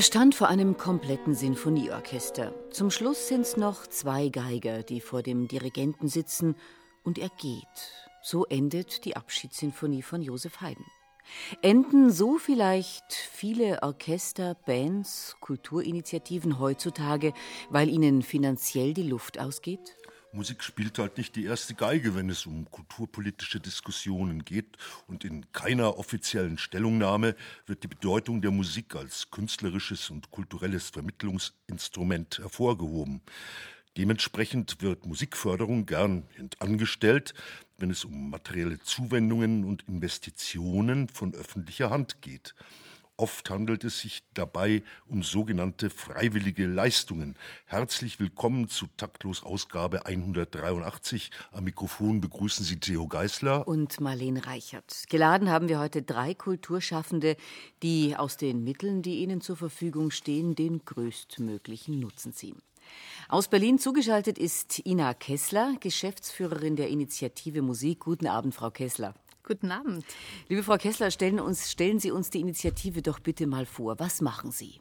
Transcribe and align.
Er 0.00 0.04
stand 0.04 0.34
vor 0.34 0.48
einem 0.48 0.78
kompletten 0.78 1.34
Sinfonieorchester. 1.34 2.54
Zum 2.70 2.90
Schluss 2.90 3.28
sind's 3.28 3.58
noch 3.58 3.86
zwei 3.86 4.30
Geiger, 4.30 4.82
die 4.82 5.02
vor 5.02 5.22
dem 5.22 5.46
Dirigenten 5.46 6.08
sitzen, 6.08 6.56
und 7.04 7.18
er 7.18 7.28
geht. 7.28 7.66
So 8.22 8.46
endet 8.46 9.04
die 9.04 9.14
Abschiedssinfonie 9.14 10.00
von 10.00 10.22
Josef 10.22 10.62
Haydn. 10.62 10.86
Enden 11.60 12.10
so 12.10 12.38
vielleicht 12.38 13.12
viele 13.12 13.82
Orchester, 13.82 14.54
Bands, 14.54 15.36
Kulturinitiativen 15.40 16.58
heutzutage, 16.58 17.34
weil 17.68 17.90
ihnen 17.90 18.22
finanziell 18.22 18.94
die 18.94 19.06
Luft 19.06 19.38
ausgeht? 19.38 19.98
Musik 20.32 20.62
spielt 20.62 20.98
halt 20.98 21.18
nicht 21.18 21.34
die 21.34 21.44
erste 21.44 21.74
Geige, 21.74 22.14
wenn 22.14 22.30
es 22.30 22.46
um 22.46 22.70
kulturpolitische 22.70 23.58
Diskussionen 23.58 24.44
geht. 24.44 24.76
Und 25.08 25.24
in 25.24 25.50
keiner 25.52 25.98
offiziellen 25.98 26.56
Stellungnahme 26.56 27.34
wird 27.66 27.82
die 27.82 27.88
Bedeutung 27.88 28.40
der 28.40 28.52
Musik 28.52 28.94
als 28.94 29.30
künstlerisches 29.32 30.08
und 30.08 30.30
kulturelles 30.30 30.90
Vermittlungsinstrument 30.90 32.38
hervorgehoben. 32.38 33.22
Dementsprechend 33.96 34.80
wird 34.82 35.04
Musikförderung 35.04 35.84
gern 35.84 36.22
hintangestellt, 36.36 37.34
wenn 37.78 37.90
es 37.90 38.04
um 38.04 38.30
materielle 38.30 38.78
Zuwendungen 38.78 39.64
und 39.64 39.82
Investitionen 39.88 41.08
von 41.08 41.34
öffentlicher 41.34 41.90
Hand 41.90 42.22
geht. 42.22 42.54
Oft 43.20 43.50
handelt 43.50 43.84
es 43.84 44.00
sich 44.00 44.22
dabei 44.32 44.82
um 45.06 45.22
sogenannte 45.22 45.90
freiwillige 45.90 46.66
Leistungen. 46.66 47.36
Herzlich 47.66 48.18
willkommen 48.18 48.68
zu 48.68 48.86
Taktlos 48.96 49.42
Ausgabe 49.42 50.06
183. 50.06 51.30
Am 51.52 51.64
Mikrofon 51.64 52.22
begrüßen 52.22 52.64
Sie 52.64 52.80
Theo 52.80 53.06
Geisler 53.08 53.68
und 53.68 54.00
Marlene 54.00 54.46
Reichert. 54.46 55.04
Geladen 55.10 55.50
haben 55.50 55.68
wir 55.68 55.80
heute 55.80 56.00
drei 56.00 56.32
Kulturschaffende, 56.32 57.36
die 57.82 58.16
aus 58.16 58.38
den 58.38 58.64
Mitteln, 58.64 59.02
die 59.02 59.18
ihnen 59.18 59.42
zur 59.42 59.56
Verfügung 59.56 60.10
stehen, 60.10 60.54
den 60.54 60.82
größtmöglichen 60.86 62.00
Nutzen 62.00 62.32
ziehen. 62.32 62.56
Aus 63.28 63.48
Berlin 63.48 63.78
zugeschaltet 63.78 64.38
ist 64.38 64.86
Ina 64.86 65.12
Kessler, 65.12 65.74
Geschäftsführerin 65.78 66.74
der 66.74 66.88
Initiative 66.88 67.60
Musik. 67.60 68.00
Guten 68.00 68.28
Abend, 68.28 68.54
Frau 68.54 68.70
Kessler. 68.70 69.14
Guten 69.50 69.72
Abend. 69.72 70.04
Liebe 70.48 70.62
Frau 70.62 70.76
Kessler, 70.76 71.10
stellen, 71.10 71.40
uns, 71.40 71.72
stellen 71.72 71.98
Sie 71.98 72.12
uns 72.12 72.30
die 72.30 72.38
Initiative 72.38 73.02
doch 73.02 73.18
bitte 73.18 73.48
mal 73.48 73.66
vor. 73.66 73.98
Was 73.98 74.20
machen 74.20 74.52
Sie? 74.52 74.80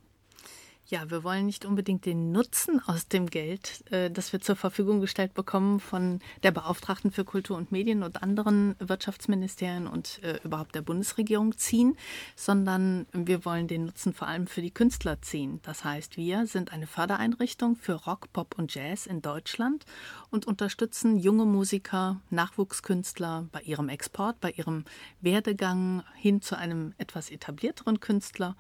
Ja, 0.92 1.12
wir 1.12 1.24
wollen 1.24 1.46
nicht 1.46 1.66
unbedingt 1.66 2.08
den 2.08 2.32
Nutzen 2.32 2.82
aus 2.88 3.08
dem 3.08 3.28
Geld, 3.28 3.84
äh, 3.92 4.10
das 4.10 4.34
wir 4.34 4.42
zur 4.42 4.56
Verfügung 4.56 5.02
gestellt 5.02 5.36
bekommen 5.36 5.80
von 5.80 6.20
der 6.42 6.50
Beauftragten 6.50 7.12
für 7.12 7.24
Kultur 7.24 7.58
und 7.58 7.72
Medien 7.72 8.02
und 8.02 8.24
anderen 8.24 8.76
Wirtschaftsministerien 8.80 9.86
und 9.86 10.20
äh, 10.24 10.40
überhaupt 10.44 10.74
der 10.74 10.82
Bundesregierung 10.82 11.56
ziehen, 11.56 11.96
sondern 12.36 13.06
wir 13.14 13.46
wollen 13.46 13.68
den 13.68 13.86
Nutzen 13.86 14.14
vor 14.14 14.28
allem 14.28 14.48
für 14.48 14.64
die 14.64 14.72
Künstler 14.72 15.22
ziehen. 15.22 15.60
Das 15.62 15.84
heißt, 15.84 16.18
wir 16.18 16.48
sind 16.48 16.74
eine 16.74 16.88
Fördereinrichtung 16.88 17.76
für 17.76 17.94
Rock, 17.94 18.34
Pop 18.34 18.58
und 18.58 18.74
Jazz 18.74 19.06
in 19.06 19.22
Deutschland 19.22 19.86
und 20.32 20.48
unterstützen 20.48 21.20
junge 21.20 21.46
Musiker, 21.46 22.20
Nachwuchskünstler 22.32 23.48
bei 23.52 23.62
ihrem 23.62 23.90
Export, 23.90 24.42
bei 24.42 24.50
ihrem 24.50 24.86
Werdegang 25.22 26.04
hin 26.16 26.42
zu 26.42 26.58
einem 26.58 26.96
etwas 26.98 27.30
etablierteren 27.30 28.00
Künstler 28.00 28.56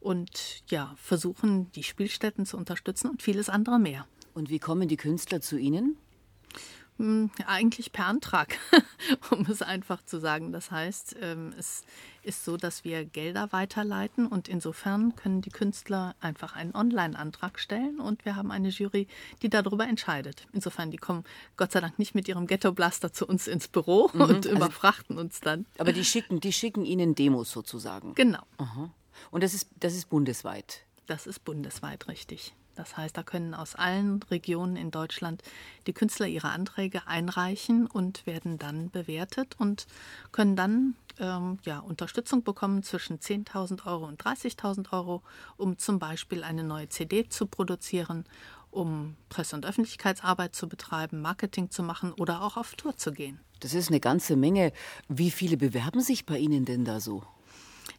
und 0.00 0.62
ja, 0.68 0.94
versuchen, 0.96 1.70
die 1.72 1.82
Spielstätten 1.82 2.46
zu 2.46 2.56
unterstützen 2.56 3.10
und 3.10 3.22
vieles 3.22 3.48
andere 3.48 3.78
mehr. 3.78 4.06
Und 4.34 4.50
wie 4.50 4.58
kommen 4.58 4.88
die 4.88 4.96
Künstler 4.96 5.40
zu 5.40 5.58
Ihnen? 5.58 5.96
Hm, 7.00 7.30
eigentlich 7.46 7.92
per 7.92 8.04
Antrag, 8.04 8.58
um 9.30 9.46
es 9.46 9.62
einfach 9.62 10.04
zu 10.04 10.20
sagen. 10.20 10.52
Das 10.52 10.70
heißt, 10.70 11.16
ähm, 11.22 11.54
es 11.58 11.82
ist 12.22 12.44
so, 12.44 12.58
dass 12.58 12.84
wir 12.84 13.06
Gelder 13.06 13.52
weiterleiten 13.52 14.26
und 14.26 14.48
insofern 14.48 15.16
können 15.16 15.40
die 15.40 15.48
Künstler 15.48 16.14
einfach 16.20 16.54
einen 16.56 16.74
Online-Antrag 16.74 17.58
stellen 17.58 18.00
und 18.00 18.26
wir 18.26 18.36
haben 18.36 18.50
eine 18.50 18.68
Jury, 18.68 19.08
die 19.40 19.48
darüber 19.48 19.88
entscheidet. 19.88 20.46
Insofern, 20.52 20.90
die 20.90 20.98
kommen 20.98 21.24
Gott 21.56 21.72
sei 21.72 21.80
Dank 21.80 21.98
nicht 21.98 22.14
mit 22.14 22.28
ihrem 22.28 22.46
Ghetto-Blaster 22.46 23.14
zu 23.14 23.26
uns 23.26 23.48
ins 23.48 23.68
Büro 23.68 24.10
mhm, 24.12 24.20
und 24.20 24.46
also, 24.46 24.50
überfrachten 24.50 25.16
uns 25.16 25.40
dann. 25.40 25.64
Aber 25.78 25.94
die 25.94 26.04
schicken, 26.04 26.40
die 26.40 26.52
schicken 26.52 26.84
Ihnen 26.84 27.14
Demos 27.14 27.50
sozusagen. 27.50 28.14
Genau. 28.14 28.42
Aha. 28.58 28.90
Und 29.30 29.42
das 29.42 29.54
ist, 29.54 29.68
das 29.78 29.94
ist 29.94 30.08
bundesweit. 30.08 30.82
Das 31.06 31.26
ist 31.26 31.44
bundesweit 31.44 32.08
richtig. 32.08 32.54
Das 32.76 32.96
heißt, 32.96 33.16
da 33.16 33.22
können 33.22 33.52
aus 33.52 33.74
allen 33.74 34.22
Regionen 34.30 34.76
in 34.76 34.90
Deutschland 34.90 35.42
die 35.86 35.92
Künstler 35.92 36.26
ihre 36.26 36.50
Anträge 36.50 37.06
einreichen 37.06 37.86
und 37.86 38.26
werden 38.26 38.58
dann 38.58 38.90
bewertet 38.90 39.54
und 39.58 39.86
können 40.32 40.56
dann 40.56 40.94
ähm, 41.18 41.58
ja, 41.64 41.80
Unterstützung 41.80 42.42
bekommen 42.42 42.82
zwischen 42.82 43.18
10.000 43.18 43.86
Euro 43.86 44.06
und 44.06 44.22
30.000 44.22 44.92
Euro, 44.92 45.22
um 45.56 45.78
zum 45.78 45.98
Beispiel 45.98 46.42
eine 46.42 46.64
neue 46.64 46.88
CD 46.88 47.28
zu 47.28 47.46
produzieren, 47.46 48.24
um 48.70 49.16
Presse- 49.28 49.56
und 49.56 49.66
Öffentlichkeitsarbeit 49.66 50.54
zu 50.54 50.68
betreiben, 50.68 51.20
Marketing 51.20 51.70
zu 51.70 51.82
machen 51.82 52.12
oder 52.12 52.42
auch 52.42 52.56
auf 52.56 52.74
Tour 52.76 52.96
zu 52.96 53.12
gehen. 53.12 53.40
Das 53.60 53.74
ist 53.74 53.88
eine 53.88 54.00
ganze 54.00 54.36
Menge. 54.36 54.72
Wie 55.08 55.30
viele 55.30 55.56
bewerben 55.56 56.00
sich 56.00 56.24
bei 56.24 56.38
Ihnen 56.38 56.64
denn 56.64 56.84
da 56.84 56.98
so? 56.98 57.24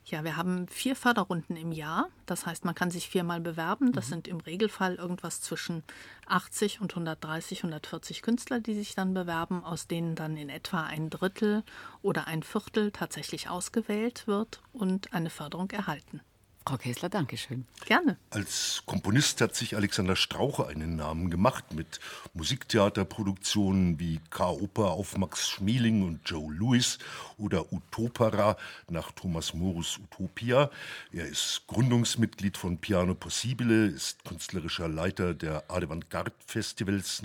Ja, 0.06 0.24
wir 0.24 0.36
haben 0.36 0.68
vier 0.68 0.96
Förderrunden 0.96 1.56
im 1.56 1.72
Jahr. 1.72 2.10
Das 2.26 2.46
heißt, 2.46 2.66
man 2.66 2.76
kann 2.76 2.90
sich 2.90 3.08
viermal 3.08 3.40
bewerben. 3.40 3.92
Das 3.92 4.08
mhm. 4.08 4.10
sind 4.10 4.28
im 4.28 4.40
Regelfall 4.40 4.96
irgendwas 4.96 5.42
zwischen 5.42 5.84
80 6.28 6.82
und 6.82 6.92
130, 6.92 7.60
140 7.60 8.22
Künstler, 8.22 8.60
die 8.60 8.74
sich 8.74 8.96
dann 8.96 9.14
bewerben, 9.14 9.64
aus 9.64 9.88
denen 9.88 10.16
dann 10.16 10.38
in 10.38 10.50
etwa 10.50 10.84
ein 10.84 11.10
Drittel 11.10 11.64
oder 12.02 12.28
ein 12.28 12.44
Viertel 12.44 12.92
tatsächlich 12.92 13.50
ausgewählt 13.50 14.28
wird 14.28 14.62
und 14.74 15.14
eine 15.14 15.30
Förderung 15.30 15.70
erhalten. 15.70 16.22
Frau 16.64 16.78
Kessler, 16.78 17.10
danke 17.10 17.38
schön. 17.38 17.66
Gerne. 17.86 18.18
Als 18.30 18.84
Komponist 18.86 19.42
hat 19.42 19.56
sich 19.56 19.76
Alexander 19.76 20.16
Strauche 20.16 20.68
einen 20.68 20.96
Namen 20.96 21.32
gemacht 21.32 21.74
mit 21.74 22.00
Musiktheaterproduktionen 22.34 24.00
wie 24.00 24.20
K-Oper 24.30 24.92
auf 24.92 25.18
Max 25.18 25.50
Schmeling 25.50 26.04
und 26.04 26.22
Joe 26.24 26.54
Louis 26.54 27.00
oder 27.40 27.74
Utopera 27.74 28.58
nach 28.90 29.12
Thomas 29.12 29.56
Morus 29.56 29.98
Utopia. 29.98 30.70
Er 31.12 31.26
ist 31.26 31.64
Gründungsmitglied 31.66 32.58
von 32.58 32.78
Piano 32.78 33.16
Possibile, 33.16 33.88
ist 33.88 34.24
künstlerischer 34.24 34.88
Leiter 34.88 35.34
der 35.34 35.64
Avantgarde 35.68 36.32
Festivals 36.46 37.24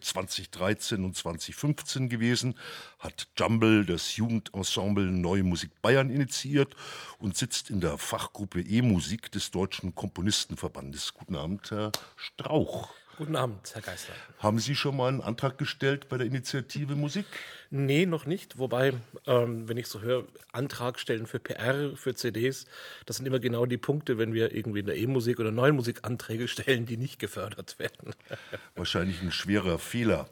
2013 0.00 1.02
äh, 1.02 1.04
und 1.04 1.16
2015 1.16 2.08
gewesen, 2.08 2.54
hat 3.00 3.26
Jumble, 3.36 3.84
das 3.84 4.16
Jugendensemble 4.16 5.06
Neue 5.06 5.42
Musik 5.42 5.70
Bayern 5.82 6.10
initiiert 6.10 6.76
und 7.18 7.36
sitzt 7.36 7.70
in 7.70 7.80
der 7.80 7.98
Fachgruppe 7.98 8.67
E-Musik 8.68 9.32
des 9.32 9.50
Deutschen 9.50 9.94
Komponistenverbandes. 9.94 11.14
Guten 11.14 11.36
Abend, 11.36 11.70
Herr 11.70 11.90
Strauch. 12.16 12.90
Guten 13.16 13.34
Abend, 13.34 13.74
Herr 13.74 13.82
Geisler. 13.82 14.14
Haben 14.38 14.60
Sie 14.60 14.76
schon 14.76 14.96
mal 14.96 15.08
einen 15.08 15.20
Antrag 15.20 15.58
gestellt 15.58 16.08
bei 16.08 16.18
der 16.18 16.26
Initiative 16.28 16.94
Musik? 16.94 17.24
Nee, 17.68 18.06
noch 18.06 18.26
nicht. 18.26 18.58
Wobei, 18.58 18.92
ähm, 19.26 19.68
wenn 19.68 19.76
ich 19.76 19.88
so 19.88 20.02
höre, 20.02 20.24
Antrag 20.52 21.00
stellen 21.00 21.26
für 21.26 21.40
PR, 21.40 21.96
für 21.96 22.14
CDs, 22.14 22.66
das 23.06 23.16
sind 23.16 23.26
immer 23.26 23.40
genau 23.40 23.66
die 23.66 23.76
Punkte, 23.76 24.18
wenn 24.18 24.34
wir 24.34 24.54
irgendwie 24.54 24.78
in 24.78 24.86
der 24.86 24.96
E-Musik 24.96 25.40
oder 25.40 25.50
neuen 25.50 25.74
Musik 25.74 26.04
Anträge 26.04 26.46
stellen, 26.46 26.86
die 26.86 26.96
nicht 26.96 27.18
gefördert 27.18 27.80
werden. 27.80 28.14
Wahrscheinlich 28.76 29.20
ein 29.20 29.32
schwerer 29.32 29.80
Fehler. 29.80 30.28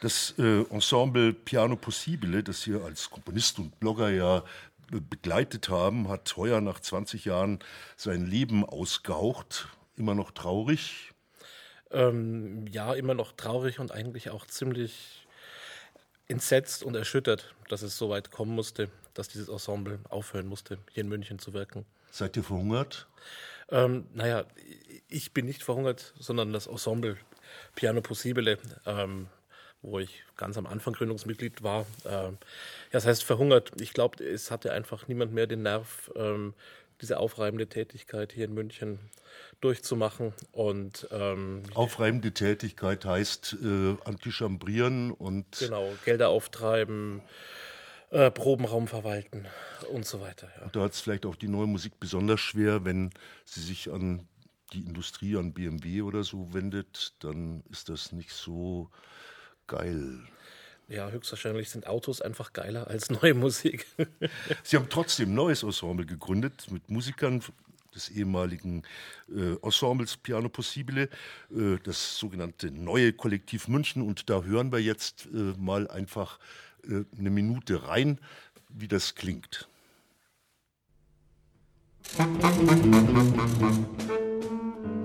Das 0.00 0.34
äh, 0.38 0.62
Ensemble 0.70 1.32
Piano 1.32 1.74
Possibile, 1.74 2.44
das 2.44 2.62
hier 2.62 2.84
als 2.84 3.10
Komponist 3.10 3.58
und 3.58 3.80
Blogger 3.80 4.10
ja 4.10 4.44
begleitet 4.90 5.68
haben, 5.68 6.08
hat 6.08 6.36
heuer 6.36 6.60
nach 6.60 6.80
20 6.80 7.24
Jahren 7.24 7.58
sein 7.96 8.26
Leben 8.26 8.64
ausgehaucht. 8.64 9.68
Immer 9.96 10.14
noch 10.14 10.30
traurig? 10.30 11.12
Ähm, 11.90 12.66
ja, 12.68 12.94
immer 12.94 13.14
noch 13.14 13.32
traurig 13.32 13.78
und 13.78 13.92
eigentlich 13.92 14.30
auch 14.30 14.46
ziemlich 14.46 15.26
entsetzt 16.28 16.82
und 16.82 16.94
erschüttert, 16.94 17.54
dass 17.68 17.82
es 17.82 17.96
so 17.96 18.10
weit 18.10 18.30
kommen 18.30 18.54
musste, 18.54 18.90
dass 19.14 19.28
dieses 19.28 19.48
Ensemble 19.48 19.98
aufhören 20.08 20.46
musste, 20.46 20.78
hier 20.92 21.02
in 21.02 21.08
München 21.08 21.38
zu 21.38 21.54
wirken. 21.54 21.86
Seid 22.10 22.36
ihr 22.36 22.44
verhungert? 22.44 23.06
Ähm, 23.70 24.06
naja, 24.12 24.44
ich 25.08 25.32
bin 25.32 25.46
nicht 25.46 25.62
verhungert, 25.62 26.14
sondern 26.18 26.52
das 26.52 26.66
Ensemble 26.66 27.16
Piano 27.74 28.00
Possibile, 28.02 28.58
ähm, 28.86 29.28
wo 29.82 29.98
ich 29.98 30.24
ganz 30.36 30.56
am 30.56 30.66
Anfang 30.66 30.94
Gründungsmitglied 30.94 31.62
war. 31.62 31.86
Ähm, 32.04 32.12
ja, 32.12 32.92
das 32.92 33.06
heißt 33.06 33.24
verhungert. 33.24 33.72
Ich 33.80 33.92
glaube, 33.92 34.24
es 34.24 34.50
hatte 34.50 34.72
einfach 34.72 35.08
niemand 35.08 35.32
mehr 35.32 35.46
den 35.46 35.62
Nerv, 35.62 36.10
ähm, 36.16 36.54
diese 37.00 37.18
aufreibende 37.18 37.68
Tätigkeit 37.68 38.32
hier 38.32 38.46
in 38.46 38.54
München 38.54 38.98
durchzumachen. 39.60 40.32
Und 40.50 41.08
ähm, 41.12 41.62
aufreibende 41.74 42.32
Tätigkeit 42.32 43.04
heißt 43.04 43.56
äh, 43.62 43.96
antichambrieren 44.04 45.12
und 45.12 45.46
genau 45.58 45.92
Gelder 46.04 46.28
auftreiben, 46.28 47.22
äh, 48.10 48.30
Probenraum 48.30 48.88
verwalten 48.88 49.46
und 49.92 50.06
so 50.06 50.20
weiter. 50.20 50.50
Ja. 50.60 50.68
Da 50.72 50.80
hat 50.80 50.92
es 50.92 51.00
vielleicht 51.00 51.24
auch 51.24 51.36
die 51.36 51.48
neue 51.48 51.66
Musik 51.68 52.00
besonders 52.00 52.40
schwer, 52.40 52.84
wenn 52.84 53.10
sie 53.44 53.60
sich 53.60 53.92
an 53.92 54.26
die 54.72 54.80
Industrie, 54.80 55.36
an 55.36 55.54
BMW 55.54 56.02
oder 56.02 56.24
so 56.24 56.52
wendet, 56.52 57.14
dann 57.20 57.62
ist 57.70 57.88
das 57.88 58.12
nicht 58.12 58.32
so 58.32 58.90
geil. 59.68 60.18
Ja, 60.88 61.10
höchstwahrscheinlich 61.10 61.68
sind 61.68 61.86
Autos 61.86 62.22
einfach 62.22 62.52
geiler 62.52 62.88
als 62.88 63.10
neue 63.22 63.34
Musik. 63.34 63.86
Sie 64.62 64.76
haben 64.76 64.88
trotzdem 64.88 65.30
ein 65.30 65.34
neues 65.34 65.62
Ensemble 65.62 66.06
gegründet 66.06 66.70
mit 66.70 66.88
Musikern 66.88 67.42
des 67.94 68.08
ehemaligen 68.08 68.82
äh, 69.28 69.56
Ensembles 69.62 70.16
Piano 70.16 70.48
Possibile, 70.48 71.08
äh, 71.50 71.76
das 71.82 72.18
sogenannte 72.18 72.70
Neue 72.70 73.12
Kollektiv 73.12 73.68
München. 73.68 74.02
Und 74.02 74.30
da 74.30 74.42
hören 74.42 74.72
wir 74.72 74.80
jetzt 74.80 75.26
äh, 75.26 75.54
mal 75.58 75.88
einfach 75.88 76.38
äh, 76.84 77.04
eine 77.18 77.30
Minute 77.30 77.86
rein, 77.86 78.18
wie 78.68 78.88
das 78.88 79.14
klingt. 79.14 79.68
Musik 82.16 82.28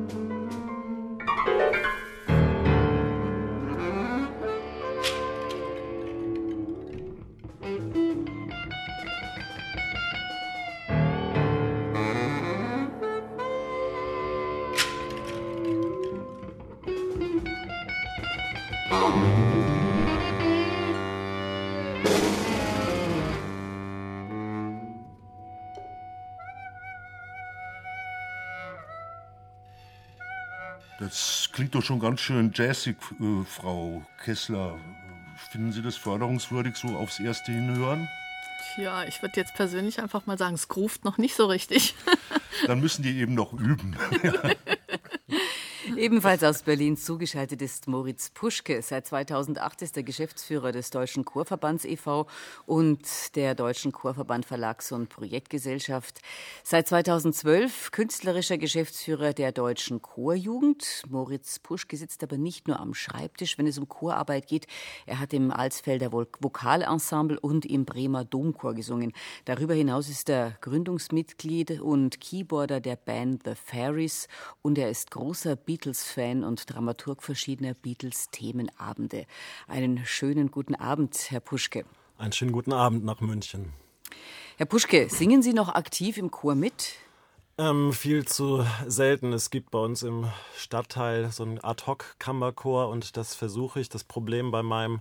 klingt 31.74 31.84
doch 31.86 31.88
schon 31.88 32.00
ganz 32.00 32.22
schön 32.22 32.52
jazzig, 32.54 32.98
äh, 33.20 33.44
Frau 33.46 34.06
Kessler. 34.24 34.78
Finden 35.52 35.72
Sie 35.72 35.82
das 35.82 35.96
förderungswürdig, 35.96 36.76
so 36.76 36.90
aufs 36.90 37.20
erste 37.20 37.52
Hinhören? 37.52 38.08
Tja, 38.76 39.06
ich 39.06 39.20
würde 39.24 39.40
jetzt 39.40 39.56
persönlich 39.56 40.00
einfach 40.00 40.28
mal 40.28 40.38
sagen, 40.38 40.54
es 40.54 40.68
groovt 40.68 41.04
noch 41.04 41.18
nicht 41.18 41.36
so 41.36 41.48
richtig. 41.48 41.96
Dann 42.68 42.80
müssen 42.80 43.02
die 43.02 43.18
eben 43.18 43.34
noch 43.34 43.54
üben. 43.54 43.96
Ebenfalls 46.04 46.44
aus 46.44 46.64
Berlin 46.64 46.98
zugeschaltet 46.98 47.62
ist 47.62 47.88
Moritz 47.88 48.30
Puschke. 48.30 48.82
Seit 48.82 49.08
2008 49.08 49.84
ist 49.84 49.96
er 49.96 50.04
Geschäftsführer 50.04 50.74
des 50.74 50.90
Deutschen 50.90 51.24
Chorverbands 51.24 51.86
e.V. 51.86 52.28
und 52.66 53.00
der 53.38 53.56
Deutschen 53.56 53.94
Chorverband 53.94 54.46
Verlags- 54.46 54.92
und 54.92 55.08
Projektgesellschaft. 55.08 56.20
Seit 56.62 56.90
2012 56.90 57.92
künstlerischer 57.92 58.58
Geschäftsführer 58.58 59.32
der 59.32 59.54
Deutschen 59.54 60.02
Chorjugend. 60.02 61.04
Moritz 61.08 61.60
Puschke 61.60 61.96
sitzt 61.96 62.22
aber 62.22 62.36
nicht 62.36 62.68
nur 62.68 62.82
am 62.82 62.94
Schreibtisch, 62.94 63.58
wenn 63.58 63.66
es 63.68 63.78
um 63.78 63.88
Chorarbeit 63.88 64.48
geht. 64.48 64.68
Er 65.06 65.22
hat 65.22 65.32
im 65.32 65.52
Alsfelder 65.52 66.12
Vokalensemble 66.12 67.40
und 67.40 67.66
im 67.66 67.86
Bremer 67.86 68.26
Domchor 68.26 68.74
gesungen. 68.74 69.14
Darüber 69.46 69.74
hinaus 69.74 70.10
ist 70.10 70.28
er 70.28 70.58
Gründungsmitglied 70.60 71.80
und 71.80 72.20
Keyboarder 72.20 72.82
der 72.82 72.98
Band 72.98 73.44
The 73.46 73.56
Fairies 73.56 74.28
und 74.62 74.78
er 74.78 74.90
ist 74.90 75.10
großer 75.10 75.56
Beat 75.56 75.93
Beatles-Fan 75.94 76.44
und 76.44 76.74
Dramaturg 76.74 77.22
verschiedener 77.22 77.76
Beatles-Themenabende. 77.76 79.26
Einen 79.68 80.04
schönen 80.06 80.50
guten 80.50 80.74
Abend, 80.74 81.30
Herr 81.30 81.40
Puschke. 81.40 81.86
Einen 82.18 82.32
schönen 82.32 82.52
guten 82.52 82.74
Abend 82.74 83.06
nach 83.06 83.22
München. 83.22 83.74
Herr 84.58 84.66
Puschke, 84.66 85.08
singen 85.10 85.44
Sie 85.44 85.54
noch 85.54 85.70
aktiv 85.70 86.18
im 86.18 86.32
Chor 86.32 86.56
mit? 86.56 86.96
Ähm, 87.60 87.94
viel 87.94 88.26
zu 88.26 88.66
selten. 88.88 89.34
Es 89.34 89.52
gibt 89.52 89.70
bei 89.70 89.78
uns 89.78 90.02
im 90.02 90.26
Stadtteil 90.58 91.32
so 91.32 91.44
einen 91.44 91.64
Ad-Hoc-Kammerchor 91.64 92.90
und 92.90 93.16
das 93.16 93.36
versuche 93.36 93.80
ich. 93.80 93.90
Das 93.90 94.04
Problem 94.04 94.50
bei 94.50 94.64
meinem 94.64 95.00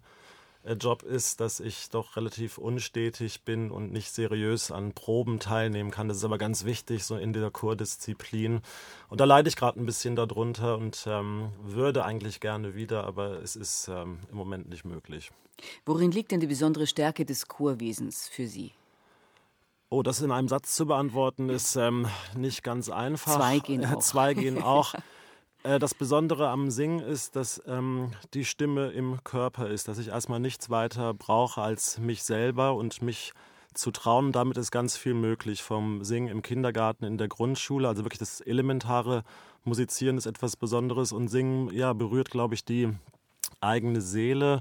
Job 0.65 1.03
ist, 1.03 1.41
dass 1.41 1.59
ich 1.59 1.91
doch 1.91 2.17
relativ 2.17 2.57
unstetig 2.57 3.43
bin 3.43 3.71
und 3.71 3.93
nicht 3.93 4.13
seriös 4.13 4.71
an 4.71 4.93
Proben 4.93 5.41
teilnehmen 5.41 5.91
kann. 5.91 6.09
Das 6.09 6.19
ist 6.19 6.25
aber 6.25 6.39
ganz 6.39 6.65
wichtig, 6.65 7.05
so 7.05 7.17
in 7.17 7.33
der 7.33 7.51
Chordisziplin. 7.51 8.61
Und 9.09 9.21
da 9.21 9.25
leide 9.25 9.49
ich 9.49 9.57
gerade 9.57 9.81
ein 9.81 9.87
bisschen 9.87 10.15
darunter 10.15 10.79
und 10.79 11.05
ähm, 11.07 11.51
würde 11.63 12.05
eigentlich 12.05 12.39
gerne 12.41 12.75
wieder, 12.75 13.05
aber 13.05 13.43
es 13.43 13.57
ist 13.57 13.89
ähm, 13.89 14.21
im 14.31 14.37
Moment 14.37 14.69
nicht 14.69 14.85
möglich. 14.85 15.33
Worin 15.85 16.13
liegt 16.13 16.31
denn 16.31 16.41
die 16.41 16.47
besondere 16.47 16.87
Stärke 16.87 17.25
des 17.25 17.49
Chorwesens 17.49 18.29
für 18.29 18.47
Sie? 18.47 18.73
Oh, 19.91 20.03
das 20.03 20.23
in 20.23 20.31
einem 20.31 20.49
Satz 20.49 20.75
zu 20.75 20.87
beantworten, 20.87 21.51
ist 21.51 21.77
ähm, 21.77 22.07
nicht 22.37 22.63
ganz 22.63 22.89
einfach. 22.89 23.37
Zwei 23.37 23.59
gehen 23.59 23.85
auch. 23.95 24.01
Zwei 24.01 24.35
gehen 24.35 24.63
auch. 24.63 24.95
Äh, 25.63 25.79
das 25.79 25.95
Besondere 25.95 26.49
am 26.49 26.71
Singen 26.71 27.01
ist, 27.01 27.37
dass 27.37 27.63
ähm, 27.67 28.11
die 28.35 28.45
Stimme 28.45 28.91
im 28.91 29.23
Körper 29.25 29.69
ist, 29.69 29.89
dass 29.89 29.99
ich 29.99 30.09
erstmal 30.09 30.41
nichts 30.41 30.71
weiter 30.71 31.15
brauche 31.15 31.61
als 31.61 31.99
mich 31.99 32.23
selber 32.23 32.75
und 32.75 33.03
mich 33.03 33.33
zu 33.75 33.91
trauen. 33.91 34.33
Damit 34.33 34.59
ist 34.59 34.71
ganz 34.71 34.97
viel 34.97 35.15
möglich. 35.15 35.63
Vom 35.63 36.05
Singen 36.05 36.29
im 36.29 36.43
Kindergarten, 36.43 37.05
in 37.05 37.19
der 37.19 37.29
Grundschule, 37.29 37.89
also 37.89 38.05
wirklich 38.05 38.19
das 38.19 38.41
elementare 38.41 39.23
Musizieren 39.65 40.19
ist 40.19 40.27
etwas 40.27 40.57
Besonderes 40.57 41.13
und 41.13 41.29
Singen, 41.29 41.73
ja, 41.73 41.93
berührt, 41.93 42.31
glaube 42.31 42.55
ich, 42.55 42.65
die 42.65 42.93
eigene 43.61 44.01
Seele. 44.01 44.61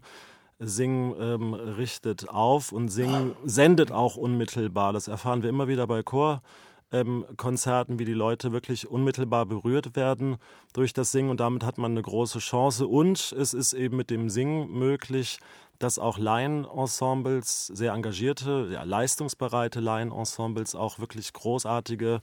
Singen 0.59 1.15
ähm, 1.19 1.55
richtet 1.55 2.29
auf 2.29 2.71
und 2.71 2.89
Singen 2.89 3.35
sendet 3.43 3.91
auch 3.91 4.15
unmittelbar. 4.15 4.93
Das 4.93 5.07
erfahren 5.07 5.41
wir 5.41 5.49
immer 5.49 5.67
wieder 5.67 5.87
bei 5.87 6.03
Chor 6.03 6.43
ähm, 6.91 7.25
Konzerten, 7.37 7.99
wie 7.99 8.05
die 8.05 8.13
Leute 8.13 8.51
wirklich 8.51 8.87
unmittelbar 8.89 9.45
berührt 9.45 9.95
werden 9.95 10.37
durch 10.73 10.93
das 10.93 11.11
Singen 11.11 11.29
und 11.29 11.39
damit 11.39 11.63
hat 11.63 11.77
man 11.77 11.91
eine 11.91 12.01
große 12.01 12.39
Chance. 12.39 12.87
Und 12.87 13.33
es 13.37 13.53
ist 13.53 13.73
eben 13.73 13.97
mit 13.97 14.09
dem 14.09 14.29
Singen 14.29 14.71
möglich, 14.71 15.39
dass 15.79 15.99
auch 15.99 16.17
Laienensembles, 16.17 17.67
sehr 17.67 17.93
engagierte, 17.93 18.69
ja, 18.71 18.83
leistungsbereite 18.83 19.79
Laienensembles 19.79 20.75
auch 20.75 20.99
wirklich 20.99 21.33
großartige 21.33 22.21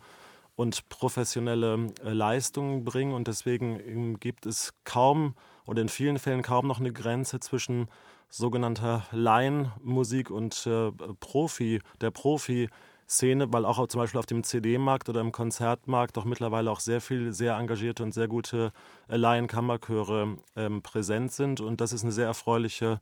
und 0.54 0.88
professionelle 0.88 1.92
äh, 2.04 2.12
Leistungen 2.12 2.84
bringen. 2.84 3.14
Und 3.14 3.28
deswegen 3.28 3.80
ähm, 3.80 4.20
gibt 4.20 4.46
es 4.46 4.74
kaum 4.84 5.34
oder 5.66 5.82
in 5.82 5.88
vielen 5.88 6.18
Fällen 6.18 6.42
kaum 6.42 6.66
noch 6.66 6.80
eine 6.80 6.92
Grenze 6.92 7.40
zwischen 7.40 7.88
sogenannter 8.28 9.06
Laienmusik 9.10 10.30
und 10.30 10.66
äh, 10.66 10.90
Profi, 11.20 11.80
der 12.00 12.10
Profi 12.10 12.68
Szene, 13.08 13.50
weil 13.52 13.64
auch 13.64 13.86
zum 13.86 14.00
Beispiel 14.00 14.18
auf 14.18 14.26
dem 14.26 14.44
CD-Markt 14.44 15.08
oder 15.08 15.20
im 15.20 15.32
Konzertmarkt 15.32 16.16
doch 16.16 16.24
mittlerweile 16.24 16.70
auch 16.70 16.80
sehr 16.80 17.00
viel 17.00 17.32
sehr 17.32 17.56
engagierte 17.56 18.02
und 18.02 18.12
sehr 18.12 18.28
gute 18.28 18.72
Laienkammerchöre 19.08 20.36
ähm, 20.56 20.82
präsent 20.82 21.32
sind. 21.32 21.60
Und 21.60 21.80
das 21.80 21.92
ist 21.92 22.02
eine 22.02 22.12
sehr 22.12 22.26
erfreuliche 22.26 23.00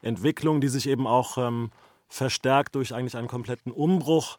Entwicklung, 0.00 0.60
die 0.60 0.68
sich 0.68 0.88
eben 0.88 1.06
auch 1.08 1.38
ähm, 1.38 1.70
verstärkt 2.08 2.76
durch 2.76 2.94
eigentlich 2.94 3.16
einen 3.16 3.26
kompletten 3.26 3.72
Umbruch 3.72 4.38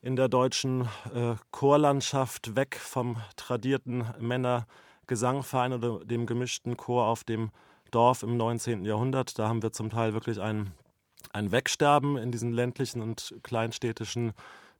in 0.00 0.14
der 0.14 0.28
deutschen 0.28 0.82
äh, 1.14 1.34
Chorlandschaft 1.50 2.54
weg 2.54 2.76
vom 2.76 3.16
tradierten 3.36 4.04
Männergesangverein 4.20 5.72
oder 5.72 6.04
dem 6.04 6.26
gemischten 6.26 6.76
Chor 6.76 7.06
auf 7.06 7.24
dem 7.24 7.50
Dorf 7.90 8.22
im 8.22 8.36
19. 8.36 8.84
Jahrhundert. 8.84 9.38
Da 9.38 9.48
haben 9.48 9.62
wir 9.62 9.72
zum 9.72 9.90
Teil 9.90 10.14
wirklich 10.14 10.40
einen 10.40 10.72
ein 11.32 11.52
Wegsterben 11.52 12.16
in 12.16 12.30
diesen 12.32 12.52
ländlichen 12.52 13.00
und 13.00 13.34
kleinstädtischen 13.42 14.32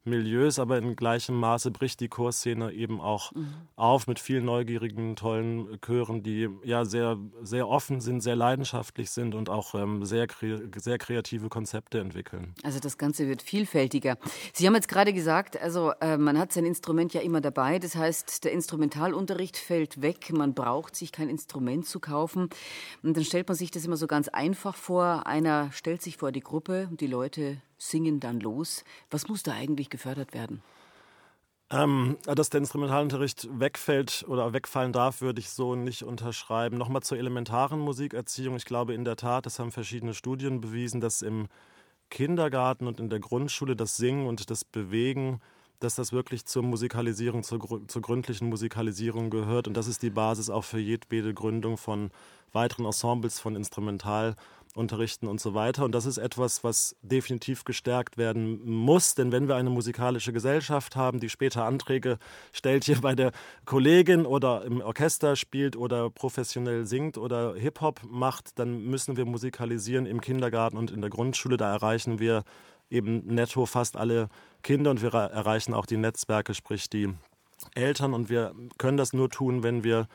Milieus, 0.05 0.59
aber 0.59 0.77
in 0.77 0.95
gleichem 0.95 1.35
Maße 1.35 1.71
bricht 1.71 1.99
die 1.99 2.09
Chorszene 2.09 2.71
eben 2.71 2.99
auch 2.99 3.31
mhm. 3.31 3.53
auf 3.75 4.07
mit 4.07 4.19
vielen 4.19 4.45
neugierigen, 4.45 5.15
tollen 5.15 5.79
Chören, 5.81 6.23
die 6.23 6.49
ja 6.63 6.85
sehr, 6.85 7.17
sehr 7.41 7.67
offen 7.67 8.01
sind, 8.01 8.21
sehr 8.21 8.35
leidenschaftlich 8.35 9.11
sind 9.11 9.35
und 9.35 9.49
auch 9.49 9.75
ähm, 9.75 10.05
sehr, 10.05 10.27
sehr 10.75 10.97
kreative 10.97 11.49
Konzepte 11.49 11.99
entwickeln. 11.99 12.53
Also 12.63 12.79
das 12.79 12.97
Ganze 12.97 13.27
wird 13.27 13.41
vielfältiger. 13.41 14.17
Sie 14.53 14.67
haben 14.67 14.75
jetzt 14.75 14.87
gerade 14.87 15.13
gesagt, 15.13 15.61
also 15.61 15.93
äh, 16.01 16.17
man 16.17 16.37
hat 16.37 16.51
sein 16.51 16.65
Instrument 16.65 17.13
ja 17.13 17.21
immer 17.21 17.41
dabei. 17.41 17.79
Das 17.79 17.95
heißt, 17.95 18.43
der 18.43 18.51
Instrumentalunterricht 18.51 19.57
fällt 19.57 20.01
weg. 20.01 20.31
Man 20.33 20.53
braucht 20.53 20.95
sich 20.95 21.11
kein 21.11 21.29
Instrument 21.29 21.85
zu 21.85 21.99
kaufen. 21.99 22.49
Und 23.01 23.15
dann 23.15 23.23
stellt 23.23 23.47
man 23.47 23.55
sich 23.55 23.71
das 23.71 23.85
immer 23.85 23.97
so 23.97 24.07
ganz 24.07 24.27
einfach 24.27 24.75
vor. 24.75 25.27
Einer 25.27 25.71
stellt 25.71 26.01
sich 26.01 26.17
vor 26.17 26.31
die 26.31 26.41
Gruppe 26.41 26.87
und 26.89 27.01
die 27.01 27.07
Leute 27.07 27.61
singen 27.89 28.19
dann 28.19 28.39
los. 28.39 28.83
Was 29.09 29.27
muss 29.27 29.43
da 29.43 29.53
eigentlich 29.53 29.89
gefördert 29.89 30.33
werden? 30.33 30.61
Ähm, 31.69 32.17
dass 32.25 32.49
der 32.49 32.59
Instrumentalunterricht 32.59 33.47
wegfällt 33.59 34.25
oder 34.27 34.53
wegfallen 34.53 34.93
darf, 34.93 35.21
würde 35.21 35.39
ich 35.39 35.49
so 35.49 35.75
nicht 35.75 36.03
unterschreiben. 36.03 36.77
Nochmal 36.77 37.01
zur 37.01 37.17
elementaren 37.17 37.79
Musikerziehung. 37.79 38.55
Ich 38.57 38.65
glaube 38.65 38.93
in 38.93 39.05
der 39.05 39.15
Tat, 39.15 39.45
das 39.45 39.57
haben 39.57 39.71
verschiedene 39.71 40.13
Studien 40.13 40.61
bewiesen, 40.61 41.01
dass 41.01 41.21
im 41.23 41.47
Kindergarten 42.11 42.85
und 42.85 42.99
in 42.99 43.09
der 43.09 43.19
Grundschule 43.19 43.75
das 43.75 43.97
Singen 43.97 44.27
und 44.27 44.51
das 44.51 44.63
Bewegen, 44.63 45.41
dass 45.83 45.95
das 45.95 46.11
wirklich 46.11 46.45
zur 46.45 46.63
Musikalisierung, 46.63 47.43
zur, 47.43 47.87
zur 47.87 48.01
gründlichen 48.01 48.49
Musikalisierung 48.49 49.29
gehört. 49.29 49.67
Und 49.67 49.75
das 49.75 49.87
ist 49.87 50.01
die 50.01 50.09
Basis 50.09 50.49
auch 50.49 50.63
für 50.63 50.79
jedwede 50.79 51.33
Gründung 51.33 51.77
von 51.77 52.11
weiteren 52.51 52.85
Ensembles, 52.85 53.39
von 53.39 53.55
Instrumental- 53.55 54.35
unterrichten 54.75 55.27
und 55.27 55.39
so 55.39 55.53
weiter. 55.53 55.85
Und 55.85 55.93
das 55.93 56.05
ist 56.05 56.17
etwas, 56.17 56.63
was 56.63 56.95
definitiv 57.01 57.63
gestärkt 57.63 58.17
werden 58.17 58.59
muss, 58.65 59.15
denn 59.15 59.31
wenn 59.31 59.47
wir 59.47 59.55
eine 59.55 59.69
musikalische 59.69 60.33
Gesellschaft 60.33 60.95
haben, 60.95 61.19
die 61.19 61.29
später 61.29 61.65
Anträge 61.65 62.17
stellt 62.51 62.85
hier 62.85 62.99
bei 63.01 63.15
der 63.15 63.31
Kollegin 63.65 64.25
oder 64.25 64.65
im 64.65 64.81
Orchester 64.81 65.35
spielt 65.35 65.75
oder 65.75 66.09
professionell 66.09 66.85
singt 66.85 67.17
oder 67.17 67.55
Hip-Hop 67.55 68.01
macht, 68.09 68.57
dann 68.57 68.85
müssen 68.85 69.15
wir 69.15 69.25
musikalisieren 69.25 70.05
im 70.05 70.21
Kindergarten 70.21 70.77
und 70.77 70.91
in 70.91 71.01
der 71.01 71.09
Grundschule. 71.09 71.57
Da 71.57 71.71
erreichen 71.71 72.19
wir 72.19 72.43
eben 72.89 73.25
netto 73.27 73.65
fast 73.65 73.97
alle 73.97 74.29
Kinder 74.63 74.91
und 74.91 75.01
wir 75.01 75.13
erreichen 75.13 75.73
auch 75.73 75.85
die 75.85 75.97
Netzwerke, 75.97 76.53
sprich 76.53 76.89
die 76.89 77.13
Eltern. 77.75 78.13
Und 78.13 78.29
wir 78.29 78.53
können 78.77 78.97
das 78.97 79.13
nur 79.13 79.29
tun, 79.29 79.61
wenn 79.61 79.83
wir 79.83 80.07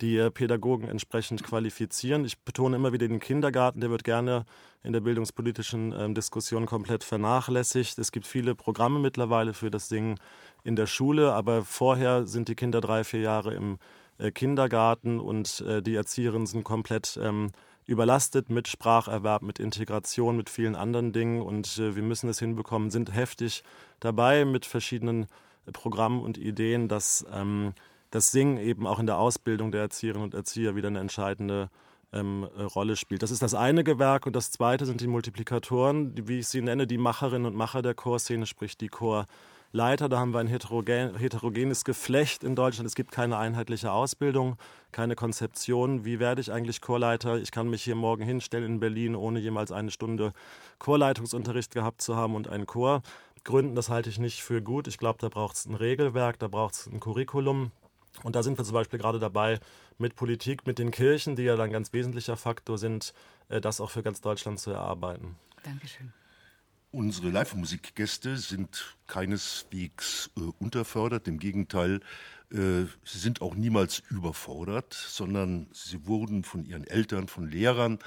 die 0.00 0.30
Pädagogen 0.30 0.88
entsprechend 0.88 1.42
qualifizieren. 1.42 2.24
Ich 2.24 2.38
betone 2.38 2.76
immer 2.76 2.92
wieder 2.92 3.08
den 3.08 3.20
Kindergarten, 3.20 3.80
der 3.80 3.90
wird 3.90 4.04
gerne 4.04 4.44
in 4.82 4.92
der 4.92 5.00
bildungspolitischen 5.00 5.92
ähm, 5.98 6.14
Diskussion 6.14 6.66
komplett 6.66 7.02
vernachlässigt. 7.02 7.98
Es 7.98 8.12
gibt 8.12 8.26
viele 8.26 8.54
Programme 8.54 8.98
mittlerweile 8.98 9.54
für 9.54 9.70
das 9.70 9.88
Singen 9.88 10.20
in 10.64 10.76
der 10.76 10.86
Schule, 10.86 11.32
aber 11.32 11.64
vorher 11.64 12.26
sind 12.26 12.48
die 12.48 12.54
Kinder 12.54 12.80
drei, 12.80 13.04
vier 13.04 13.20
Jahre 13.20 13.54
im 13.54 13.78
äh, 14.18 14.30
Kindergarten 14.30 15.18
und 15.18 15.60
äh, 15.62 15.82
die 15.82 15.94
Erzieherinnen 15.94 16.46
sind 16.46 16.64
komplett 16.64 17.18
ähm, 17.22 17.50
überlastet 17.86 18.50
mit 18.50 18.68
Spracherwerb, 18.68 19.42
mit 19.42 19.58
Integration, 19.58 20.36
mit 20.36 20.50
vielen 20.50 20.74
anderen 20.74 21.12
Dingen 21.12 21.40
und 21.40 21.78
äh, 21.78 21.94
wir 21.94 22.02
müssen 22.02 22.28
es 22.28 22.38
hinbekommen, 22.38 22.90
sind 22.90 23.14
heftig 23.14 23.62
dabei 24.00 24.44
mit 24.44 24.66
verschiedenen 24.66 25.26
äh, 25.66 25.72
Programmen 25.72 26.20
und 26.20 26.36
Ideen, 26.36 26.88
dass 26.88 27.24
ähm, 27.32 27.72
das 28.10 28.32
Singen 28.32 28.58
eben 28.58 28.86
auch 28.86 28.98
in 28.98 29.06
der 29.06 29.18
Ausbildung 29.18 29.70
der 29.70 29.82
Erzieherinnen 29.82 30.24
und 30.24 30.34
Erzieher 30.34 30.74
wieder 30.74 30.88
eine 30.88 31.00
entscheidende 31.00 31.70
ähm, 32.12 32.48
äh, 32.56 32.62
Rolle 32.62 32.96
spielt. 32.96 33.22
Das 33.22 33.30
ist 33.30 33.42
das 33.42 33.54
eine 33.54 33.84
Gewerk 33.84 34.26
und 34.26 34.34
das 34.34 34.50
zweite 34.50 34.86
sind 34.86 35.00
die 35.00 35.06
Multiplikatoren, 35.06 36.14
die, 36.14 36.28
wie 36.28 36.38
ich 36.40 36.48
sie 36.48 36.62
nenne, 36.62 36.86
die 36.86 36.98
Macherinnen 36.98 37.46
und 37.46 37.54
Macher 37.54 37.82
der 37.82 37.94
Chorszene, 37.94 38.46
sprich 38.46 38.76
die 38.76 38.88
Chorleiter. 39.76 40.08
Da 40.08 40.18
haben 40.18 40.32
wir 40.32 40.38
ein 40.38 40.46
heterogen, 40.46 41.16
heterogenes 41.18 41.84
Geflecht 41.84 42.44
in 42.44 42.56
Deutschland. 42.56 42.86
Es 42.86 42.94
gibt 42.94 43.10
keine 43.10 43.36
einheitliche 43.36 43.92
Ausbildung, 43.92 44.56
keine 44.90 45.16
Konzeption. 45.16 46.06
Wie 46.06 46.18
werde 46.18 46.40
ich 46.40 46.50
eigentlich 46.50 46.80
Chorleiter? 46.80 47.36
Ich 47.36 47.50
kann 47.50 47.68
mich 47.68 47.82
hier 47.82 47.94
morgen 47.94 48.24
hinstellen 48.24 48.64
in 48.64 48.80
Berlin, 48.80 49.14
ohne 49.14 49.38
jemals 49.38 49.72
eine 49.72 49.90
Stunde 49.90 50.32
Chorleitungsunterricht 50.78 51.74
gehabt 51.74 52.00
zu 52.00 52.16
haben 52.16 52.36
und 52.36 52.48
einen 52.48 52.64
Chor 52.64 53.02
gründen. 53.44 53.74
Das 53.74 53.90
halte 53.90 54.08
ich 54.08 54.18
nicht 54.18 54.42
für 54.42 54.62
gut. 54.62 54.88
Ich 54.88 54.96
glaube, 54.96 55.18
da 55.20 55.28
braucht 55.28 55.56
es 55.56 55.66
ein 55.66 55.74
Regelwerk, 55.74 56.38
da 56.38 56.48
braucht 56.48 56.72
es 56.72 56.86
ein 56.86 56.98
Curriculum. 56.98 57.70
Und 58.22 58.34
da 58.34 58.42
sind 58.42 58.56
wir 58.56 58.64
zum 58.64 58.72
Beispiel 58.72 58.98
gerade 58.98 59.18
dabei, 59.18 59.60
mit 59.98 60.16
Politik, 60.16 60.66
mit 60.66 60.78
den 60.78 60.90
Kirchen, 60.90 61.36
die 61.36 61.42
ja 61.42 61.54
dann 61.56 61.70
ganz 61.70 61.92
wesentlicher 61.92 62.38
Faktor 62.38 62.78
sind, 62.78 63.12
äh, 63.50 63.60
das 63.60 63.82
auch 63.82 63.90
für 63.90 64.02
ganz 64.02 64.22
Deutschland 64.22 64.58
zu 64.58 64.70
erarbeiten. 64.70 65.36
Dankeschön. 65.64 66.14
Unsere 66.96 67.28
Live-Musikgäste 67.28 68.38
sind 68.38 68.96
keineswegs 69.06 70.30
äh, 70.34 70.40
unterfördert, 70.58 71.28
im 71.28 71.38
Gegenteil, 71.38 72.00
äh, 72.50 72.86
sie 73.04 73.18
sind 73.18 73.42
auch 73.42 73.54
niemals 73.54 74.02
überfordert, 74.08 74.94
sondern 74.94 75.66
sie 75.72 76.06
wurden 76.06 76.42
von 76.42 76.64
ihren 76.64 76.84
Eltern, 76.86 77.28
von 77.28 77.50
Lehrern 77.50 77.98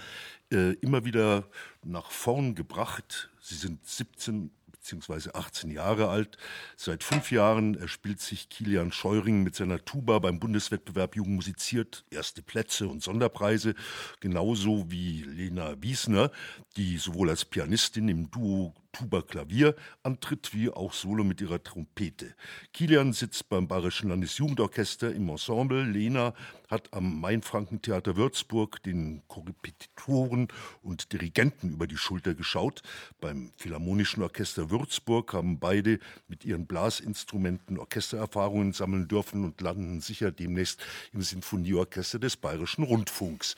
äh, 0.52 0.74
immer 0.82 1.06
wieder 1.06 1.48
nach 1.84 2.10
vorn 2.10 2.56
gebracht. 2.56 3.30
Sie 3.40 3.54
sind 3.54 3.86
17 3.86 4.50
beziehungsweise 4.90 5.36
18 5.36 5.70
Jahre 5.70 6.10
alt. 6.10 6.38
Seit 6.76 7.04
fünf 7.04 7.32
Jahren 7.32 7.76
erspielt 7.76 8.22
sich 8.22 8.50
Kilian 8.50 8.92
Scheuring 8.92 9.44
mit 9.44 9.56
seiner 9.56 9.84
Tuba 9.86 10.18
beim 10.18 10.40
Bundeswettbewerb 10.40 11.16
Jugend 11.16 11.36
musiziert 11.36 12.06
erste 12.10 12.42
Plätze 12.42 12.88
und 12.88 13.04
Sonderpreise, 13.04 13.76
genauso 14.20 14.90
wie 14.90 15.22
Lena 15.24 15.76
Wiesner, 15.82 16.32
die 16.76 16.98
sowohl 16.98 17.30
als 17.30 17.46
Pianistin 17.46 18.10
im 18.10 18.32
Duo 18.32 18.74
Tuba-Klavier 18.92 19.76
antritt, 20.04 20.54
wie 20.54 20.70
auch 20.70 20.94
Solo 20.94 21.24
mit 21.24 21.42
ihrer 21.42 21.64
Trompete. 21.64 22.36
Kilian 22.74 23.14
sitzt 23.14 23.50
beim 23.50 23.68
Bayerischen 23.68 24.10
Landesjugendorchester 24.10 25.14
im 25.14 25.30
Ensemble. 25.30 25.84
Lena 25.84 26.34
hat 26.70 26.94
am 26.94 27.20
Mainfrankentheater 27.20 28.16
Würzburg 28.16 28.82
den 28.84 29.24
Korrepetitoren 29.28 30.48
und 30.82 31.12
Dirigenten 31.14 31.70
über 31.72 31.88
die 31.88 31.98
Schulter 31.98 32.34
geschaut. 32.34 32.82
Beim 33.22 33.52
Philharmonischen 33.58 34.24
Orchester 34.24 34.70
Würzburg 34.70 35.34
haben 35.34 35.60
beide 35.60 36.00
mit 36.28 36.46
ihren 36.46 36.66
Blasinstrumenten 36.68 37.78
Orchestererfahrungen 37.78 38.74
sammeln 38.74 39.08
dürfen 39.08 39.46
und 39.46 39.62
landen 39.62 40.02
sicher 40.02 40.32
demnächst 40.32 40.84
im 41.14 41.22
Sinfonieorchester 41.22 42.20
des 42.20 42.38
Bayerischen 42.38 42.84
Rundfunks. 42.84 43.56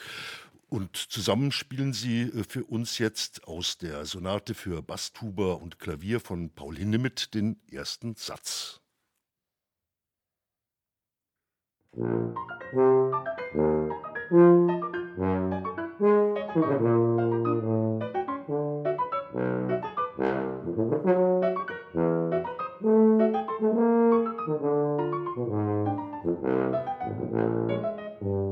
Und 0.74 0.96
zusammen 0.96 1.52
spielen 1.52 1.92
sie 1.92 2.22
äh, 2.22 2.46
für 2.46 2.64
uns 2.64 2.98
jetzt 2.98 3.44
aus 3.44 3.78
der 3.78 4.06
Sonate 4.06 4.54
für 4.54 4.82
Basstuba 4.82 5.56
und 5.56 5.80
Klavier 5.80 6.22
von 6.22 6.50
Paul 6.50 6.78
Hindemith 6.78 7.34
den 7.34 7.60
ersten 7.70 8.16
Satz. 8.16 8.80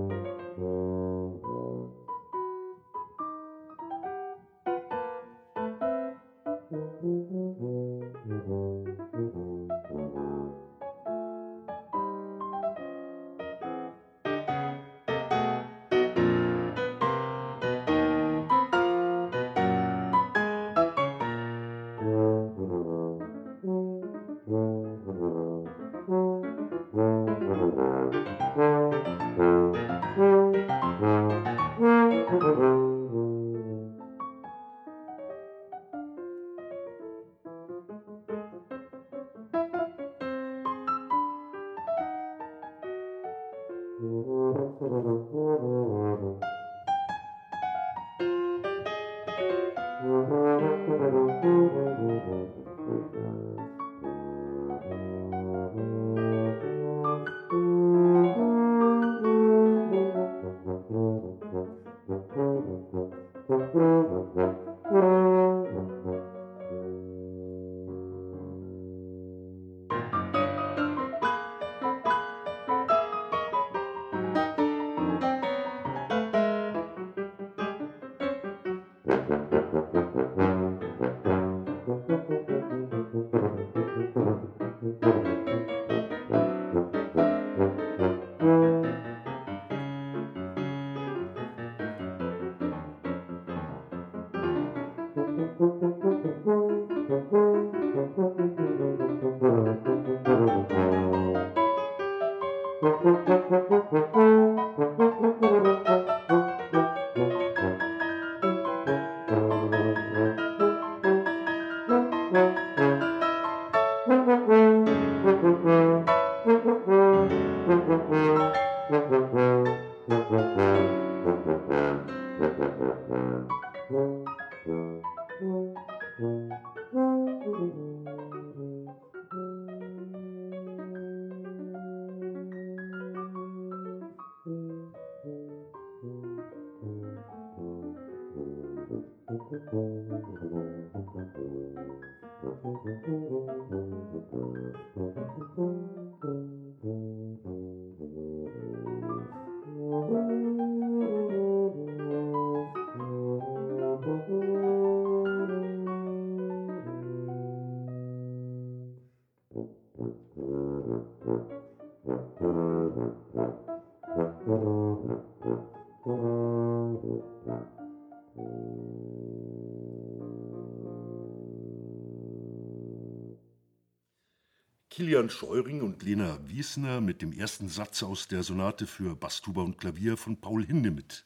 Kilian 175.00 175.30
Scheuring 175.30 175.82
und 175.82 176.04
Lena 176.04 176.38
Wiesner 176.50 177.00
mit 177.00 177.22
dem 177.22 177.32
ersten 177.32 177.70
Satz 177.70 178.04
aus 178.04 178.28
der 178.28 178.44
Sonate 178.44 178.86
für 178.86 179.16
Basstuba 179.16 179.62
und 179.62 179.78
Klavier 179.78 180.18
von 180.18 180.36
Paul 180.36 180.66
Hindemith. 180.66 181.26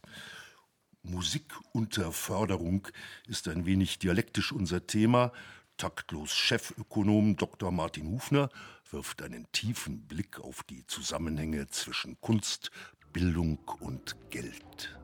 Musik 1.02 1.52
unter 1.72 2.12
Förderung 2.12 2.88
ist 3.28 3.48
ein 3.48 3.66
wenig 3.66 3.98
dialektisch 3.98 4.52
unser 4.52 4.86
Thema. 4.86 5.32
Taktlos 5.76 6.36
Chefökonom 6.36 7.36
Dr. 7.36 7.72
Martin 7.72 8.12
Hufner 8.12 8.50
wirft 8.92 9.24
einen 9.24 9.52
tiefen 9.54 10.06
Blick 10.06 10.40
auf 10.40 10.62
die 10.62 10.86
Zusammenhänge 10.86 11.68
zwischen 11.70 12.22
Kunst, 12.22 12.70
Bildung 13.12 13.58
und 13.80 14.16
Geld. 14.30 15.00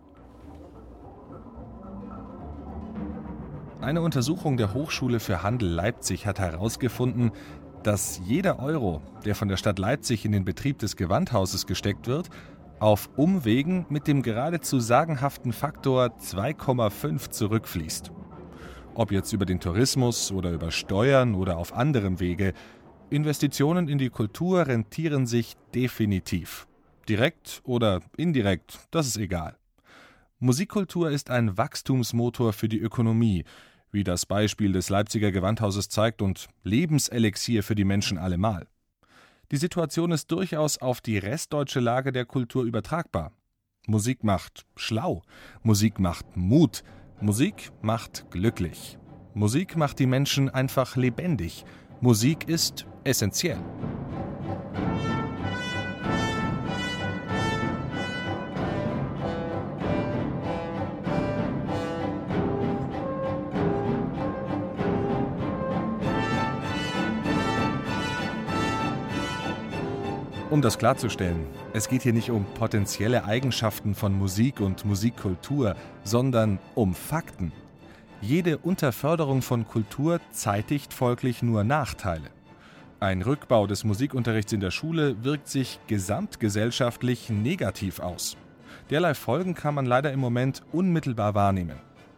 Eine 3.82 4.02
Untersuchung 4.02 4.58
der 4.58 4.76
Hochschule 4.76 5.20
für 5.20 5.42
Handel 5.42 5.70
Leipzig 5.70 6.28
hat 6.28 6.38
herausgefunden, 6.38 7.32
dass 7.84 8.22
jeder 8.26 8.60
Euro, 8.60 9.02
der 9.26 9.36
von 9.36 9.48
der 9.48 9.58
Stadt 9.58 9.80
Leipzig 9.80 10.26
in 10.26 10.32
den 10.32 10.46
Betrieb 10.46 10.80
des 10.80 10.96
Gewandhauses 10.96 11.66
gesteckt 11.66 12.08
wird, 12.08 12.30
auf 12.80 13.10
Umwegen 13.16 13.86
mit 13.90 14.08
dem 14.08 14.22
geradezu 14.22 14.80
sagenhaften 14.80 15.52
Faktor 15.52 16.08
2,5 16.22 17.30
zurückfließt. 17.30 18.12
Ob 18.96 19.12
jetzt 19.12 19.34
über 19.34 19.46
den 19.46 19.60
Tourismus 19.60 20.32
oder 20.32 20.52
über 20.52 20.72
Steuern 20.72 21.36
oder 21.36 21.58
auf 21.58 21.74
anderem 21.74 22.20
Wege, 22.20 22.54
Investitionen 23.10 23.88
in 23.88 23.98
die 23.98 24.10
Kultur 24.10 24.68
rentieren 24.68 25.26
sich 25.26 25.56
definitiv. 25.74 26.68
Direkt 27.08 27.62
oder 27.64 28.02
indirekt, 28.18 28.80
das 28.92 29.08
ist 29.08 29.18
egal. 29.18 29.56
Musikkultur 30.40 31.10
ist 31.10 31.30
ein 31.30 31.58
Wachstumsmotor 31.58 32.54
für 32.54 32.70
die 32.70 32.80
Ökonomie, 32.80 33.44
wie 33.92 34.04
das 34.04 34.26
Beispiel 34.26 34.72
des 34.72 34.90
Leipziger 34.90 35.32
Gewandhauses 35.32 35.90
zeigt, 35.90 36.22
und 36.22 36.48
Lebenselixier 36.64 37.64
für 37.64 37.76
die 37.76 37.86
Menschen 37.86 38.18
allemal. 38.18 38.68
Die 39.52 39.58
Situation 39.58 40.12
ist 40.12 40.32
durchaus 40.32 40.78
auf 40.78 41.02
die 41.02 41.18
restdeutsche 41.18 41.80
Lage 41.80 42.12
der 42.12 42.26
Kultur 42.26 42.64
übertragbar. 42.64 43.32
Musik 43.88 44.24
macht 44.24 44.66
schlau, 44.76 45.24
Musik 45.64 46.00
macht 46.00 46.38
Mut, 46.38 46.84
Musik 47.22 47.72
macht 47.82 48.30
glücklich. 48.30 49.00
Musik 49.34 49.76
macht 49.76 50.00
die 50.00 50.06
Menschen 50.06 50.50
einfach 50.50 50.96
lebendig. 50.96 51.66
Musik 52.02 52.48
ist 52.48 52.86
essentiell. 53.04 53.60
Um 70.50 70.64
das 70.64 70.80
klarzustellen, 70.80 71.46
es 71.74 71.88
geht 71.90 72.02
hier 72.02 72.14
nicht 72.14 72.32
um 72.32 72.44
potenzielle 72.44 73.26
Eigenschaften 73.26 73.94
von 73.94 74.18
Musik 74.18 74.62
und 74.62 74.84
Musikkultur, 74.84 75.76
sondern 76.04 76.58
um 76.74 76.96
Fakten. 76.96 77.52
Jede 78.20 78.58
Unterförderung 78.58 79.44
von 79.44 79.68
Kultur 79.68 80.20
zeitigt 80.32 80.92
folglich 80.92 81.44
nur 81.44 81.64
Nachteile. 81.64 82.32
Ein 83.00 83.22
Rückbau 83.22 83.68
des 83.68 83.84
Musikunterrichts 83.84 84.52
in 84.52 84.60
der 84.60 84.72
Schule 84.72 85.24
wirkt 85.24 85.48
sich 85.48 85.80
gesamtgesellschaftlich 85.86 87.30
negativ 87.30 88.00
aus. 88.00 88.36
Derlei 88.90 89.14
Folgen 89.14 89.54
kann 89.54 89.76
man 89.76 89.86
leider 89.86 90.12
im 90.12 90.20
Moment 90.20 90.64
unmittelbar 90.72 91.36
wahrnehmen. 91.36 91.78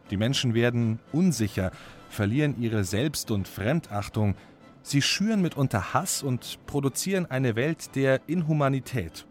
Die 0.09 0.15
Menschen 0.15 0.53
werden 0.53 0.99
unsicher, 1.11 1.71
verlieren 2.09 2.55
ihre 2.61 2.85
Selbst- 2.85 3.29
und 3.29 3.49
Fremdachtung, 3.49 4.35
Sie 4.83 5.01
schüren 5.01 5.41
mitunter 5.41 5.93
Hass 5.93 6.23
und 6.23 6.59
produzieren 6.65 7.25
eine 7.27 7.55
Welt 7.55 7.95
der 7.95 8.21
Inhumanität. 8.27 9.25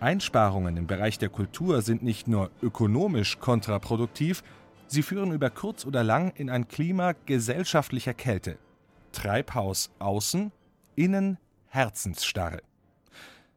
Einsparungen 0.00 0.76
im 0.76 0.86
Bereich 0.86 1.18
der 1.18 1.28
Kultur 1.28 1.82
sind 1.82 2.02
nicht 2.02 2.28
nur 2.28 2.50
ökonomisch 2.62 3.38
kontraproduktiv, 3.38 4.42
sie 4.88 5.02
führen 5.02 5.32
über 5.32 5.50
kurz 5.50 5.86
oder 5.86 6.04
lang 6.04 6.32
in 6.34 6.50
ein 6.50 6.68
Klima 6.68 7.14
gesellschaftlicher 7.26 8.12
Kälte. 8.12 8.58
Treibhaus 9.12 9.90
außen, 9.98 10.52
innen 10.96 11.38
Herzensstarre. 11.68 12.60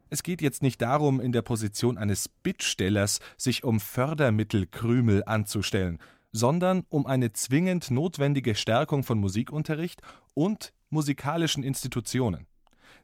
Es 0.09 0.23
geht 0.23 0.41
jetzt 0.41 0.63
nicht 0.63 0.81
darum, 0.81 1.19
in 1.19 1.31
der 1.31 1.41
Position 1.41 1.97
eines 1.97 2.29
Bittstellers 2.29 3.19
sich 3.37 3.63
um 3.63 3.79
Fördermittelkrümel 3.79 5.23
anzustellen, 5.25 5.99
sondern 6.31 6.85
um 6.89 7.05
eine 7.05 7.33
zwingend 7.33 7.91
notwendige 7.91 8.55
Stärkung 8.55 9.03
von 9.03 9.19
Musikunterricht 9.19 10.01
und 10.33 10.73
musikalischen 10.89 11.63
Institutionen. 11.63 12.47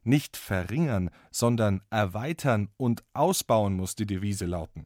Nicht 0.03 0.37
verringern, 0.37 1.09
sondern 1.31 1.81
erweitern 1.89 2.69
und 2.77 3.03
ausbauen 3.13 3.75
muss 3.75 3.95
die 3.95 4.05
Devise 4.05 4.45
lauten. 4.45 4.85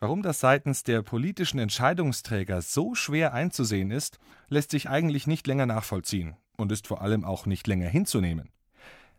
Warum 0.00 0.22
das 0.22 0.40
seitens 0.40 0.82
der 0.82 1.02
politischen 1.02 1.60
Entscheidungsträger 1.60 2.60
so 2.60 2.94
schwer 2.94 3.34
einzusehen 3.34 3.90
ist, 3.90 4.18
lässt 4.48 4.72
sich 4.72 4.88
eigentlich 4.88 5.26
nicht 5.26 5.46
länger 5.46 5.66
nachvollziehen 5.66 6.34
und 6.56 6.72
ist 6.72 6.88
vor 6.88 7.02
allem 7.02 7.24
auch 7.24 7.46
nicht 7.46 7.66
länger 7.66 7.88
hinzunehmen. 7.88 8.50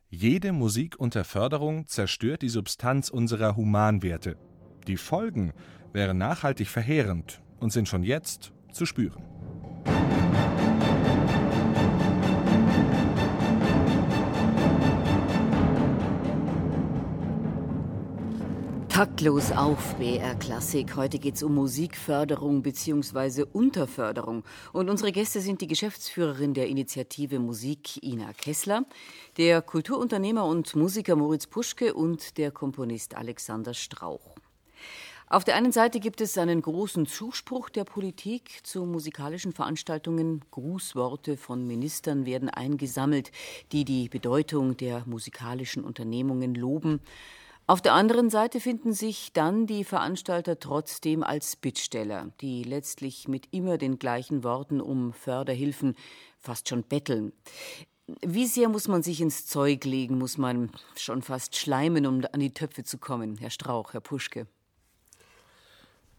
Jede 0.09 0.51
Musik 0.51 0.99
unter 0.99 1.23
Förderung 1.23 1.87
zerstört 1.87 2.41
die 2.41 2.49
Substanz 2.49 3.09
unserer 3.09 3.55
Humanwerte. 3.55 4.37
Die 4.85 4.97
Folgen 4.97 5.53
wären 5.93 6.17
nachhaltig 6.17 6.67
verheerend 6.67 7.41
und 7.59 7.71
sind 7.71 7.87
schon 7.87 8.03
jetzt 8.03 8.51
zu 8.71 8.85
spüren. 8.85 9.23
Taktlos 18.93 19.51
auf 19.51 19.95
BR 19.95 20.35
Klassik. 20.35 20.95
Heute 20.95 21.17
geht 21.17 21.33
es 21.33 21.41
um 21.41 21.55
Musikförderung 21.55 22.61
bzw. 22.61 23.43
Unterförderung. 23.51 24.43
Und 24.71 24.87
unsere 24.87 25.11
Gäste 25.11 25.41
sind 25.41 25.61
die 25.61 25.67
Geschäftsführerin 25.67 26.53
der 26.53 26.67
Initiative 26.67 27.39
Musik 27.39 28.03
Ina 28.03 28.33
Kessler, 28.33 28.85
der 29.37 29.63
Kulturunternehmer 29.63 30.45
und 30.45 30.75
Musiker 30.75 31.15
Moritz 31.15 31.47
Puschke 31.47 31.95
und 31.95 32.37
der 32.37 32.51
Komponist 32.51 33.17
Alexander 33.17 33.73
Strauch. 33.73 34.35
Auf 35.27 35.43
der 35.43 35.55
einen 35.55 35.71
Seite 35.71 35.99
gibt 35.99 36.21
es 36.21 36.37
einen 36.37 36.61
großen 36.61 37.07
Zuspruch 37.07 37.69
der 37.69 37.85
Politik 37.85 38.59
zu 38.61 38.85
musikalischen 38.85 39.53
Veranstaltungen. 39.53 40.45
Grußworte 40.51 41.37
von 41.37 41.65
Ministern 41.65 42.27
werden 42.27 42.47
eingesammelt, 42.47 43.31
die 43.71 43.85
die 43.85 44.07
Bedeutung 44.07 44.77
der 44.77 45.01
musikalischen 45.07 45.83
Unternehmungen 45.83 46.53
loben. 46.53 46.99
Auf 47.65 47.81
der 47.81 47.93
anderen 47.93 48.29
Seite 48.29 48.59
finden 48.59 48.93
sich 48.93 49.31
dann 49.31 49.67
die 49.67 49.85
Veranstalter 49.85 50.59
trotzdem 50.59 51.23
als 51.23 51.55
Bittsteller, 51.55 52.29
die 52.41 52.63
letztlich 52.63 53.29
mit 53.29 53.47
immer 53.51 53.77
den 53.77 53.99
gleichen 53.99 54.43
Worten 54.43 54.81
um 54.81 55.13
Förderhilfen 55.13 55.95
fast 56.39 56.67
schon 56.67 56.83
betteln. 56.83 57.31
Wie 58.21 58.47
sehr 58.47 58.67
muss 58.67 58.89
man 58.89 59.01
sich 59.01 59.21
ins 59.21 59.47
Zeug 59.47 59.85
legen, 59.85 60.17
muss 60.17 60.37
man 60.37 60.71
schon 60.97 61.21
fast 61.21 61.55
schleimen, 61.55 62.05
um 62.05 62.21
an 62.33 62.41
die 62.41 62.53
Töpfe 62.53 62.83
zu 62.83 62.97
kommen, 62.97 63.37
Herr 63.37 63.49
Strauch, 63.49 63.93
Herr 63.93 64.01
Puschke? 64.01 64.45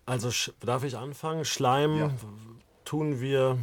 Also 0.07 0.31
darf 0.61 0.83
ich 0.85 0.97
anfangen? 0.97 1.45
Schleim 1.45 1.99
ja. 1.99 2.11
tun 2.87 3.21
wir 3.21 3.59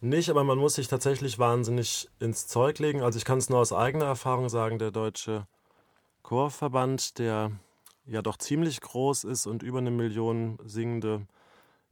nicht, 0.00 0.30
aber 0.30 0.44
man 0.44 0.58
muss 0.58 0.74
sich 0.74 0.88
tatsächlich 0.88 1.38
wahnsinnig 1.38 2.08
ins 2.20 2.46
Zeug 2.46 2.78
legen. 2.78 3.02
Also 3.02 3.18
ich 3.18 3.26
kann 3.26 3.38
es 3.38 3.50
nur 3.50 3.58
aus 3.58 3.72
eigener 3.74 4.06
Erfahrung 4.06 4.48
sagen, 4.48 4.78
der 4.78 4.90
Deutsche 4.90 5.46
Chorverband, 6.22 7.18
der 7.18 7.52
ja 8.06 8.22
doch 8.22 8.36
ziemlich 8.36 8.80
groß 8.80 9.24
ist 9.24 9.46
und 9.46 9.62
über 9.62 9.78
eine 9.78 9.90
Million 9.90 10.58
singende 10.64 11.26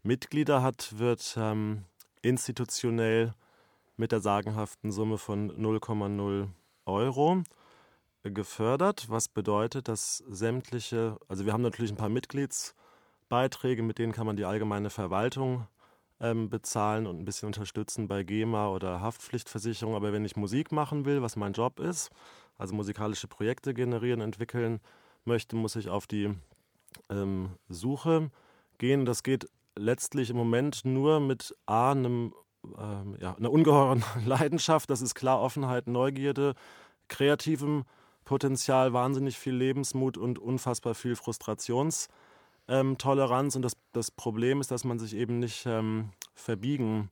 Mitglieder 0.02 0.62
hat, 0.62 0.98
wird 0.98 1.36
ähm, 1.36 1.84
institutionell 2.22 3.34
mit 3.96 4.12
der 4.12 4.20
sagenhaften 4.20 4.90
Summe 4.92 5.18
von 5.18 5.52
0,0 5.52 6.48
Euro 6.86 7.42
gefördert, 8.22 9.06
was 9.08 9.28
bedeutet, 9.28 9.88
dass 9.88 10.18
sämtliche, 10.28 11.16
also 11.28 11.46
wir 11.46 11.52
haben 11.52 11.62
natürlich 11.62 11.90
ein 11.90 11.96
paar 11.96 12.08
Mitgliedsbeiträge, 12.08 13.82
mit 13.82 13.98
denen 13.98 14.12
kann 14.12 14.26
man 14.26 14.36
die 14.36 14.44
allgemeine 14.44 14.90
Verwaltung 14.90 15.66
ähm, 16.20 16.50
bezahlen 16.50 17.06
und 17.06 17.18
ein 17.18 17.24
bisschen 17.24 17.46
unterstützen 17.46 18.08
bei 18.08 18.22
GEMA 18.22 18.68
oder 18.68 19.00
Haftpflichtversicherung. 19.00 19.94
Aber 19.94 20.12
wenn 20.12 20.24
ich 20.24 20.36
Musik 20.36 20.70
machen 20.72 21.04
will, 21.04 21.22
was 21.22 21.36
mein 21.36 21.54
Job 21.54 21.80
ist, 21.80 22.10
also 22.60 22.74
musikalische 22.74 23.26
Projekte 23.26 23.74
generieren, 23.74 24.20
entwickeln 24.20 24.78
möchte, 25.24 25.56
muss 25.56 25.74
ich 25.76 25.88
auf 25.88 26.06
die 26.06 26.34
ähm, 27.08 27.50
Suche 27.68 28.30
gehen. 28.78 29.06
Das 29.06 29.22
geht 29.22 29.48
letztlich 29.76 30.30
im 30.30 30.36
Moment 30.36 30.84
nur 30.84 31.20
mit 31.20 31.54
A, 31.66 31.92
einem, 31.92 32.34
ähm, 32.78 33.16
ja, 33.18 33.34
einer 33.34 33.50
ungeheuren 33.50 34.04
Leidenschaft, 34.26 34.90
das 34.90 35.00
ist 35.02 35.14
klar 35.14 35.40
Offenheit, 35.40 35.86
Neugierde, 35.86 36.54
kreativem 37.08 37.84
Potenzial, 38.24 38.92
wahnsinnig 38.92 39.38
viel 39.38 39.54
Lebensmut 39.54 40.18
und 40.18 40.38
unfassbar 40.38 40.94
viel 40.94 41.16
Frustrationstoleranz. 41.16 43.56
und 43.56 43.62
das, 43.62 43.72
das 43.92 44.10
Problem 44.10 44.60
ist, 44.60 44.70
dass 44.70 44.84
man 44.84 44.98
sich 44.98 45.16
eben 45.16 45.38
nicht 45.38 45.64
ähm, 45.66 46.10
verbiegen 46.34 47.10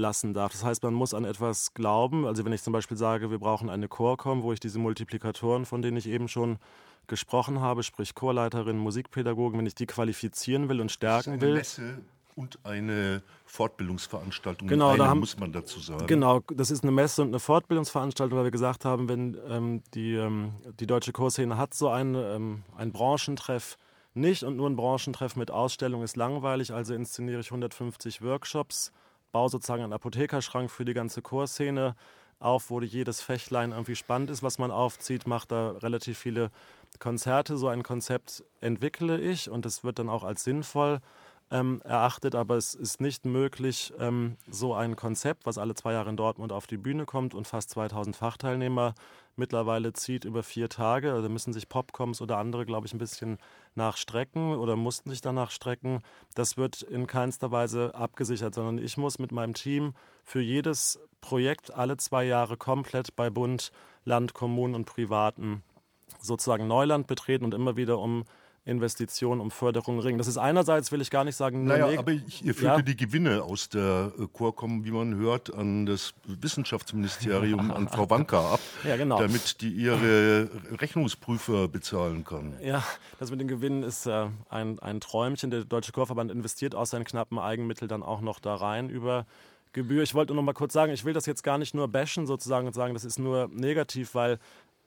lassen 0.00 0.34
darf. 0.34 0.52
Das 0.52 0.64
heißt, 0.64 0.82
man 0.82 0.94
muss 0.94 1.14
an 1.14 1.24
etwas 1.24 1.74
glauben. 1.74 2.26
Also 2.26 2.44
wenn 2.44 2.52
ich 2.52 2.62
zum 2.62 2.72
Beispiel 2.72 2.96
sage, 2.96 3.30
wir 3.30 3.38
brauchen 3.38 3.70
eine 3.70 3.88
Chorcom, 3.88 4.42
wo 4.42 4.52
ich 4.52 4.60
diese 4.60 4.78
Multiplikatoren, 4.78 5.64
von 5.64 5.82
denen 5.82 5.96
ich 5.96 6.08
eben 6.08 6.28
schon 6.28 6.58
gesprochen 7.06 7.60
habe, 7.60 7.82
sprich 7.82 8.14
Chorleiterin, 8.14 8.78
Musikpädagogin, 8.78 9.58
wenn 9.58 9.66
ich 9.66 9.74
die 9.74 9.86
qualifizieren 9.86 10.68
will 10.68 10.80
und 10.80 10.90
stärken 10.90 11.40
will. 11.40 11.54
Messe 11.54 12.00
und 12.36 12.58
eine 12.64 13.22
Fortbildungsveranstaltung. 13.44 14.68
Genau, 14.68 14.96
da 14.96 15.08
haben, 15.08 15.20
muss 15.20 15.38
man 15.38 15.52
dazu 15.52 15.80
sagen. 15.80 16.06
Genau, 16.06 16.40
das 16.54 16.70
ist 16.70 16.82
eine 16.82 16.92
Messe 16.92 17.22
und 17.22 17.28
eine 17.28 17.40
Fortbildungsveranstaltung, 17.40 18.38
weil 18.38 18.44
wir 18.44 18.50
gesagt 18.50 18.84
haben, 18.84 19.08
wenn 19.08 19.36
ähm, 19.48 19.82
die, 19.94 20.14
ähm, 20.14 20.52
die 20.78 20.86
deutsche 20.86 21.12
Chorszene 21.12 21.58
hat 21.58 21.74
so 21.74 21.88
einen, 21.88 22.14
ähm, 22.14 22.62
einen 22.76 22.92
Branchentreff 22.92 23.76
nicht 24.14 24.42
und 24.42 24.56
nur 24.56 24.68
ein 24.68 24.76
Branchentreff 24.76 25.36
mit 25.36 25.50
Ausstellung 25.50 26.02
ist 26.02 26.16
langweilig, 26.16 26.72
also 26.72 26.94
inszeniere 26.94 27.40
ich 27.40 27.50
150 27.50 28.22
Workshops, 28.22 28.92
baue 29.32 29.48
sozusagen 29.48 29.82
einen 29.82 29.92
Apothekerschrank 29.92 30.70
für 30.70 30.84
die 30.84 30.94
ganze 30.94 31.22
Chorszene 31.22 31.94
auf, 32.38 32.70
wo 32.70 32.80
jedes 32.80 33.20
Fächlein 33.20 33.72
irgendwie 33.72 33.96
spannend 33.96 34.30
ist, 34.30 34.42
was 34.42 34.58
man 34.58 34.70
aufzieht, 34.70 35.26
macht 35.26 35.52
da 35.52 35.72
relativ 35.72 36.18
viele 36.18 36.50
Konzerte. 36.98 37.56
So 37.58 37.68
ein 37.68 37.82
Konzept 37.82 38.42
entwickle 38.60 39.20
ich 39.20 39.50
und 39.50 39.66
es 39.66 39.84
wird 39.84 39.98
dann 39.98 40.08
auch 40.08 40.24
als 40.24 40.44
sinnvoll 40.44 41.00
ähm, 41.50 41.80
erachtet, 41.84 42.34
aber 42.34 42.56
es 42.56 42.74
ist 42.74 43.00
nicht 43.00 43.26
möglich, 43.26 43.92
ähm, 43.98 44.36
so 44.48 44.74
ein 44.74 44.96
Konzept, 44.96 45.46
was 45.46 45.58
alle 45.58 45.74
zwei 45.74 45.92
Jahre 45.92 46.10
in 46.10 46.16
Dortmund 46.16 46.52
auf 46.52 46.66
die 46.66 46.76
Bühne 46.76 47.04
kommt 47.04 47.34
und 47.34 47.46
fast 47.46 47.70
2000 47.70 48.16
Fachteilnehmer 48.16 48.94
mittlerweile 49.40 49.92
zieht 49.92 50.24
über 50.24 50.44
vier 50.44 50.68
Tage. 50.68 51.12
Also 51.12 51.28
müssen 51.28 51.52
sich 51.52 51.68
Popcoms 51.68 52.20
oder 52.20 52.38
andere, 52.38 52.64
glaube 52.64 52.86
ich, 52.86 52.92
ein 52.92 52.98
bisschen 52.98 53.38
nachstrecken 53.74 54.54
oder 54.54 54.76
mussten 54.76 55.10
sich 55.10 55.20
danach 55.20 55.50
strecken. 55.50 56.02
Das 56.36 56.56
wird 56.56 56.82
in 56.82 57.08
keinster 57.08 57.50
Weise 57.50 57.94
abgesichert, 57.96 58.54
sondern 58.54 58.78
ich 58.78 58.96
muss 58.96 59.18
mit 59.18 59.32
meinem 59.32 59.54
Team 59.54 59.94
für 60.22 60.40
jedes 60.40 61.00
Projekt 61.20 61.74
alle 61.74 61.96
zwei 61.96 62.24
Jahre 62.24 62.56
komplett 62.56 63.16
bei 63.16 63.30
Bund, 63.30 63.72
Land, 64.04 64.34
Kommunen 64.34 64.76
und 64.76 64.84
Privaten 64.84 65.64
sozusagen 66.20 66.68
Neuland 66.68 67.06
betreten 67.06 67.44
und 67.44 67.54
immer 67.54 67.76
wieder 67.76 67.98
um 67.98 68.24
Investitionen 68.70 69.40
um 69.40 69.50
Förderung 69.50 69.98
ringen. 69.98 70.18
Das 70.18 70.28
ist 70.28 70.38
einerseits, 70.38 70.92
will 70.92 71.00
ich 71.00 71.10
gar 71.10 71.24
nicht 71.24 71.36
sagen, 71.36 71.64
nur 71.64 71.76
naja, 71.76 71.98
aber 71.98 72.12
ihr 72.12 72.54
führte 72.54 72.76
ja. 72.76 72.82
die 72.82 72.96
Gewinne 72.96 73.42
aus 73.42 73.68
der 73.68 74.12
äh, 74.18 74.26
Chorkom, 74.32 74.84
wie 74.84 74.92
man 74.92 75.16
hört, 75.16 75.52
an 75.52 75.86
das 75.86 76.14
Wissenschaftsministerium, 76.24 77.70
an 77.70 77.88
Frau 77.88 78.08
Wanka 78.10 78.54
ab, 78.54 78.60
ja, 78.84 78.96
genau. 78.96 79.18
damit 79.18 79.60
die 79.60 79.70
ihre 79.70 80.48
Rechnungsprüfer 80.80 81.68
bezahlen 81.68 82.24
kann. 82.24 82.54
Ja, 82.62 82.84
das 83.18 83.30
mit 83.30 83.40
den 83.40 83.48
Gewinnen 83.48 83.82
ist 83.82 84.06
äh, 84.06 84.28
ein, 84.48 84.78
ein 84.78 85.00
Träumchen. 85.00 85.50
Der 85.50 85.64
Deutsche 85.64 85.92
Chorverband 85.92 86.30
investiert 86.30 86.74
aus 86.74 86.90
seinen 86.90 87.04
knappen 87.04 87.38
Eigenmitteln 87.38 87.88
dann 87.88 88.02
auch 88.02 88.20
noch 88.20 88.38
da 88.38 88.54
rein 88.54 88.88
über 88.88 89.26
Gebühr. 89.72 90.02
Ich 90.02 90.14
wollte 90.14 90.32
nur 90.32 90.42
noch 90.42 90.46
mal 90.46 90.52
kurz 90.52 90.72
sagen, 90.72 90.92
ich 90.92 91.04
will 91.04 91.12
das 91.12 91.26
jetzt 91.26 91.42
gar 91.42 91.58
nicht 91.58 91.74
nur 91.74 91.88
bashen 91.88 92.26
sozusagen 92.26 92.66
und 92.66 92.72
sagen, 92.72 92.94
das 92.94 93.04
ist 93.04 93.18
nur 93.18 93.48
negativ, 93.52 94.14
weil 94.14 94.38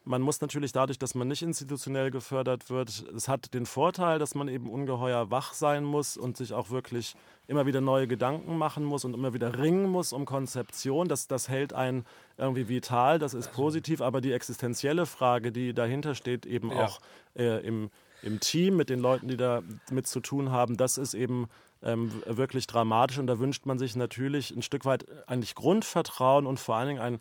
man 0.05 0.21
muss 0.21 0.41
natürlich 0.41 0.71
dadurch, 0.71 0.99
dass 0.99 1.15
man 1.15 1.27
nicht 1.27 1.41
institutionell 1.41 2.11
gefördert 2.11 2.69
wird, 2.69 2.89
es 3.15 3.27
hat 3.27 3.53
den 3.53 3.65
Vorteil, 3.65 4.19
dass 4.19 4.35
man 4.35 4.47
eben 4.47 4.69
ungeheuer 4.69 5.31
wach 5.31 5.53
sein 5.53 5.83
muss 5.83 6.17
und 6.17 6.35
sich 6.35 6.53
auch 6.53 6.69
wirklich 6.69 7.15
immer 7.47 7.65
wieder 7.65 7.81
neue 7.81 8.07
Gedanken 8.07 8.57
machen 8.57 8.83
muss 8.83 9.05
und 9.05 9.13
immer 9.13 9.33
wieder 9.33 9.57
ringen 9.57 9.89
muss 9.89 10.13
um 10.13 10.25
Konzeption. 10.25 11.07
Das, 11.07 11.27
das 11.27 11.47
hält 11.47 11.73
einen 11.73 12.05
irgendwie 12.37 12.67
vital, 12.67 13.19
das 13.19 13.33
ist 13.33 13.51
positiv, 13.53 14.01
aber 14.01 14.19
die 14.21 14.33
existenzielle 14.33 15.05
Frage, 15.05 15.51
die 15.51 15.73
dahinter 15.73 16.15
steht, 16.15 16.45
eben 16.45 16.71
ja. 16.71 16.85
auch 16.85 16.99
äh, 17.35 17.65
im, 17.65 17.89
im 18.21 18.39
Team 18.39 18.75
mit 18.75 18.89
den 18.89 18.99
Leuten, 18.99 19.27
die 19.27 19.37
da 19.37 19.61
mit 19.89 20.07
zu 20.07 20.19
tun 20.19 20.51
haben, 20.51 20.75
das 20.75 20.97
ist 20.97 21.13
eben 21.13 21.47
ähm, 21.81 22.11
wirklich 22.25 22.67
dramatisch 22.67 23.19
und 23.19 23.27
da 23.27 23.39
wünscht 23.39 23.65
man 23.65 23.79
sich 23.79 23.95
natürlich 23.95 24.51
ein 24.51 24.61
Stück 24.61 24.85
weit 24.85 25.05
eigentlich 25.27 25.55
Grundvertrauen 25.55 26.45
und 26.45 26.59
vor 26.59 26.75
allen 26.75 26.89
Dingen 26.89 27.01
ein 27.01 27.19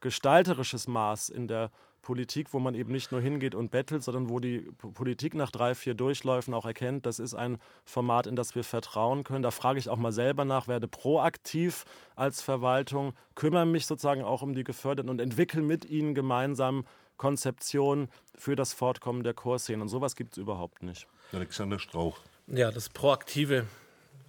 gestalterisches 0.00 0.86
Maß 0.86 1.30
in 1.30 1.48
der 1.48 1.70
Politik, 2.04 2.52
wo 2.52 2.60
man 2.60 2.74
eben 2.74 2.92
nicht 2.92 3.10
nur 3.10 3.20
hingeht 3.20 3.54
und 3.54 3.70
bettelt, 3.70 4.04
sondern 4.04 4.28
wo 4.28 4.38
die 4.38 4.60
Politik 4.78 5.34
nach 5.34 5.50
drei, 5.50 5.74
vier 5.74 5.94
Durchläufen 5.94 6.54
auch 6.54 6.66
erkennt, 6.66 7.06
das 7.06 7.18
ist 7.18 7.34
ein 7.34 7.58
Format, 7.84 8.26
in 8.26 8.36
das 8.36 8.54
wir 8.54 8.62
vertrauen 8.62 9.24
können. 9.24 9.42
Da 9.42 9.50
frage 9.50 9.78
ich 9.78 9.88
auch 9.88 9.96
mal 9.96 10.12
selber 10.12 10.44
nach, 10.44 10.68
werde 10.68 10.86
proaktiv 10.86 11.84
als 12.14 12.42
Verwaltung, 12.42 13.14
kümmere 13.34 13.66
mich 13.66 13.86
sozusagen 13.86 14.22
auch 14.22 14.42
um 14.42 14.54
die 14.54 14.64
Geförderten 14.64 15.10
und 15.10 15.20
entwickle 15.20 15.62
mit 15.62 15.84
ihnen 15.84 16.14
gemeinsam 16.14 16.86
Konzeptionen 17.16 18.08
für 18.36 18.54
das 18.54 18.72
Fortkommen 18.72 19.24
der 19.24 19.34
Chorszene. 19.34 19.82
Und 19.82 19.88
sowas 19.88 20.14
gibt 20.14 20.32
es 20.32 20.38
überhaupt 20.38 20.82
nicht. 20.82 21.06
Alexander 21.32 21.78
Strauch. 21.78 22.18
Ja, 22.46 22.70
das 22.70 22.88
Proaktive 22.88 23.66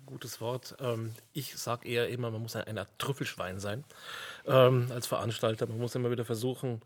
gutes 0.06 0.40
Wort. 0.42 0.76
Ähm, 0.80 1.14
ich 1.34 1.56
sage 1.56 1.88
eher 1.88 2.10
immer, 2.10 2.32
man 2.32 2.42
muss 2.42 2.56
ein, 2.56 2.78
Art 2.78 2.90
Trüffelschwein 2.98 3.60
sein 3.60 3.84
ähm, 4.46 4.88
als 4.92 5.08
Veranstalter. 5.08 5.68
Man 5.68 5.80
muss 5.80 5.96
immer 5.96 6.12
wieder 6.12 6.26
versuchen, 6.26 6.82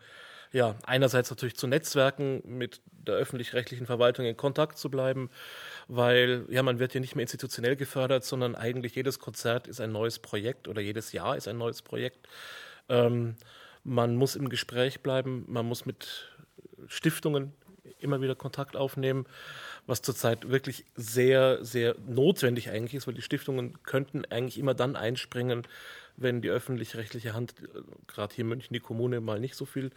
ja, 0.51 0.75
einerseits 0.83 1.29
natürlich 1.29 1.55
zu 1.55 1.67
Netzwerken, 1.67 2.41
mit 2.45 2.81
der 2.91 3.15
öffentlich-rechtlichen 3.15 3.85
Verwaltung 3.85 4.25
in 4.25 4.35
Kontakt 4.35 4.77
zu 4.77 4.89
bleiben, 4.89 5.29
weil 5.87 6.45
ja, 6.49 6.63
man 6.63 6.79
wird 6.79 6.93
ja 6.93 6.99
nicht 6.99 7.15
mehr 7.15 7.23
institutionell 7.23 7.75
gefördert, 7.75 8.23
sondern 8.23 8.55
eigentlich 8.55 8.95
jedes 8.95 9.19
Konzert 9.19 9.67
ist 9.67 9.79
ein 9.79 9.91
neues 9.91 10.19
Projekt 10.19 10.67
oder 10.67 10.81
jedes 10.81 11.11
Jahr 11.11 11.37
ist 11.37 11.47
ein 11.47 11.57
neues 11.57 11.81
Projekt. 11.81 12.27
Ähm, 12.87 13.35
man 13.83 14.15
muss 14.15 14.35
im 14.35 14.49
Gespräch 14.49 15.01
bleiben, 15.01 15.45
man 15.47 15.65
muss 15.65 15.85
mit 15.85 16.29
Stiftungen 16.87 17.53
immer 17.99 18.21
wieder 18.21 18.35
Kontakt 18.35 18.75
aufnehmen, 18.75 19.25
was 19.85 20.01
zurzeit 20.01 20.49
wirklich 20.49 20.85
sehr, 20.95 21.63
sehr 21.63 21.95
notwendig 22.07 22.69
eigentlich 22.69 22.95
ist, 22.95 23.07
weil 23.07 23.13
die 23.13 23.21
Stiftungen 23.21 23.81
könnten 23.83 24.25
eigentlich 24.25 24.57
immer 24.57 24.73
dann 24.73 24.95
einspringen, 24.95 25.63
wenn 26.21 26.41
die 26.41 26.49
öffentlich-rechtliche 26.49 27.33
Hand, 27.33 27.55
äh, 27.61 27.81
gerade 28.07 28.33
hier 28.35 28.43
in 28.43 28.49
München, 28.49 28.73
die 28.73 28.79
Kommune 28.79 29.21
mal 29.21 29.39
nicht 29.39 29.55
so 29.55 29.65
viel 29.65 29.91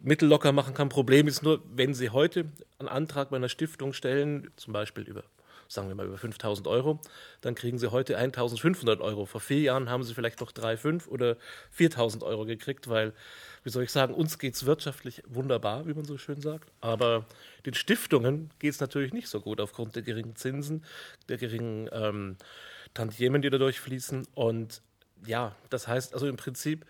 Mittel 0.00 0.28
locker 0.28 0.52
machen 0.52 0.74
kann. 0.74 0.88
Problem 0.88 1.28
ist 1.28 1.42
nur, 1.42 1.62
wenn 1.74 1.94
Sie 1.94 2.10
heute 2.10 2.46
einen 2.78 2.88
Antrag 2.88 3.30
bei 3.30 3.36
einer 3.36 3.48
Stiftung 3.48 3.92
stellen, 3.92 4.50
zum 4.56 4.72
Beispiel 4.72 5.04
über 5.04 5.24
sagen 5.68 5.88
wir 5.88 5.94
mal 5.94 6.06
über 6.06 6.18
5000 6.18 6.66
Euro, 6.66 7.00
dann 7.40 7.54
kriegen 7.54 7.78
Sie 7.78 7.90
heute 7.90 8.16
1500 8.16 9.00
Euro. 9.00 9.26
Vor 9.26 9.40
vier 9.40 9.60
Jahren 9.60 9.90
haben 9.90 10.02
Sie 10.02 10.14
vielleicht 10.14 10.40
noch 10.40 10.52
3,5 10.52 11.08
oder 11.08 11.36
4000 11.70 12.22
Euro 12.22 12.44
gekriegt, 12.44 12.88
weil, 12.88 13.12
wie 13.62 13.70
soll 13.70 13.84
ich 13.84 13.90
sagen, 13.90 14.14
uns 14.14 14.38
geht 14.38 14.54
es 14.54 14.66
wirtschaftlich 14.66 15.22
wunderbar, 15.26 15.86
wie 15.86 15.94
man 15.94 16.04
so 16.04 16.18
schön 16.18 16.40
sagt. 16.40 16.70
Aber 16.80 17.26
den 17.66 17.74
Stiftungen 17.74 18.50
geht 18.58 18.72
es 18.72 18.80
natürlich 18.80 19.12
nicht 19.12 19.28
so 19.28 19.40
gut 19.40 19.60
aufgrund 19.60 19.96
der 19.96 20.02
geringen 20.02 20.36
Zinsen, 20.36 20.84
der 21.28 21.38
geringen 21.38 21.88
ähm, 21.92 22.36
Tantiemen, 22.94 23.42
die 23.42 23.50
dadurch 23.50 23.80
fließen. 23.80 24.26
Und 24.34 24.82
ja, 25.26 25.54
das 25.70 25.88
heißt 25.88 26.14
also 26.14 26.26
im 26.26 26.36
Prinzip, 26.36 26.84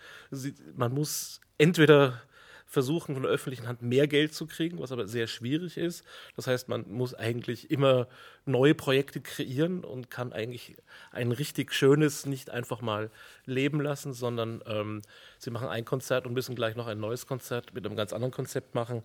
man 0.77 0.93
muss 0.93 1.41
entweder 1.59 2.23
versuchen, 2.67 3.15
von 3.15 3.23
der 3.23 3.33
öffentlichen 3.33 3.69
Hand 3.69 3.83
mehr 3.83 4.07
Geld 4.07 4.35
zu 4.35 4.47
kriegen, 4.47 4.79
was 4.81 4.93
aber 4.93 5.07
sehr 5.07 5.27
schwierig 5.27 5.79
ist. 5.79 6.05
Das 6.37 6.47
heißt, 6.47 6.69
man 6.69 6.85
muss 6.91 7.15
eigentlich 7.15 7.71
immer 7.71 8.09
neue 8.45 8.75
Projekte 8.75 9.21
kreieren 9.21 9.85
und 9.85 10.11
kann 10.11 10.33
eigentlich 10.33 10.77
ein 11.13 11.33
richtig 11.33 11.73
schönes 11.73 12.27
nicht 12.27 12.51
einfach 12.51 12.83
mal 12.83 13.11
leben 13.47 13.81
lassen, 13.81 14.13
sondern 14.13 14.63
ähm, 14.67 15.03
sie 15.39 15.51
machen 15.51 15.69
ein 15.69 15.85
Konzert 15.85 16.27
und 16.27 16.35
müssen 16.35 16.55
gleich 16.55 16.75
noch 16.75 16.89
ein 16.89 16.99
neues 16.99 17.27
Konzert 17.27 17.73
mit 17.75 17.87
einem 17.87 17.97
ganz 17.97 18.13
anderen 18.13 18.33
Konzept 18.33 18.75
machen. 18.75 19.03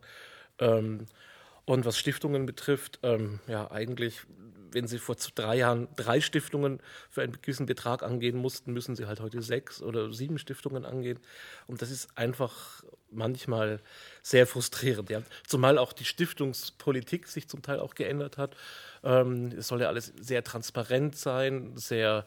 Ähm, 0.57 1.05
und 1.65 1.85
was 1.85 1.99
Stiftungen 1.99 2.47
betrifft, 2.47 2.99
ähm, 3.03 3.39
ja, 3.47 3.69
eigentlich 3.69 4.21
wenn 4.71 4.87
Sie 4.87 4.99
vor 4.99 5.15
drei 5.35 5.57
Jahren 5.57 5.87
drei 5.95 6.21
Stiftungen 6.21 6.79
für 7.09 7.21
einen 7.21 7.41
gewissen 7.41 7.65
Betrag 7.65 8.03
angehen 8.03 8.37
mussten, 8.37 8.73
müssen 8.73 8.95
Sie 8.95 9.05
halt 9.05 9.19
heute 9.19 9.41
sechs 9.41 9.81
oder 9.81 10.11
sieben 10.13 10.37
Stiftungen 10.37 10.85
angehen. 10.85 11.19
Und 11.67 11.81
das 11.81 11.91
ist 11.91 12.09
einfach 12.15 12.83
manchmal 13.11 13.79
sehr 14.21 14.45
frustrierend. 14.47 15.09
Ja. 15.09 15.21
Zumal 15.47 15.77
auch 15.77 15.93
die 15.93 16.05
Stiftungspolitik 16.05 17.27
sich 17.27 17.47
zum 17.47 17.61
Teil 17.61 17.79
auch 17.79 17.95
geändert 17.95 18.37
hat. 18.37 18.55
Ähm, 19.03 19.51
es 19.57 19.67
soll 19.67 19.81
ja 19.81 19.87
alles 19.87 20.13
sehr 20.19 20.43
transparent 20.43 21.15
sein, 21.15 21.75
sehr 21.75 22.25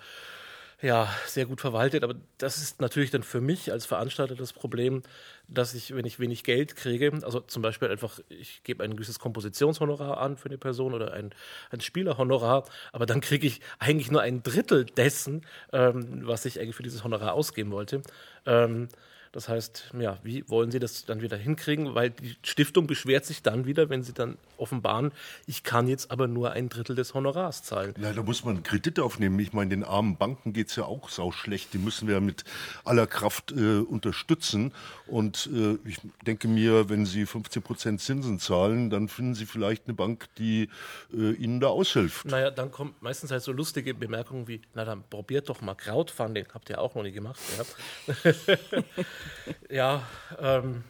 ja, 0.82 1.08
sehr 1.26 1.46
gut 1.46 1.60
verwaltet. 1.60 2.02
Aber 2.02 2.16
das 2.38 2.58
ist 2.58 2.80
natürlich 2.80 3.10
dann 3.10 3.22
für 3.22 3.40
mich 3.40 3.70
als 3.70 3.86
Veranstalter 3.86 4.34
das 4.34 4.52
Problem, 4.52 5.02
dass 5.48 5.74
ich, 5.74 5.94
wenn 5.94 6.04
ich 6.04 6.18
wenig 6.18 6.42
Geld 6.42 6.74
kriege, 6.74 7.12
also 7.22 7.40
zum 7.40 7.62
Beispiel 7.62 7.88
einfach, 7.88 8.18
ich 8.28 8.62
gebe 8.64 8.82
ein 8.82 8.96
gewisses 8.96 9.20
Kompositionshonorar 9.20 10.18
an 10.18 10.36
für 10.36 10.48
eine 10.48 10.58
Person 10.58 10.92
oder 10.92 11.12
ein, 11.12 11.30
ein 11.70 11.80
Spielerhonorar, 11.80 12.64
aber 12.92 13.06
dann 13.06 13.20
kriege 13.20 13.46
ich 13.46 13.60
eigentlich 13.78 14.10
nur 14.10 14.22
ein 14.22 14.42
Drittel 14.42 14.84
dessen, 14.84 15.46
ähm, 15.72 16.26
was 16.26 16.44
ich 16.44 16.60
eigentlich 16.60 16.76
für 16.76 16.82
dieses 16.82 17.04
Honorar 17.04 17.34
ausgeben 17.34 17.70
wollte. 17.70 18.02
Ähm, 18.44 18.88
das 19.32 19.48
heißt, 19.48 19.92
ja, 19.98 20.18
wie 20.22 20.48
wollen 20.50 20.70
Sie 20.70 20.78
das 20.78 21.06
dann 21.06 21.22
wieder 21.22 21.38
hinkriegen? 21.38 21.94
Weil 21.94 22.10
die 22.10 22.36
Stiftung 22.42 22.86
beschwert 22.86 23.24
sich 23.24 23.42
dann 23.42 23.64
wieder, 23.64 23.88
wenn 23.88 24.02
Sie 24.02 24.12
dann 24.12 24.36
offenbaren, 24.58 25.10
ich 25.46 25.64
kann 25.64 25.88
jetzt 25.88 26.10
aber 26.10 26.28
nur 26.28 26.52
ein 26.52 26.68
Drittel 26.68 26.94
des 26.94 27.14
Honorars 27.14 27.62
zahlen. 27.62 27.94
Ja, 27.98 28.12
da 28.12 28.22
muss 28.22 28.44
man 28.44 28.62
Kredit 28.62 29.00
aufnehmen. 29.00 29.38
Ich 29.38 29.54
meine, 29.54 29.70
den 29.70 29.84
armen 29.84 30.18
Banken 30.18 30.52
geht 30.52 30.68
es 30.68 30.76
ja 30.76 30.84
auch 30.84 31.08
sau 31.08 31.32
schlecht. 31.32 31.72
Die 31.72 31.78
müssen 31.78 32.08
wir 32.08 32.20
mit 32.20 32.44
aller 32.84 33.06
Kraft 33.06 33.52
äh, 33.52 33.78
unterstützen. 33.78 34.72
Und 35.06 35.48
äh, 35.50 35.78
ich 35.88 35.98
denke 36.26 36.46
mir, 36.46 36.90
wenn 36.90 37.06
Sie 37.06 37.24
15 37.24 37.62
Prozent 37.62 38.00
Zinsen 38.02 38.38
zahlen, 38.38 38.90
dann 38.90 39.08
finden 39.08 39.34
Sie 39.34 39.46
vielleicht 39.46 39.86
eine 39.86 39.94
Bank, 39.94 40.28
die 40.36 40.68
äh, 41.12 41.32
Ihnen 41.32 41.58
da 41.58 41.68
aushilft. 41.68 42.26
Naja, 42.26 42.50
dann 42.50 42.70
kommen 42.70 42.94
meistens 43.00 43.30
halt 43.30 43.42
so 43.42 43.52
lustige 43.52 43.94
Bemerkungen 43.94 44.46
wie, 44.46 44.60
na 44.74 44.84
dann 44.84 45.02
probiert 45.08 45.48
doch 45.48 45.62
mal 45.62 45.74
Crowdfunding. 45.74 46.46
Habt 46.52 46.68
ihr 46.68 46.78
auch 46.80 46.94
noch 46.94 47.02
nie 47.02 47.12
gemacht. 47.12 47.40
Ja. 47.56 48.32
ja, 49.70 50.06
ähm, 50.38 50.84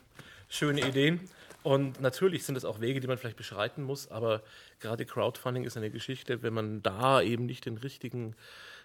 schöne 0.49 0.87
Ideen. 0.87 1.21
Und 1.63 2.01
natürlich 2.01 2.45
sind 2.45 2.57
es 2.57 2.65
auch 2.65 2.81
Wege, 2.81 3.01
die 3.01 3.07
man 3.07 3.19
vielleicht 3.19 3.37
beschreiten 3.37 3.85
muss, 3.85 4.11
aber 4.11 4.43
gerade 4.81 5.07
Crowdfunding 5.07 5.65
ist 5.65 5.77
eine 5.77 5.91
Geschichte, 5.91 6.43
wenn 6.43 6.53
man 6.53 6.83
da 6.83 7.23
eben 7.23 7.47
nicht 7.47 7.67
den 7.67 7.79
richtigen, 7.79 8.35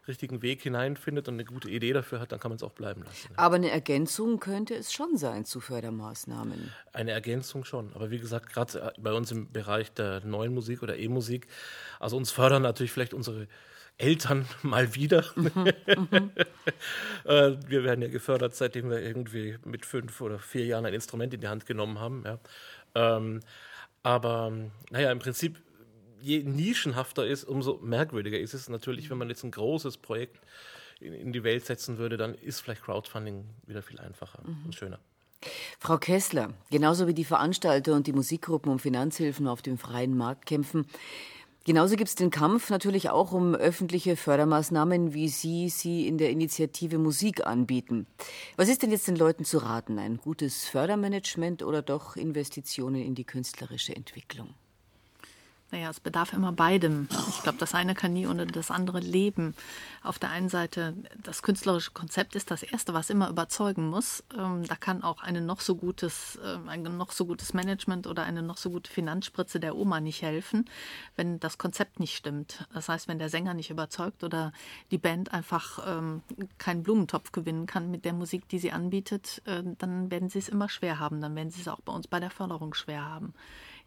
richtigen 0.07 0.43
Weg 0.43 0.61
hineinfindet 0.61 1.27
und 1.27 1.35
eine 1.35 1.45
gute 1.45 1.69
Idee 1.69 1.91
dafür 1.93 2.19
hat, 2.19 2.31
dann 2.31 2.39
kann 2.39 2.51
man 2.51 2.57
es 2.57 2.63
auch 2.63 2.73
bleiben 2.73 3.01
lassen. 3.03 3.29
Aber 3.35 3.55
eine 3.55 3.71
Ergänzung 3.71 4.39
könnte 4.39 4.75
es 4.75 4.93
schon 4.93 5.17
sein 5.17 5.43
zu 5.43 5.59
Fördermaßnahmen. 5.59 6.71
Eine 6.93 7.11
Ergänzung 7.11 7.65
schon. 7.65 7.91
Aber 7.95 8.11
wie 8.11 8.19
gesagt, 8.19 8.53
gerade 8.53 8.93
bei 8.99 9.11
uns 9.11 9.31
im 9.31 9.51
Bereich 9.51 9.91
der 9.93 10.23
neuen 10.23 10.53
Musik 10.53 10.83
oder 10.83 10.97
E-Musik, 10.97 11.47
also 11.99 12.15
uns 12.15 12.29
fördern 12.29 12.61
natürlich 12.61 12.91
vielleicht 12.91 13.15
unsere 13.15 13.47
Eltern 13.97 14.47
mal 14.61 14.95
wieder. 14.95 15.25
Mhm, 15.35 15.67
äh, 17.25 17.55
wir 17.67 17.83
werden 17.83 18.01
ja 18.01 18.07
gefördert, 18.07 18.55
seitdem 18.55 18.89
wir 18.89 19.01
irgendwie 19.01 19.57
mit 19.65 19.85
fünf 19.85 20.21
oder 20.21 20.39
vier 20.39 20.65
Jahren 20.65 20.85
ein 20.85 20.93
Instrument 20.93 21.33
in 21.33 21.41
die 21.41 21.47
Hand 21.47 21.65
genommen 21.65 21.99
haben. 21.99 22.23
Ja. 22.25 22.39
Ähm, 22.95 23.41
aber 24.03 24.53
naja, 24.91 25.11
im 25.11 25.19
Prinzip, 25.19 25.59
je 26.21 26.43
nischenhafter 26.43 27.25
ist, 27.25 27.43
umso 27.43 27.79
merkwürdiger 27.81 28.39
ist 28.39 28.53
es 28.53 28.69
natürlich, 28.69 29.09
wenn 29.09 29.17
man 29.17 29.29
jetzt 29.29 29.43
ein 29.43 29.51
großes 29.51 29.97
Projekt 29.97 30.39
in, 30.99 31.13
in 31.13 31.33
die 31.33 31.43
Welt 31.43 31.65
setzen 31.65 31.97
würde, 31.97 32.17
dann 32.17 32.35
ist 32.35 32.61
vielleicht 32.61 32.83
Crowdfunding 32.83 33.45
wieder 33.65 33.81
viel 33.81 33.99
einfacher 33.99 34.41
mhm. 34.43 34.65
und 34.65 34.75
schöner. 34.75 34.99
Frau 35.79 35.97
Kessler, 35.97 36.53
genauso 36.71 37.07
wie 37.07 37.13
die 37.13 37.23
Veranstalter 37.23 37.93
und 37.93 38.07
die 38.07 38.13
Musikgruppen 38.13 38.71
um 38.71 38.79
Finanzhilfen 38.79 39.47
auf 39.47 39.61
dem 39.61 39.77
freien 39.77 40.17
Markt 40.17 40.45
kämpfen, 40.45 40.87
Genauso 41.67 41.97
gibt 41.97 42.07
es 42.07 42.15
den 42.15 42.29
Kampf 42.29 42.69
natürlich 42.69 43.09
auch 43.09 43.33
um 43.33 43.53
öffentliche 43.53 44.15
Fördermaßnahmen, 44.15 45.13
wie 45.13 45.27
Sie 45.27 45.67
sie 45.67 46.07
in 46.07 46.17
der 46.17 46.29
Initiative 46.29 46.97
Musik 46.97 47.45
anbieten. 47.45 48.07
Was 48.55 48.69
ist 48.69 48.83
denn 48.83 48.91
jetzt 48.91 49.09
den 49.09 49.17
Leuten 49.17 49.43
zu 49.43 49.57
raten? 49.57 49.99
Ein 49.99 50.15
gutes 50.15 50.63
Fördermanagement 50.63 51.63
oder 51.63 51.81
doch 51.81 52.15
Investitionen 52.15 53.01
in 53.01 53.15
die 53.15 53.25
künstlerische 53.25 53.93
Entwicklung? 53.93 54.53
Naja, 55.69 55.89
es 55.89 55.99
bedarf 55.99 56.31
immer 56.31 56.53
beidem. 56.53 57.09
Ich 57.27 57.43
glaube, 57.43 57.57
das 57.57 57.75
eine 57.75 57.93
kann 57.93 58.13
nie 58.13 58.25
ohne 58.25 58.47
das 58.47 58.71
andere 58.71 59.01
leben. 59.01 59.53
Auf 60.01 60.17
der 60.17 60.29
einen 60.29 60.47
Seite, 60.47 60.95
das 61.21 61.41
künstlerische 61.41 61.91
Konzept 61.91 62.35
ist 62.35 62.51
das 62.51 62.63
Erste, 62.63 62.93
was 62.93 63.09
immer 63.09 63.29
überzeugen 63.29 63.89
muss. 63.89 64.23
Ähm, 64.37 64.65
da 64.65 64.75
kann 64.75 65.03
auch 65.03 65.21
eine 65.21 65.41
noch 65.41 65.59
so 65.59 65.75
gutes, 65.75 66.37
äh, 66.41 66.69
ein 66.69 66.83
noch 66.83 67.11
so 67.11 67.25
gutes 67.25 67.53
Management 67.53 68.07
oder 68.07 68.23
eine 68.23 68.43
noch 68.43 68.55
so 68.55 68.69
gute 68.69 68.89
Finanzspritze 68.89 69.59
der 69.59 69.75
Oma 69.75 69.99
nicht 69.99 70.21
helfen, 70.21 70.69
wenn 71.17 71.37
das 71.41 71.57
Konzept 71.57 71.99
nicht 71.99 72.15
stimmt. 72.15 72.65
Das 72.73 72.87
heißt, 72.87 73.09
wenn 73.09 73.19
der 73.19 73.29
Sänger 73.29 73.53
nicht 73.53 73.69
überzeugt 73.69 74.23
oder 74.23 74.53
die 74.91 74.97
Band 74.97 75.33
einfach 75.33 75.85
ähm, 75.85 76.21
keinen 76.59 76.83
Blumentopf 76.83 77.33
gewinnen 77.33 77.65
kann 77.65 77.91
mit 77.91 78.05
der 78.05 78.13
Musik, 78.13 78.47
die 78.47 78.59
sie 78.59 78.71
anbietet, 78.71 79.41
äh, 79.43 79.63
dann 79.77 80.11
werden 80.11 80.29
sie 80.29 80.39
es 80.39 80.47
immer 80.47 80.69
schwer 80.69 80.99
haben. 80.99 81.19
Dann 81.19 81.35
werden 81.35 81.51
sie 81.51 81.59
es 81.59 81.67
auch 81.67 81.81
bei 81.81 81.91
uns 81.91 82.07
bei 82.07 82.21
der 82.21 82.31
Förderung 82.31 82.73
schwer 82.73 83.03
haben. 83.03 83.33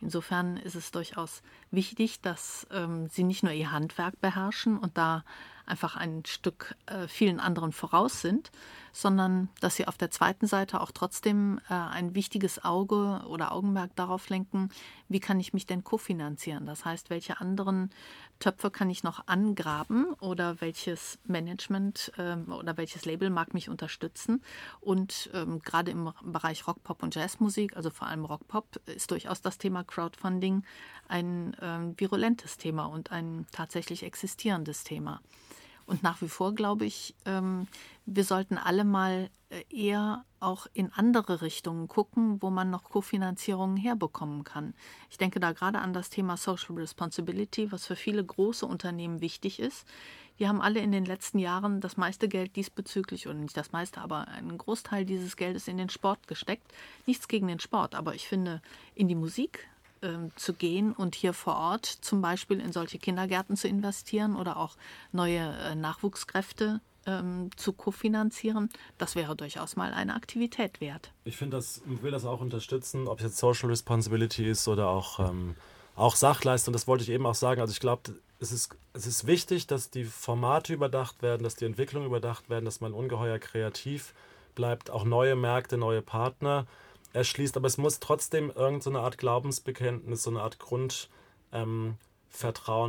Insofern 0.00 0.56
ist 0.56 0.74
es 0.74 0.90
durchaus 0.90 1.42
wichtig, 1.70 2.20
dass 2.20 2.66
ähm, 2.70 3.08
sie 3.08 3.22
nicht 3.22 3.42
nur 3.42 3.52
ihr 3.52 3.70
Handwerk 3.70 4.20
beherrschen 4.20 4.78
und 4.78 4.96
da 4.96 5.24
einfach 5.66 5.96
ein 5.96 6.24
Stück 6.26 6.74
äh, 6.86 7.06
vielen 7.06 7.40
anderen 7.40 7.72
voraus 7.72 8.20
sind, 8.20 8.50
sondern 8.92 9.48
dass 9.60 9.76
sie 9.76 9.86
auf 9.86 9.96
der 9.96 10.10
zweiten 10.10 10.46
Seite 10.46 10.80
auch 10.80 10.90
trotzdem 10.90 11.60
äh, 11.68 11.74
ein 11.74 12.14
wichtiges 12.14 12.64
Auge 12.64 13.22
oder 13.26 13.52
Augenmerk 13.52 13.94
darauf 13.96 14.28
lenken, 14.28 14.70
wie 15.08 15.20
kann 15.20 15.40
ich 15.40 15.52
mich 15.52 15.66
denn 15.66 15.84
kofinanzieren? 15.84 16.66
Das 16.66 16.84
heißt, 16.84 17.10
welche 17.10 17.40
anderen 17.40 17.90
Töpfe 18.38 18.70
kann 18.70 18.90
ich 18.90 19.02
noch 19.02 19.26
angraben 19.26 20.12
oder 20.14 20.60
welches 20.60 21.18
Management 21.24 22.12
ähm, 22.18 22.52
oder 22.52 22.76
welches 22.76 23.04
Label 23.04 23.30
mag 23.30 23.54
mich 23.54 23.68
unterstützen? 23.68 24.42
Und 24.80 25.30
ähm, 25.34 25.60
gerade 25.60 25.90
im 25.90 26.12
Bereich 26.24 26.66
Rockpop 26.66 27.02
und 27.02 27.14
Jazzmusik, 27.14 27.76
also 27.76 27.90
vor 27.90 28.08
allem 28.08 28.24
Rockpop, 28.24 28.80
ist 28.86 29.10
durchaus 29.10 29.40
das 29.40 29.58
Thema 29.58 29.84
Crowdfunding 29.84 30.64
ein 31.08 31.56
ähm, 31.60 31.94
virulentes 31.98 32.56
Thema 32.56 32.86
und 32.86 33.10
ein 33.10 33.46
tatsächlich 33.52 34.04
existierendes 34.04 34.84
Thema. 34.84 35.20
Und 35.90 36.04
nach 36.04 36.22
wie 36.22 36.28
vor 36.28 36.54
glaube 36.54 36.84
ich, 36.84 37.16
ähm, 37.24 37.66
wir 38.06 38.22
sollten 38.22 38.58
alle 38.58 38.84
mal 38.84 39.28
äh, 39.48 39.64
eher 39.68 40.24
auch 40.38 40.68
in 40.72 40.92
andere 40.92 41.42
Richtungen 41.42 41.88
gucken, 41.88 42.40
wo 42.40 42.48
man 42.48 42.70
noch 42.70 42.84
Kofinanzierungen 42.84 43.76
herbekommen 43.76 44.44
kann. 44.44 44.72
Ich 45.10 45.18
denke 45.18 45.40
da 45.40 45.50
gerade 45.50 45.80
an 45.80 45.92
das 45.92 46.08
Thema 46.08 46.36
Social 46.36 46.76
Responsibility, 46.76 47.72
was 47.72 47.86
für 47.86 47.96
viele 47.96 48.24
große 48.24 48.64
Unternehmen 48.64 49.20
wichtig 49.20 49.58
ist. 49.58 49.84
Die 50.38 50.46
haben 50.46 50.60
alle 50.60 50.78
in 50.78 50.92
den 50.92 51.06
letzten 51.06 51.40
Jahren 51.40 51.80
das 51.80 51.96
meiste 51.96 52.28
Geld 52.28 52.54
diesbezüglich, 52.54 53.26
oder 53.26 53.36
nicht 53.36 53.56
das 53.56 53.72
meiste, 53.72 54.00
aber 54.00 54.28
einen 54.28 54.58
Großteil 54.58 55.04
dieses 55.04 55.36
Geldes 55.36 55.66
in 55.66 55.76
den 55.76 55.90
Sport 55.90 56.28
gesteckt. 56.28 56.72
Nichts 57.04 57.26
gegen 57.26 57.48
den 57.48 57.58
Sport, 57.58 57.96
aber 57.96 58.14
ich 58.14 58.28
finde, 58.28 58.62
in 58.94 59.08
die 59.08 59.16
Musik 59.16 59.68
ähm, 60.02 60.30
zu 60.36 60.54
gehen 60.54 60.92
und 60.92 61.14
hier 61.14 61.32
vor 61.32 61.56
Ort 61.56 61.86
zum 61.86 62.22
Beispiel 62.22 62.60
in 62.60 62.72
solche 62.72 62.98
Kindergärten 62.98 63.56
zu 63.56 63.68
investieren 63.68 64.36
oder 64.36 64.56
auch 64.56 64.76
neue 65.12 65.40
äh, 65.40 65.74
Nachwuchskräfte 65.74 66.80
ähm, 67.06 67.50
zu 67.56 67.72
kofinanzieren, 67.72 68.70
das 68.98 69.16
wäre 69.16 69.36
durchaus 69.36 69.76
mal 69.76 69.92
eine 69.92 70.14
Aktivität 70.14 70.80
wert. 70.80 71.12
Ich 71.24 71.36
finde 71.36 71.56
das, 71.56 71.82
ich 71.92 72.02
will 72.02 72.10
das 72.10 72.24
auch 72.24 72.40
unterstützen, 72.40 73.08
ob 73.08 73.18
es 73.18 73.24
jetzt 73.24 73.38
Social 73.38 73.68
Responsibility 73.68 74.48
ist 74.48 74.68
oder 74.68 74.88
auch, 74.88 75.20
ähm, 75.20 75.54
auch 75.96 76.16
Sachleistung, 76.16 76.72
das 76.72 76.86
wollte 76.86 77.04
ich 77.04 77.10
eben 77.10 77.26
auch 77.26 77.34
sagen. 77.34 77.60
Also 77.60 77.72
ich 77.72 77.80
glaube, 77.80 78.14
es 78.38 78.52
ist, 78.52 78.76
es 78.92 79.06
ist 79.06 79.26
wichtig, 79.26 79.66
dass 79.66 79.90
die 79.90 80.04
Formate 80.04 80.72
überdacht 80.72 81.22
werden, 81.22 81.42
dass 81.42 81.56
die 81.56 81.66
Entwicklung 81.66 82.06
überdacht 82.06 82.48
werden, 82.48 82.64
dass 82.64 82.80
man 82.80 82.92
ungeheuer 82.92 83.38
kreativ 83.38 84.14
bleibt, 84.54 84.90
auch 84.90 85.04
neue 85.04 85.36
Märkte, 85.36 85.76
neue 85.76 86.02
Partner 86.02 86.66
erschließt, 87.12 87.56
aber 87.56 87.66
es 87.66 87.78
muss 87.78 88.00
trotzdem 88.00 88.50
irgendeine 88.50 88.98
so 88.98 89.02
Art 89.02 89.18
Glaubensbekenntnis, 89.18 90.22
so 90.22 90.30
eine 90.30 90.42
Art 90.42 90.58
Grundvertrauen 90.58 91.96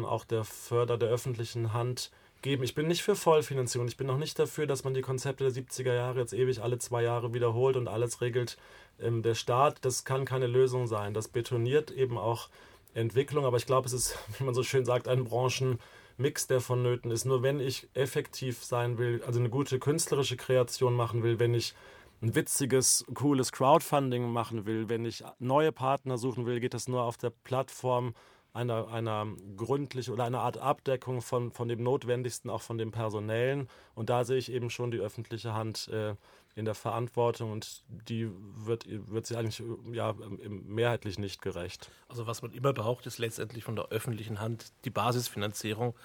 ähm, 0.03 0.05
auch 0.05 0.25
der 0.25 0.43
Förder 0.43 0.97
der 0.97 1.09
öffentlichen 1.09 1.73
Hand 1.73 2.11
geben. 2.41 2.63
Ich 2.63 2.75
bin 2.75 2.87
nicht 2.87 3.03
für 3.03 3.15
Vollfinanzierung. 3.15 3.87
Ich 3.87 3.97
bin 3.97 4.07
noch 4.07 4.17
nicht 4.17 4.37
dafür, 4.37 4.67
dass 4.67 4.83
man 4.83 4.93
die 4.93 5.01
Konzepte 5.01 5.49
der 5.49 5.53
70er 5.53 5.93
Jahre 5.93 6.19
jetzt 6.19 6.33
ewig 6.33 6.61
alle 6.61 6.77
zwei 6.77 7.03
Jahre 7.03 7.33
wiederholt 7.33 7.75
und 7.75 7.87
alles 7.87 8.21
regelt 8.21 8.57
ähm, 8.99 9.21
der 9.21 9.35
Staat. 9.35 9.77
Das 9.81 10.05
kann 10.05 10.25
keine 10.25 10.47
Lösung 10.47 10.87
sein. 10.87 11.13
Das 11.13 11.27
betoniert 11.27 11.91
eben 11.91 12.17
auch 12.17 12.49
Entwicklung, 12.93 13.45
aber 13.45 13.57
ich 13.57 13.65
glaube, 13.65 13.87
es 13.87 13.93
ist, 13.93 14.17
wie 14.37 14.43
man 14.43 14.53
so 14.53 14.63
schön 14.63 14.85
sagt, 14.85 15.07
ein 15.07 15.23
Branchenmix, 15.23 16.47
der 16.47 16.61
vonnöten 16.61 17.11
ist. 17.11 17.25
Nur 17.25 17.43
wenn 17.43 17.59
ich 17.59 17.87
effektiv 17.93 18.63
sein 18.63 18.97
will, 18.97 19.23
also 19.25 19.39
eine 19.39 19.49
gute 19.49 19.79
künstlerische 19.79 20.37
Kreation 20.37 20.95
machen 20.95 21.23
will, 21.23 21.39
wenn 21.39 21.53
ich 21.53 21.73
ein 22.21 22.35
witziges, 22.35 23.03
cooles 23.13 23.51
Crowdfunding 23.51 24.31
machen 24.31 24.65
will, 24.65 24.89
wenn 24.89 25.05
ich 25.05 25.23
neue 25.39 25.71
Partner 25.71 26.17
suchen 26.17 26.45
will, 26.45 26.59
geht 26.59 26.73
das 26.73 26.87
nur 26.87 27.03
auf 27.03 27.17
der 27.17 27.31
Plattform 27.31 28.13
einer, 28.53 28.89
einer 28.89 29.27
gründlichen 29.55 30.13
oder 30.13 30.25
einer 30.25 30.41
Art 30.41 30.57
Abdeckung 30.57 31.21
von, 31.21 31.51
von 31.51 31.67
dem 31.67 31.83
Notwendigsten, 31.83 32.49
auch 32.49 32.61
von 32.61 32.77
dem 32.77 32.91
Personellen. 32.91 33.67
Und 33.95 34.09
da 34.09 34.23
sehe 34.23 34.37
ich 34.37 34.51
eben 34.51 34.69
schon 34.69 34.91
die 34.91 34.99
öffentliche 34.99 35.53
Hand 35.53 35.87
äh, 35.87 36.15
in 36.55 36.65
der 36.65 36.75
Verantwortung 36.75 37.51
und 37.51 37.83
die 37.87 38.29
wird, 38.55 38.85
wird 38.89 39.25
sie 39.25 39.37
eigentlich 39.37 39.63
ja, 39.93 40.13
mehrheitlich 40.49 41.17
nicht 41.17 41.41
gerecht. 41.41 41.89
Also 42.09 42.27
was 42.27 42.41
man 42.41 42.51
immer 42.51 42.73
braucht, 42.73 43.05
ist 43.05 43.19
letztendlich 43.19 43.63
von 43.63 43.77
der 43.77 43.87
öffentlichen 43.87 44.41
Hand 44.41 44.73
die 44.83 44.89
Basisfinanzierung 44.89 45.95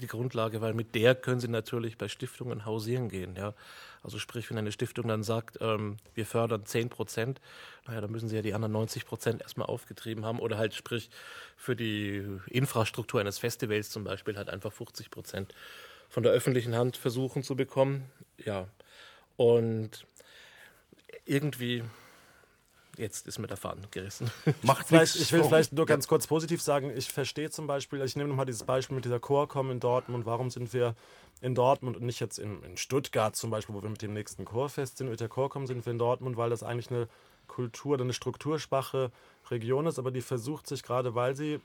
die 0.00 0.06
Grundlage, 0.06 0.60
weil 0.60 0.74
mit 0.74 0.94
der 0.94 1.14
können 1.14 1.40
Sie 1.40 1.48
natürlich 1.48 1.98
bei 1.98 2.08
Stiftungen 2.08 2.64
hausieren 2.64 3.08
gehen. 3.08 3.34
Ja. 3.36 3.54
Also 4.02 4.18
sprich, 4.18 4.48
wenn 4.50 4.58
eine 4.58 4.72
Stiftung 4.72 5.08
dann 5.08 5.22
sagt, 5.22 5.58
ähm, 5.60 5.96
wir 6.14 6.26
fördern 6.26 6.64
10 6.64 6.90
Prozent, 6.90 7.40
naja, 7.86 8.00
dann 8.00 8.10
müssen 8.10 8.28
Sie 8.28 8.36
ja 8.36 8.42
die 8.42 8.54
anderen 8.54 8.72
90 8.72 9.06
Prozent 9.06 9.42
erstmal 9.42 9.66
aufgetrieben 9.66 10.24
haben 10.24 10.38
oder 10.38 10.58
halt 10.58 10.74
sprich 10.74 11.10
für 11.56 11.74
die 11.74 12.24
Infrastruktur 12.48 13.20
eines 13.20 13.38
Festivals 13.38 13.90
zum 13.90 14.04
Beispiel 14.04 14.36
halt 14.36 14.48
einfach 14.50 14.72
50 14.72 15.10
Prozent 15.10 15.54
von 16.08 16.22
der 16.22 16.32
öffentlichen 16.32 16.74
Hand 16.76 16.96
versuchen 16.96 17.42
zu 17.42 17.56
bekommen. 17.56 18.04
Ja, 18.44 18.68
und 19.36 20.06
irgendwie 21.24 21.82
jetzt 22.98 23.26
ist 23.26 23.38
mir 23.38 23.46
der 23.46 23.56
Faden 23.56 23.86
gerissen. 23.90 24.30
Macht 24.62 24.88
vielleicht, 24.88 25.16
ich 25.16 25.32
will 25.32 25.44
vielleicht 25.44 25.72
nur 25.72 25.86
ganz 25.86 26.08
kurz 26.08 26.26
positiv 26.26 26.62
sagen, 26.62 26.92
ich 26.94 27.10
verstehe 27.10 27.50
zum 27.50 27.66
Beispiel, 27.66 28.02
ich 28.02 28.16
nehme 28.16 28.28
nochmal 28.28 28.46
dieses 28.46 28.64
Beispiel 28.64 28.94
mit 28.94 29.04
dieser 29.04 29.20
Chorkom 29.20 29.70
in 29.70 29.80
Dortmund, 29.80 30.26
warum 30.26 30.50
sind 30.50 30.72
wir 30.72 30.94
in 31.40 31.54
Dortmund 31.54 31.96
und 31.96 32.04
nicht 32.04 32.20
jetzt 32.20 32.38
in, 32.38 32.62
in 32.62 32.76
Stuttgart 32.76 33.36
zum 33.36 33.50
Beispiel, 33.50 33.74
wo 33.74 33.82
wir 33.82 33.90
mit 33.90 34.02
dem 34.02 34.12
nächsten 34.12 34.44
Chorfest 34.44 34.98
sind, 34.98 35.10
mit 35.10 35.20
der 35.20 35.28
Chorkom 35.28 35.66
sind 35.66 35.84
wir 35.84 35.92
in 35.92 35.98
Dortmund, 35.98 36.36
weil 36.36 36.50
das 36.50 36.62
eigentlich 36.62 36.90
eine 36.90 37.08
Kultur, 37.46 37.98
eine 37.98 38.12
strukturschwache 38.12 39.10
Region 39.50 39.86
ist, 39.86 39.98
aber 39.98 40.10
die 40.10 40.20
versucht 40.20 40.66
sich 40.66 40.82
gerade, 40.82 41.14
weil 41.14 41.36
sie 41.36 41.60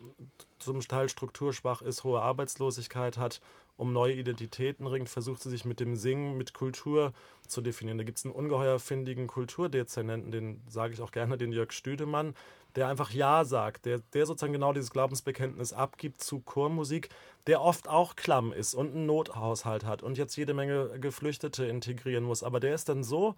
zum 0.59 0.79
Teil 0.81 1.09
strukturschwach 1.09 1.81
ist, 1.81 2.03
hohe 2.03 2.21
Arbeitslosigkeit 2.21 3.17
hat, 3.17 3.41
um 3.77 3.93
neue 3.93 4.13
Identitäten 4.13 4.85
ringt, 4.85 5.09
versucht 5.09 5.41
sie 5.41 5.49
sich 5.49 5.65
mit 5.65 5.79
dem 5.79 5.95
Singen, 5.95 6.37
mit 6.37 6.53
Kultur 6.53 7.13
zu 7.47 7.61
definieren. 7.61 7.97
Da 7.97 8.03
gibt 8.03 8.19
es 8.19 8.25
einen 8.25 8.33
ungeheuer 8.33 8.79
findigen 8.79 9.25
Kulturdezernenten, 9.27 10.31
den 10.31 10.61
sage 10.67 10.93
ich 10.93 11.01
auch 11.01 11.11
gerne, 11.11 11.37
den 11.37 11.51
Jörg 11.51 11.71
Stüdemann, 11.71 12.35
der 12.75 12.87
einfach 12.87 13.11
Ja 13.11 13.43
sagt, 13.43 13.85
der, 13.85 13.99
der 14.13 14.25
sozusagen 14.25 14.53
genau 14.53 14.71
dieses 14.71 14.91
Glaubensbekenntnis 14.91 15.73
abgibt 15.73 16.21
zu 16.21 16.39
Chormusik, 16.41 17.09
der 17.47 17.61
oft 17.61 17.89
auch 17.89 18.15
klamm 18.15 18.53
ist 18.53 18.75
und 18.75 18.93
einen 18.93 19.07
Nothaushalt 19.07 19.83
hat 19.83 20.03
und 20.03 20.17
jetzt 20.17 20.35
jede 20.35 20.53
Menge 20.53 20.99
Geflüchtete 20.99 21.65
integrieren 21.65 22.23
muss. 22.23 22.43
Aber 22.43 22.59
der 22.59 22.75
ist 22.75 22.87
dann 22.87 23.03
so 23.03 23.35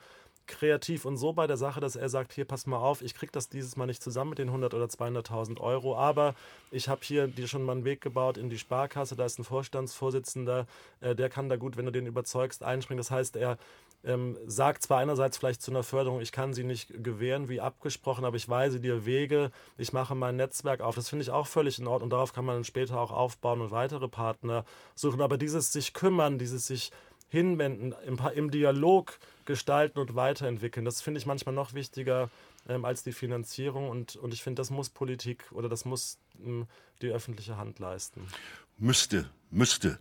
kreativ 0.47 1.06
und 1.06 1.17
so 1.17 1.34
bei 1.34 1.47
der 1.47 1.58
Sache, 1.58 1.79
dass 1.79 1.95
er 1.95 2.10
sagt, 2.10 2.34
hier, 2.34 2.45
pass 2.45 2.65
mal 2.65 2.77
auf, 2.77 3.01
ich 3.01 3.15
kriege 3.15 3.32
das 3.32 3.49
dieses 3.49 3.75
Mal 3.75 3.86
nicht 3.86 4.03
zusammen 4.03 4.32
mit 4.32 4.39
den 4.39 4.49
100 4.49 4.73
oder 4.73 4.86
200.000 4.86 5.60
Euro, 5.60 5.97
aber 5.97 6.36
ich 6.71 6.89
habe 6.89 7.01
hier 7.03 7.27
dir 7.27 7.47
schon 7.47 7.63
mal 7.63 7.73
einen 7.73 7.86
Weg 7.86 8.01
gebaut 8.01 8.38
in 8.38 8.49
die 8.49 8.58
Sparkasse, 8.58 9.15
da 9.15 9.25
ist 9.25 9.39
ein 9.39 9.43
Vorstandsvorsitzender, 9.43 10.67
äh, 11.01 11.15
der 11.15 11.29
kann 11.29 11.49
da 11.49 11.56
gut, 11.56 11.77
wenn 11.77 11.86
du 11.86 11.91
den 11.91 12.06
überzeugst, 12.06 12.63
einspringen. 12.63 12.97
Das 12.97 13.12
heißt, 13.12 13.36
er 13.36 13.58
ähm, 14.06 14.38
sagt 14.45 14.84
zwar 14.84 14.99
einerseits 14.99 15.38
vielleicht 15.38 15.62
zu 15.62 15.71
einer 15.71 15.84
Förderung, 15.84 16.19
ich 16.19 16.32
kann 16.32 16.53
sie 16.53 16.63
nicht 16.63 17.03
gewähren, 17.03 17.47
wie 17.47 17.62
abgesprochen, 17.62 18.25
aber 18.25 18.36
ich 18.36 18.49
weise 18.49 18.79
dir 18.79 19.06
Wege, 19.06 19.51
ich 19.77 19.93
mache 19.93 20.13
mein 20.13 20.36
Netzwerk 20.36 20.82
auf. 20.82 20.95
Das 20.95 21.10
finde 21.10 21.23
ich 21.23 21.32
auch 21.32 21.47
völlig 21.47 21.79
in 21.79 21.88
Ordnung 21.88 22.08
und 22.08 22.10
darauf 22.10 22.34
kann 22.34 22.45
man 22.45 22.58
dann 22.58 22.63
später 22.65 22.99
auch 22.99 23.12
aufbauen 23.12 23.62
und 23.62 23.71
weitere 23.71 24.10
Partner 24.10 24.65
suchen. 24.95 25.21
Aber 25.21 25.38
dieses 25.38 25.71
sich 25.71 25.93
kümmern, 25.93 26.38
dieses 26.38 26.67
sich 26.67 26.91
hinwenden, 27.34 27.96
im, 28.06 28.19
im 28.36 28.52
Dialog 28.52 29.17
gestalten 29.46 29.98
und 29.98 30.15
weiterentwickeln, 30.15 30.86
das 30.86 31.02
finde 31.02 31.17
ich 31.17 31.26
manchmal 31.26 31.56
noch 31.56 31.74
wichtiger 31.74 32.30
ähm, 32.69 32.86
als 32.86 33.02
die 33.02 33.12
Finanzierung 33.12 33.89
und, 33.89 34.15
und 34.15 34.36
ich 34.36 34.43
finde, 34.43 34.60
das 34.60 34.69
muss 34.69 34.89
Politik 34.89 35.46
oder 35.52 35.67
das 35.67 35.84
muss 35.84 36.19
ähm, 36.46 36.67
die 37.02 37.10
öffentliche 37.10 37.58
Hand 37.58 37.80
leisten. 37.80 38.22
Müsste, 38.78 39.28
müsste. 39.50 39.98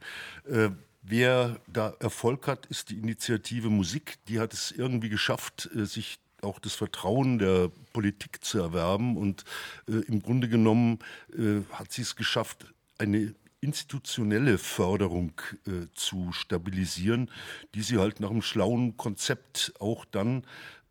Äh, 0.47 0.68
wer 1.01 1.59
da 1.66 1.95
Erfolg 2.01 2.47
hat, 2.47 2.66
ist 2.66 2.90
die 2.90 2.99
Initiative 2.99 3.71
Musik. 3.71 4.18
Die 4.29 4.38
hat 4.38 4.53
es 4.53 4.71
irgendwie 4.71 5.09
geschafft, 5.09 5.71
äh, 5.75 5.87
sich 5.87 6.18
auch 6.42 6.59
das 6.59 6.75
Vertrauen 6.75 7.38
der 7.38 7.71
Politik 7.95 8.45
zu 8.45 8.59
erwerben 8.59 9.16
und 9.16 9.45
äh, 9.88 10.05
im 10.07 10.21
Grunde 10.21 10.51
genommen 10.51 10.99
äh, 11.33 11.62
hat 11.73 11.92
sie 11.92 12.03
es 12.03 12.14
geschafft, 12.14 12.66
eine 12.99 13.35
institutionelle 13.62 14.59
Förderung 14.59 15.40
äh, 15.66 15.87
zu 15.94 16.33
stabilisieren, 16.33 17.31
die 17.75 17.83
sie 17.83 17.98
halt 17.98 18.20
nach 18.20 18.31
einem 18.31 18.42
schlauen 18.42 18.96
Konzept 18.96 19.72
auch 19.79 20.05
dann, 20.05 20.44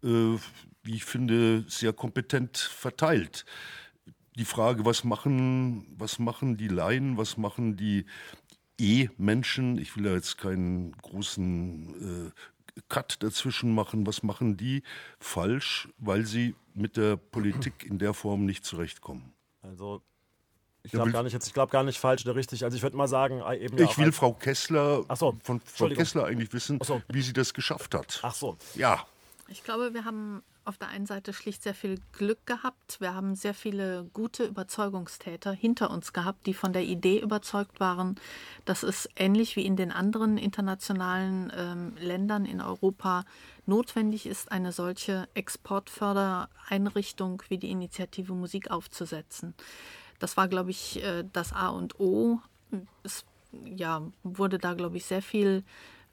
äh, 0.04 0.38
wie 0.84 0.96
ich 0.96 1.06
finde, 1.06 1.66
sehr 1.68 1.94
kompetent 1.94 2.58
verteilt. 2.58 3.46
Die 4.36 4.46
Frage, 4.46 4.86
was 4.86 5.04
machen, 5.04 5.86
was 5.98 6.18
machen 6.18 6.56
die 6.56 6.70
Laien, 6.70 7.18
was 7.18 7.38
machen 7.38 7.76
die 7.76 8.06
E-Menschen, 8.80 9.78
ich 9.78 9.96
will 9.96 10.06
ja 10.06 10.14
jetzt 10.14 10.38
keinen 10.38 10.94
großen 10.94 12.30
äh, 12.30 12.82
Cut 12.88 13.22
dazwischen 13.22 13.76
machen, 13.76 14.08
was 14.08 14.24
machen 14.24 14.56
die 14.56 14.84
falsch, 15.20 15.90
weil 15.98 16.26
sie 16.26 16.56
mit 16.74 16.96
der 16.96 17.18
Politik 17.18 17.84
in 17.84 18.00
der 18.00 18.14
Form 18.14 18.46
nicht 18.46 18.64
zurechtkommen? 18.64 19.34
Also 19.62 20.02
ich 20.84 20.92
glaube 20.92 21.12
gar 21.12 21.24
nicht, 21.24 21.34
jetzt, 21.34 21.48
ich 21.48 21.54
glaube 21.54 21.72
gar 21.72 21.84
nicht 21.84 22.00
falsch 22.00 22.26
oder 22.26 22.36
richtig. 22.36 22.64
Also 22.64 22.76
ich 22.76 22.84
würde 22.84 22.98
mal 22.98 23.08
sagen, 23.08 23.42
äh, 23.42 23.58
eben. 23.58 23.78
Ich 23.78 23.98
will 23.98 24.12
Frau 24.12 24.34
Kessler 24.34 25.04
so, 25.16 25.38
von 25.44 25.62
Frau 25.62 25.90
Kessler 25.90 26.26
eigentlich 26.26 26.52
wissen, 26.54 26.80
so. 26.84 27.02
wie 27.08 27.22
sie 27.22 27.34
das 27.34 27.54
geschafft 27.54 27.94
hat. 27.94 28.20
Ach 28.24 28.34
so. 28.34 28.58
Ja. 28.76 29.06
Ich 29.48 29.64
glaube, 29.64 29.94
wir 29.94 30.06
haben 30.06 30.42
auf 30.64 30.78
der 30.78 30.90
einen 30.90 31.06
Seite 31.06 31.34
schlicht 31.34 31.64
sehr 31.64 31.74
viel 31.74 32.00
Glück 32.14 32.46
gehabt. 32.46 33.02
Wir 33.02 33.16
haben 33.16 33.36
sehr 33.36 33.54
viele 33.54 34.06
gute 34.14 34.46
Überzeugungstäter 34.46 35.52
hinter 35.52 35.90
uns 35.90 36.14
gehabt, 36.14 36.46
die 36.46 36.54
von 36.54 36.72
der 36.72 36.84
Idee 36.84 37.20
überzeugt 37.20 37.80
waren, 37.80 38.16
dass 38.66 38.84
es 38.84 39.10
ähnlich 39.16 39.56
wie 39.56 39.66
in 39.66 39.76
den 39.76 39.92
anderen 39.92 40.38
internationalen 40.38 41.52
ähm, 41.56 41.94
Ländern 42.00 42.46
in 42.46 42.62
Europa 42.62 43.26
notwendig 43.66 44.28
ist, 44.28 44.52
eine 44.52 44.72
solche 44.72 45.28
Exportfördereinrichtung 45.34 47.42
wie 47.50 47.58
die 47.58 47.72
Initiative 47.72 48.34
Musik 48.34 48.70
aufzusetzen. 48.70 49.56
Das 50.22 50.38
war, 50.38 50.48
glaube 50.48 50.70
ich, 50.70 51.04
äh, 51.04 51.24
das 51.34 51.52
A 51.52 51.70
und 51.70 52.00
O. 52.00 52.40
Es 53.04 53.26
ja, 53.66 54.02
wurde 54.24 54.60
da, 54.60 54.76
glaube 54.76 54.98
ich, 54.98 55.06
sehr 55.06 55.22
viel 55.22 55.64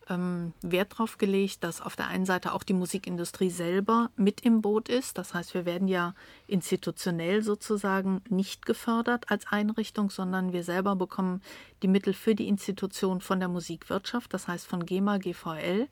ähm, 0.09 0.55
Wert 0.63 0.99
drauf 0.99 1.19
gelegt, 1.19 1.63
dass 1.63 1.81
auf 1.83 1.95
der 1.95 2.09
einen 2.09 2.25
Seite 2.25 2.55
auch 2.55 2.63
die 2.63 2.73
Musikindustrie 2.73 3.51
selber 3.51 4.11
mit 4.17 4.41
im 4.41 4.63
Boot 4.63 4.89
ist. 4.89 5.19
Das 5.19 5.35
heißt, 5.35 5.53
wir 5.53 5.67
werden 5.67 5.89
ja 5.89 6.15
institutionell 6.47 7.43
sozusagen 7.43 8.23
nicht 8.31 8.65
gefördert 8.65 9.31
als 9.31 9.47
Einrichtung, 9.47 10.11
sondern 10.11 10.53
wir 10.53 10.65
selber 10.65 10.97
bekommen 10.97 11.43
die 11.83 11.89
Mittel 11.89 12.15
für 12.15 12.35
die 12.35 12.49
Institution 12.49 13.21
von 13.21 13.39
der 13.39 13.49
Musikwirtschaft, 13.49 14.33
das 14.33 14.49
heißt 14.49 14.67
von 14.67 14.87
GEMA, 14.87 15.19
GVL. 15.19 15.89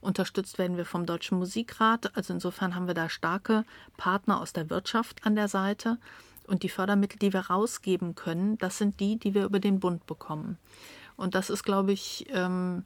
Unterstützt 0.00 0.58
werden 0.58 0.76
wir 0.76 0.84
vom 0.84 1.04
Deutschen 1.04 1.38
Musikrat. 1.38 2.16
Also 2.16 2.32
insofern 2.32 2.76
haben 2.76 2.86
wir 2.86 2.94
da 2.94 3.08
starke 3.08 3.64
Partner 3.96 4.40
aus 4.40 4.52
der 4.52 4.70
Wirtschaft 4.70 5.26
an 5.26 5.34
der 5.34 5.48
Seite. 5.48 5.98
Und 6.46 6.62
die 6.62 6.68
Fördermittel, 6.68 7.18
die 7.18 7.32
wir 7.32 7.40
rausgeben 7.40 8.14
können, 8.14 8.58
das 8.58 8.78
sind 8.78 9.00
die, 9.00 9.18
die 9.18 9.34
wir 9.34 9.44
über 9.44 9.60
den 9.60 9.80
Bund 9.80 10.06
bekommen. 10.06 10.58
Und 11.16 11.34
das 11.34 11.50
ist, 11.50 11.62
glaube 11.62 11.92
ich, 11.92 12.26
ähm, 12.30 12.84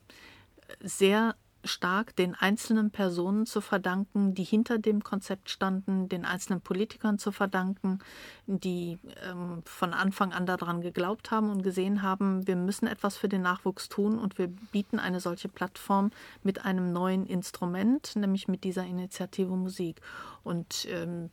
sehr 0.81 1.35
stark 1.65 2.17
den 2.17 2.35
einzelnen 2.35 2.91
Personen 2.91 3.47
zu 3.47 3.61
verdanken, 3.61 4.35
die 4.35 4.45
hinter 4.45 4.79
dem 4.79 5.03
Konzept 5.03 5.51
standen, 5.51 6.09
den 6.09 6.25
einzelnen 6.25 6.61
Politikern 6.61 7.19
zu 7.19 7.33
verdanken, 7.33 7.99
die 8.47 8.99
ähm, 9.29 9.63
von 9.65 9.93
Anfang 9.93 10.33
an 10.33 10.47
daran 10.47 10.81
geglaubt 10.81 11.31
haben 11.31 11.51
und 11.51 11.63
gesehen 11.63 12.03
haben, 12.03 12.47
wir 12.47 12.57
müssen 12.57 12.87
etwas 12.87 13.17
für 13.17 13.29
den 13.29 13.43
Nachwuchs 13.43 13.89
tun 13.89 14.19
und 14.19 14.39
wir 14.39 14.49
bieten 14.49 14.99
eine 14.99 15.21
solche 15.21 15.49
Plattform 15.49 16.11
mit 16.43 16.65
einem 16.65 16.93
neuen 16.93 17.27
Instrument, 17.27 18.17
nämlich 18.17 18.49
mit 18.49 18.65
dieser 18.65 18.85
Initiative 18.85 19.55
Musik. 19.55 20.01
Und 20.43 20.87
ähm, 20.89 21.31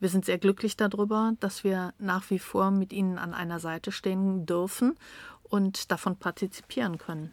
wir 0.00 0.08
sind 0.08 0.24
sehr 0.24 0.38
glücklich 0.38 0.76
darüber, 0.76 1.34
dass 1.40 1.62
wir 1.62 1.92
nach 1.98 2.30
wie 2.30 2.38
vor 2.38 2.70
mit 2.70 2.92
Ihnen 2.92 3.18
an 3.18 3.34
einer 3.34 3.60
Seite 3.60 3.92
stehen 3.92 4.46
dürfen 4.46 4.96
und 5.42 5.90
davon 5.90 6.16
partizipieren 6.16 6.98
können. 6.98 7.32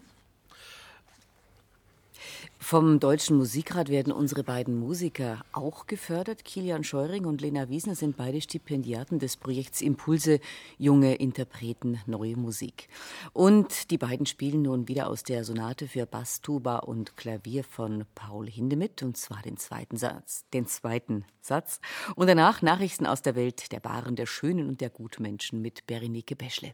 Vom 2.70 3.00
Deutschen 3.00 3.38
Musikrat 3.38 3.88
werden 3.88 4.12
unsere 4.12 4.44
beiden 4.44 4.78
Musiker 4.78 5.46
auch 5.54 5.88
gefördert. 5.88 6.44
Kilian 6.44 6.84
Scheuring 6.84 7.24
und 7.24 7.40
Lena 7.40 7.70
Wiesner 7.70 7.96
sind 7.96 8.18
beide 8.18 8.42
Stipendiaten 8.42 9.20
des 9.20 9.38
Projekts 9.38 9.80
Impulse 9.80 10.42
Junge 10.78 11.16
Interpreten 11.16 12.02
Neue 12.08 12.36
Musik. 12.36 12.90
Und 13.32 13.90
die 13.90 13.98
beiden 13.98 14.26
spielen 14.26 14.64
nun 14.64 14.90
wieder 14.90 15.08
aus 15.08 15.24
der 15.24 15.46
Sonate 15.46 15.88
für 15.88 16.06
Bass, 16.06 16.42
Tuba 16.42 16.80
und 16.80 17.16
Klavier 17.16 17.64
von 17.64 18.04
Paul 18.16 18.50
Hindemith, 18.50 19.02
und 19.02 19.16
zwar 19.16 19.42
den 19.42 19.56
zweiten 19.56 19.96
Satz. 19.96 20.44
Den 20.54 20.68
zweiten 20.68 21.24
Satz. 21.40 21.80
Und 22.18 22.28
danach 22.28 22.62
Nachrichten 22.62 23.06
aus 23.06 23.22
der 23.22 23.38
Welt 23.38 23.72
der 23.72 23.80
Baren, 23.80 24.18
der 24.18 24.26
Schönen 24.26 24.68
und 24.68 24.82
der 24.82 24.90
Gutmenschen 24.90 25.62
mit 25.62 25.88
Berenike 25.88 26.36
Beschle. 26.36 26.74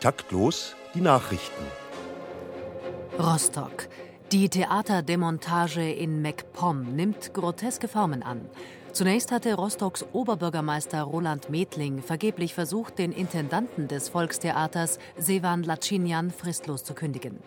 Taktlos 0.00 0.76
die 0.94 1.00
Nachrichten. 1.00 1.64
Rostock. 3.18 3.88
Die 4.30 4.48
Theaterdemontage 4.48 5.92
in 5.92 6.22
MacPom 6.22 6.94
nimmt 6.94 7.34
groteske 7.34 7.88
Formen 7.88 8.22
an. 8.22 8.48
Zunächst 8.92 9.32
hatte 9.32 9.54
Rostocks 9.54 10.06
Oberbürgermeister 10.12 11.02
Roland 11.02 11.50
Medling 11.50 12.00
vergeblich 12.00 12.54
versucht, 12.54 13.00
den 13.00 13.10
Intendanten 13.10 13.88
des 13.88 14.08
Volkstheaters 14.08 15.00
Sevan 15.16 15.64
Lacinian 15.64 16.30
fristlos 16.30 16.84
zu 16.84 16.94
kündigen. 16.94 17.40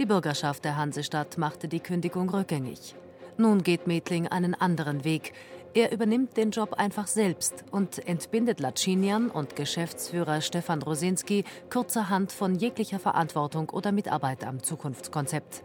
Die 0.00 0.06
Bürgerschaft 0.06 0.64
der 0.64 0.76
Hansestadt 0.76 1.38
machte 1.38 1.68
die 1.68 1.80
Kündigung 1.80 2.28
rückgängig. 2.30 2.96
Nun 3.38 3.62
geht 3.62 3.86
Medling 3.86 4.28
einen 4.28 4.54
anderen 4.54 5.04
Weg. 5.04 5.32
Er 5.74 5.90
übernimmt 5.90 6.36
den 6.36 6.50
Job 6.50 6.74
einfach 6.74 7.06
selbst 7.06 7.64
und 7.70 8.06
entbindet 8.06 8.60
Lacinian 8.60 9.30
und 9.30 9.56
Geschäftsführer 9.56 10.42
Stefan 10.42 10.82
Rosinski 10.82 11.44
kurzerhand 11.70 12.30
von 12.30 12.54
jeglicher 12.54 12.98
Verantwortung 12.98 13.70
oder 13.70 13.90
Mitarbeit 13.90 14.44
am 14.44 14.62
Zukunftskonzept. 14.62 15.64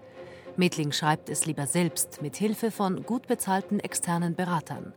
Medling 0.56 0.94
schreibt 0.94 1.30
es 1.30 1.46
lieber 1.46 1.68
selbst 1.68 2.22
mit 2.22 2.38
Hilfe 2.38 2.72
von 2.72 3.04
gut 3.04 3.28
bezahlten 3.28 3.80
externen 3.80 4.34
Beratern. 4.34 4.94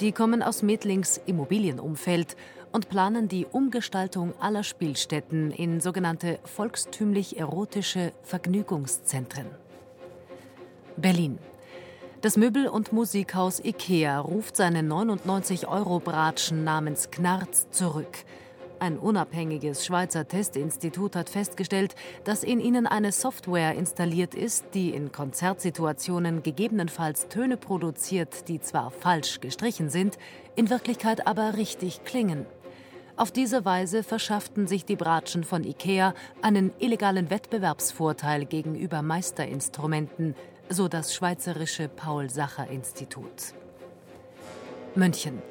Die 0.00 0.12
kommen 0.12 0.42
aus 0.42 0.62
Medlings 0.62 1.20
Immobilienumfeld 1.24 2.36
und 2.70 2.88
planen 2.88 3.28
die 3.28 3.46
Umgestaltung 3.46 4.34
aller 4.40 4.62
Spielstätten 4.62 5.52
in 5.52 5.80
sogenannte 5.80 6.38
volkstümlich 6.44 7.38
erotische 7.38 8.12
Vergnügungszentren. 8.24 9.46
Berlin. 10.96 11.38
Das 12.24 12.38
Möbel- 12.38 12.68
und 12.68 12.90
Musikhaus 12.90 13.60
IKEA 13.62 14.18
ruft 14.18 14.56
seine 14.56 14.80
99-Euro-Bratschen 14.80 16.64
namens 16.64 17.10
Knarz 17.10 17.68
zurück. 17.68 18.24
Ein 18.78 18.96
unabhängiges 18.96 19.84
Schweizer 19.84 20.26
Testinstitut 20.26 21.16
hat 21.16 21.28
festgestellt, 21.28 21.94
dass 22.24 22.42
in 22.42 22.60
ihnen 22.60 22.86
eine 22.86 23.12
Software 23.12 23.74
installiert 23.74 24.34
ist, 24.34 24.64
die 24.72 24.94
in 24.94 25.12
Konzertsituationen 25.12 26.42
gegebenenfalls 26.42 27.28
Töne 27.28 27.58
produziert, 27.58 28.48
die 28.48 28.58
zwar 28.58 28.90
falsch 28.90 29.40
gestrichen 29.40 29.90
sind, 29.90 30.16
in 30.56 30.70
Wirklichkeit 30.70 31.26
aber 31.26 31.58
richtig 31.58 32.04
klingen. 32.04 32.46
Auf 33.16 33.32
diese 33.32 33.66
Weise 33.66 34.02
verschafften 34.02 34.66
sich 34.66 34.86
die 34.86 34.96
Bratschen 34.96 35.44
von 35.44 35.62
IKEA 35.62 36.14
einen 36.40 36.72
illegalen 36.78 37.28
Wettbewerbsvorteil 37.28 38.46
gegenüber 38.46 39.02
Meisterinstrumenten, 39.02 40.34
so 40.68 40.88
das 40.88 41.14
schweizerische 41.14 41.88
Paul-Sacher-Institut. 41.88 43.54
München. 44.94 45.42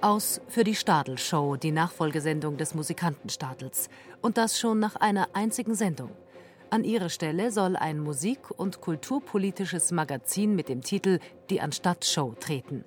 Aus 0.00 0.40
für 0.48 0.64
die 0.64 0.74
Stadel-Show, 0.74 1.56
die 1.56 1.72
Nachfolgesendung 1.72 2.56
des 2.56 2.74
Musikantenstadels. 2.74 3.88
Und 4.20 4.36
das 4.38 4.58
schon 4.58 4.78
nach 4.78 4.96
einer 4.96 5.28
einzigen 5.32 5.74
Sendung. 5.74 6.10
An 6.70 6.84
ihre 6.84 7.10
Stelle 7.10 7.50
soll 7.50 7.76
ein 7.76 7.98
musik- 7.98 8.50
und 8.56 8.80
kulturpolitisches 8.80 9.90
Magazin 9.90 10.54
mit 10.54 10.68
dem 10.68 10.82
Titel 10.82 11.18
Die 11.50 11.60
Anstatt-Show 11.60 12.34
treten. 12.38 12.84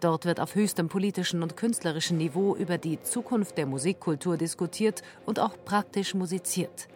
Dort 0.00 0.24
wird 0.24 0.40
auf 0.40 0.56
höchstem 0.56 0.88
politischen 0.88 1.42
und 1.42 1.56
künstlerischen 1.56 2.18
Niveau 2.18 2.56
über 2.56 2.76
die 2.76 3.00
Zukunft 3.02 3.56
der 3.56 3.66
Musikkultur 3.66 4.36
diskutiert 4.36 5.02
und 5.24 5.38
auch 5.38 5.56
praktisch 5.64 6.14
musiziert. 6.14 6.88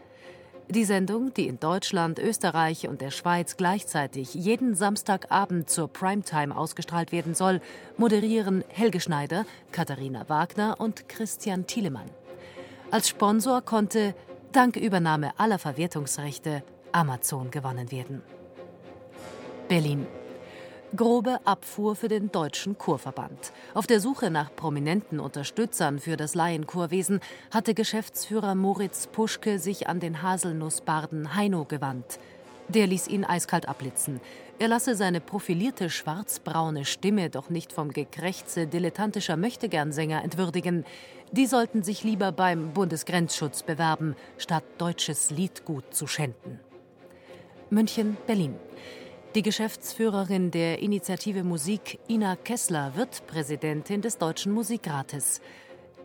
Die 0.69 0.85
Sendung, 0.85 1.33
die 1.33 1.47
in 1.47 1.61
Deutschland, 1.61 2.19
Österreich 2.19 2.89
und 2.89 3.01
der 3.01 3.13
Schweiz 3.13 3.57
gleichzeitig 3.57 4.35
jeden 4.35 4.75
Samstagabend 4.75 5.71
zur 5.71 5.87
Primetime 5.87 6.57
ausgestrahlt 6.57 7.13
werden 7.13 7.35
soll, 7.35 7.61
moderieren 7.97 8.65
Helge 8.69 8.99
Schneider, 8.99 9.47
Katharina 9.71 10.29
Wagner 10.29 10.77
und 10.81 11.09
Christian 11.09 11.69
Thielemann. 11.69 12.11
Als 12.91 13.09
Sponsor 13.09 13.63
konnte, 13.63 14.15
dank 14.51 14.77
Übernahme 14.77 15.39
aller 15.39 15.61
Verwertungsrechte, 15.61 16.65
Amazon 16.91 17.53
gewonnen 17.53 17.93
werden. 17.93 18.23
Berlin. 19.69 20.07
Grobe 20.95 21.41
Abfuhr 21.45 21.97
für 21.97 22.07
den 22.07 22.31
Deutschen 22.31 22.79
Chorverband. 22.79 23.53
Auf 23.75 23.89
der 23.89 23.99
Suche 23.99 24.31
nach 24.31 24.55
prominenten 24.55 25.19
Unterstützern 25.19 25.99
für 25.99 26.17
das 26.17 26.37
Laienchorwesen 26.37 27.21
hatte 27.51 27.75
Geschäftsführer 27.75 28.55
Moritz 28.55 29.09
Puschke 29.09 29.59
sich 29.59 29.89
an 29.89 29.99
den 29.99 30.23
Haselnussbarden 30.23 31.35
Heino 31.35 31.65
gewandt. 31.65 32.21
Der 32.69 32.87
ließ 32.87 33.09
ihn 33.09 33.25
eiskalt 33.25 33.69
abblitzen. 33.69 34.21
Er 34.61 34.69
lasse 34.69 34.95
seine 34.95 35.21
profilierte 35.21 35.91
schwarzbraune 35.91 36.85
Stimme 36.85 37.31
doch 37.31 37.51
nicht 37.51 37.73
vom 37.73 37.91
Gekrächze 37.91 38.69
dilettantischer 38.69 39.37
Möchtegernsänger 39.37 40.23
entwürdigen. 40.23 40.85
Die 41.33 41.47
sollten 41.47 41.83
sich 41.83 42.05
lieber 42.05 42.31
beim 42.31 42.73
Bundesgrenzschutz 42.73 43.65
bewerben, 43.65 44.15
statt 44.39 44.65
deutsches 44.79 45.31
Liedgut 45.31 45.93
zu 45.93 46.07
schänden. 46.07 46.61
München, 47.71 48.17
Berlin. 48.29 48.55
Die 49.37 49.43
Geschäftsführerin 49.43 50.51
der 50.51 50.79
Initiative 50.79 51.45
Musik, 51.45 51.99
Ina 52.09 52.37
Kessler, 52.37 52.97
wird 52.97 53.27
Präsidentin 53.27 54.01
des 54.01 54.17
Deutschen 54.17 54.51
Musikrates. 54.51 55.43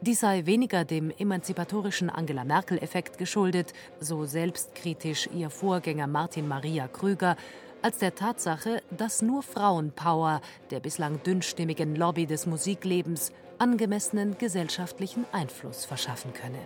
Dies 0.01 0.19
sei 0.19 0.45
weniger 0.45 0.83
dem 0.83 1.11
emanzipatorischen 1.17 2.09
Angela 2.09 2.43
Merkel-Effekt 2.43 3.17
geschuldet, 3.17 3.71
so 4.01 4.25
selbstkritisch 4.25 5.29
ihr 5.33 5.49
Vorgänger 5.49 6.07
Martin 6.07 6.45
Maria 6.45 6.89
Krüger, 6.89 7.37
als 7.81 7.99
der 7.99 8.15
Tatsache, 8.15 8.83
dass 8.89 9.21
nur 9.21 9.43
Frauenpower 9.43 10.41
der 10.69 10.81
bislang 10.81 11.23
dünnstimmigen 11.23 11.95
Lobby 11.95 12.25
des 12.25 12.45
Musiklebens 12.47 13.31
angemessenen 13.59 14.37
gesellschaftlichen 14.39 15.23
Einfluss 15.31 15.85
verschaffen 15.85 16.33
könne. 16.33 16.59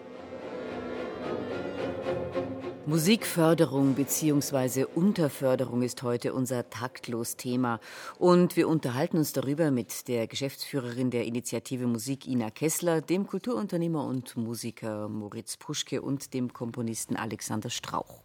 Musikförderung 2.88 3.96
bzw. 3.96 4.86
Unterförderung 4.94 5.82
ist 5.82 6.04
heute 6.04 6.36
unser 6.36 6.70
taktlos 6.70 7.36
Thema. 7.36 7.80
Und 8.20 8.56
wir 8.56 8.68
unterhalten 8.68 9.18
uns 9.18 9.34
darüber 9.34 9.72
mit 9.72 10.08
der 10.08 10.28
Geschäftsführerin 10.28 11.10
der 11.10 11.26
Initiative 11.26 11.88
Musik 11.88 12.28
Ina 12.28 12.52
Kessler, 12.52 13.02
dem 13.02 13.26
Kulturunternehmer 13.26 14.06
und 14.06 14.38
Musiker 14.38 15.10
Moritz 15.10 15.58
Puschke 15.58 16.04
und 16.04 16.36
dem 16.36 16.54
Komponisten 16.54 17.16
Alexander 17.16 17.72
Strauch. 17.72 18.22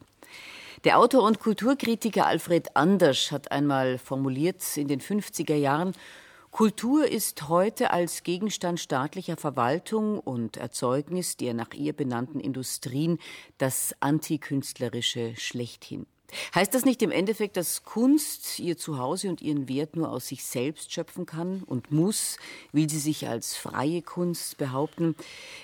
Der 0.85 0.99
Autor 0.99 1.23
und 1.23 1.41
Kulturkritiker 1.41 2.27
Alfred 2.27 2.77
Anders 2.77 3.33
hat 3.33 3.53
einmal 3.53 3.97
formuliert 3.97 4.63
in 4.77 4.89
den 4.89 5.01
50er 5.01 5.57
Jahren, 5.57 5.93
Kultur 6.51 7.07
ist 7.07 7.49
heute 7.49 7.93
als 7.93 8.25
Gegenstand 8.25 8.81
staatlicher 8.81 9.37
Verwaltung 9.37 10.19
und 10.19 10.57
Erzeugnis 10.57 11.37
der 11.37 11.55
nach 11.55 11.73
ihr 11.75 11.93
benannten 11.93 12.41
Industrien 12.41 13.19
das 13.59 13.95
Antikünstlerische 14.01 15.35
schlechthin. 15.37 16.07
Heißt 16.55 16.75
das 16.75 16.85
nicht 16.85 17.03
im 17.03 17.11
Endeffekt, 17.11 17.57
dass 17.57 17.83
Kunst 17.85 18.59
ihr 18.59 18.77
Zuhause 18.77 19.29
und 19.29 19.41
ihren 19.41 19.69
Wert 19.69 19.97
nur 19.97 20.11
aus 20.11 20.29
sich 20.29 20.45
selbst 20.45 20.93
schöpfen 20.93 21.27
kann 21.27 21.63
und 21.63 21.91
muss, 21.91 22.37
will 22.73 22.89
sie 22.89 22.99
sich 22.99 23.29
als 23.29 23.57
freie 23.57 24.03
Kunst 24.03 24.57
behaupten? 24.57 25.17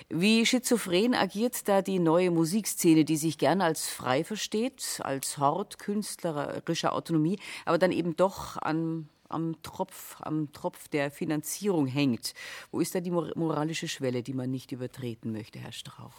Wie 0.09 0.45
schizophren 0.45 1.13
agiert 1.13 1.67
da 1.67 1.81
die 1.81 1.99
neue 1.99 2.31
Musikszene, 2.31 3.05
die 3.05 3.17
sich 3.17 3.37
gern 3.37 3.61
als 3.61 3.87
frei 3.87 4.23
versteht, 4.23 4.99
als 5.03 5.37
Hort 5.37 5.79
künstlerischer 5.79 6.93
Autonomie, 6.93 7.39
aber 7.65 7.77
dann 7.77 7.91
eben 7.91 8.15
doch 8.15 8.57
an 8.57 9.09
am 9.29 9.61
Tropf, 9.63 10.17
am 10.21 10.51
Tropf 10.51 10.87
der 10.87 11.11
Finanzierung 11.11 11.87
hängt. 11.87 12.33
Wo 12.71 12.79
ist 12.79 12.95
da 12.95 12.99
die 12.99 13.11
moralische 13.11 13.87
Schwelle, 13.87 14.23
die 14.23 14.33
man 14.33 14.51
nicht 14.51 14.71
übertreten 14.71 15.31
möchte, 15.31 15.59
Herr 15.59 15.71
Strauch? 15.71 16.13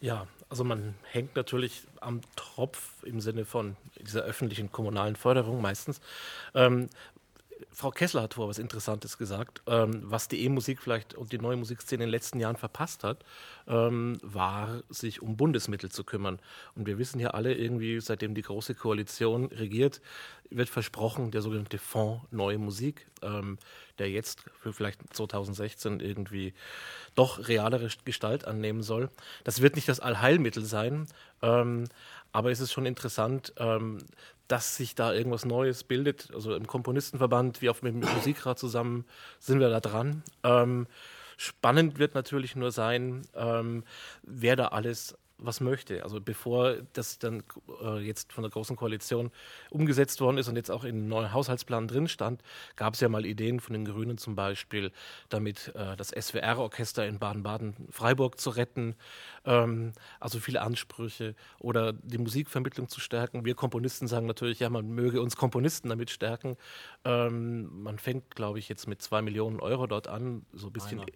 Ja, 0.00 0.26
also 0.50 0.62
man 0.62 0.94
hängt 1.10 1.36
natürlich 1.36 1.82
am 2.00 2.20
Tropf 2.36 3.02
im 3.02 3.20
Sinne 3.20 3.44
von 3.46 3.76
dieser 3.98 4.22
öffentlichen 4.22 4.70
kommunalen 4.70 5.16
Förderung 5.16 5.62
meistens. 5.62 6.00
Ähm, 6.54 6.90
Frau 7.72 7.90
Kessler 7.90 8.22
hat 8.22 8.34
vor 8.34 8.48
was 8.48 8.58
Interessantes 8.58 9.18
gesagt, 9.18 9.62
ähm, 9.66 10.02
was 10.04 10.28
die 10.28 10.44
E-Musik 10.44 10.80
vielleicht 10.80 11.14
und 11.14 11.32
die 11.32 11.38
neue 11.38 11.56
Musikszene 11.56 12.04
in 12.04 12.08
den 12.08 12.10
letzten 12.10 12.40
Jahren 12.40 12.56
verpasst 12.56 13.04
hat. 13.04 13.24
ähm, 13.68 14.18
war, 14.22 14.82
sich 14.88 15.22
um 15.22 15.36
Bundesmittel 15.36 15.90
zu 15.90 16.04
kümmern. 16.04 16.38
Und 16.74 16.86
wir 16.86 16.98
wissen 16.98 17.18
ja 17.20 17.30
alle 17.30 17.54
irgendwie, 17.54 18.00
seitdem 18.00 18.34
die 18.34 18.42
Große 18.42 18.74
Koalition 18.74 19.46
regiert, 19.46 20.00
wird 20.50 20.68
versprochen, 20.68 21.32
der 21.32 21.42
sogenannte 21.42 21.78
Fonds 21.78 22.24
Neue 22.30 22.58
Musik, 22.58 23.06
ähm, 23.22 23.58
der 23.98 24.10
jetzt 24.10 24.44
für 24.60 24.72
vielleicht 24.72 25.00
2016 25.14 26.00
irgendwie 26.00 26.54
doch 27.14 27.48
realere 27.48 27.88
Gestalt 28.04 28.44
annehmen 28.44 28.82
soll. 28.82 29.10
Das 29.42 29.60
wird 29.60 29.74
nicht 29.74 29.88
das 29.88 30.00
Allheilmittel 30.00 30.64
sein, 30.64 31.08
ähm, 31.42 31.84
aber 32.36 32.50
es 32.50 32.60
ist 32.60 32.70
schon 32.70 32.84
interessant, 32.84 33.54
ähm, 33.56 33.96
dass 34.46 34.76
sich 34.76 34.94
da 34.94 35.14
irgendwas 35.14 35.46
Neues 35.46 35.84
bildet. 35.84 36.28
Also 36.34 36.54
im 36.54 36.66
Komponistenverband, 36.66 37.62
wie 37.62 37.70
auch 37.70 37.80
mit 37.80 37.94
dem 37.94 38.00
Musikrat 38.00 38.58
zusammen, 38.58 39.06
sind 39.38 39.58
wir 39.58 39.70
da 39.70 39.80
dran. 39.80 40.22
Ähm, 40.44 40.86
spannend 41.38 41.98
wird 41.98 42.14
natürlich 42.14 42.54
nur 42.54 42.72
sein, 42.72 43.22
ähm, 43.34 43.84
wer 44.22 44.54
da 44.54 44.66
alles 44.68 45.16
was 45.38 45.60
möchte. 45.60 46.02
Also 46.02 46.20
bevor 46.20 46.76
das 46.92 47.18
dann 47.18 47.42
äh, 47.82 47.98
jetzt 47.98 48.32
von 48.32 48.42
der 48.42 48.50
Großen 48.50 48.76
Koalition 48.76 49.30
umgesetzt 49.70 50.20
worden 50.20 50.38
ist 50.38 50.48
und 50.48 50.56
jetzt 50.56 50.70
auch 50.70 50.84
in 50.84 51.08
neuen 51.08 51.32
Haushaltsplan 51.32 51.88
drin 51.88 52.08
stand, 52.08 52.42
gab 52.76 52.94
es 52.94 53.00
ja 53.00 53.08
mal 53.08 53.26
Ideen 53.26 53.60
von 53.60 53.72
den 53.74 53.84
Grünen 53.84 54.18
zum 54.18 54.34
Beispiel, 54.34 54.92
damit 55.28 55.72
äh, 55.74 55.96
das 55.96 56.08
SWR-Orchester 56.08 57.06
in 57.06 57.18
Baden-Baden-Freiburg 57.18 58.40
zu 58.40 58.50
retten. 58.50 58.94
Ähm, 59.44 59.92
also 60.20 60.40
viele 60.40 60.62
Ansprüche 60.62 61.34
oder 61.58 61.92
die 61.92 62.18
Musikvermittlung 62.18 62.88
zu 62.88 63.00
stärken. 63.00 63.44
Wir 63.44 63.54
Komponisten 63.54 64.08
sagen 64.08 64.26
natürlich, 64.26 64.60
ja, 64.60 64.70
man 64.70 64.88
möge 64.88 65.20
uns 65.20 65.36
Komponisten 65.36 65.88
damit 65.88 66.10
stärken. 66.10 66.56
Ähm, 67.04 67.82
man 67.82 67.98
fängt, 67.98 68.34
glaube 68.34 68.58
ich, 68.58 68.68
jetzt 68.68 68.86
mit 68.86 69.02
zwei 69.02 69.22
Millionen 69.22 69.60
Euro 69.60 69.86
dort 69.86 70.08
an, 70.08 70.46
so 70.52 70.68
ein 70.68 70.72
bisschen. 70.72 71.00
Einer. 71.00 71.08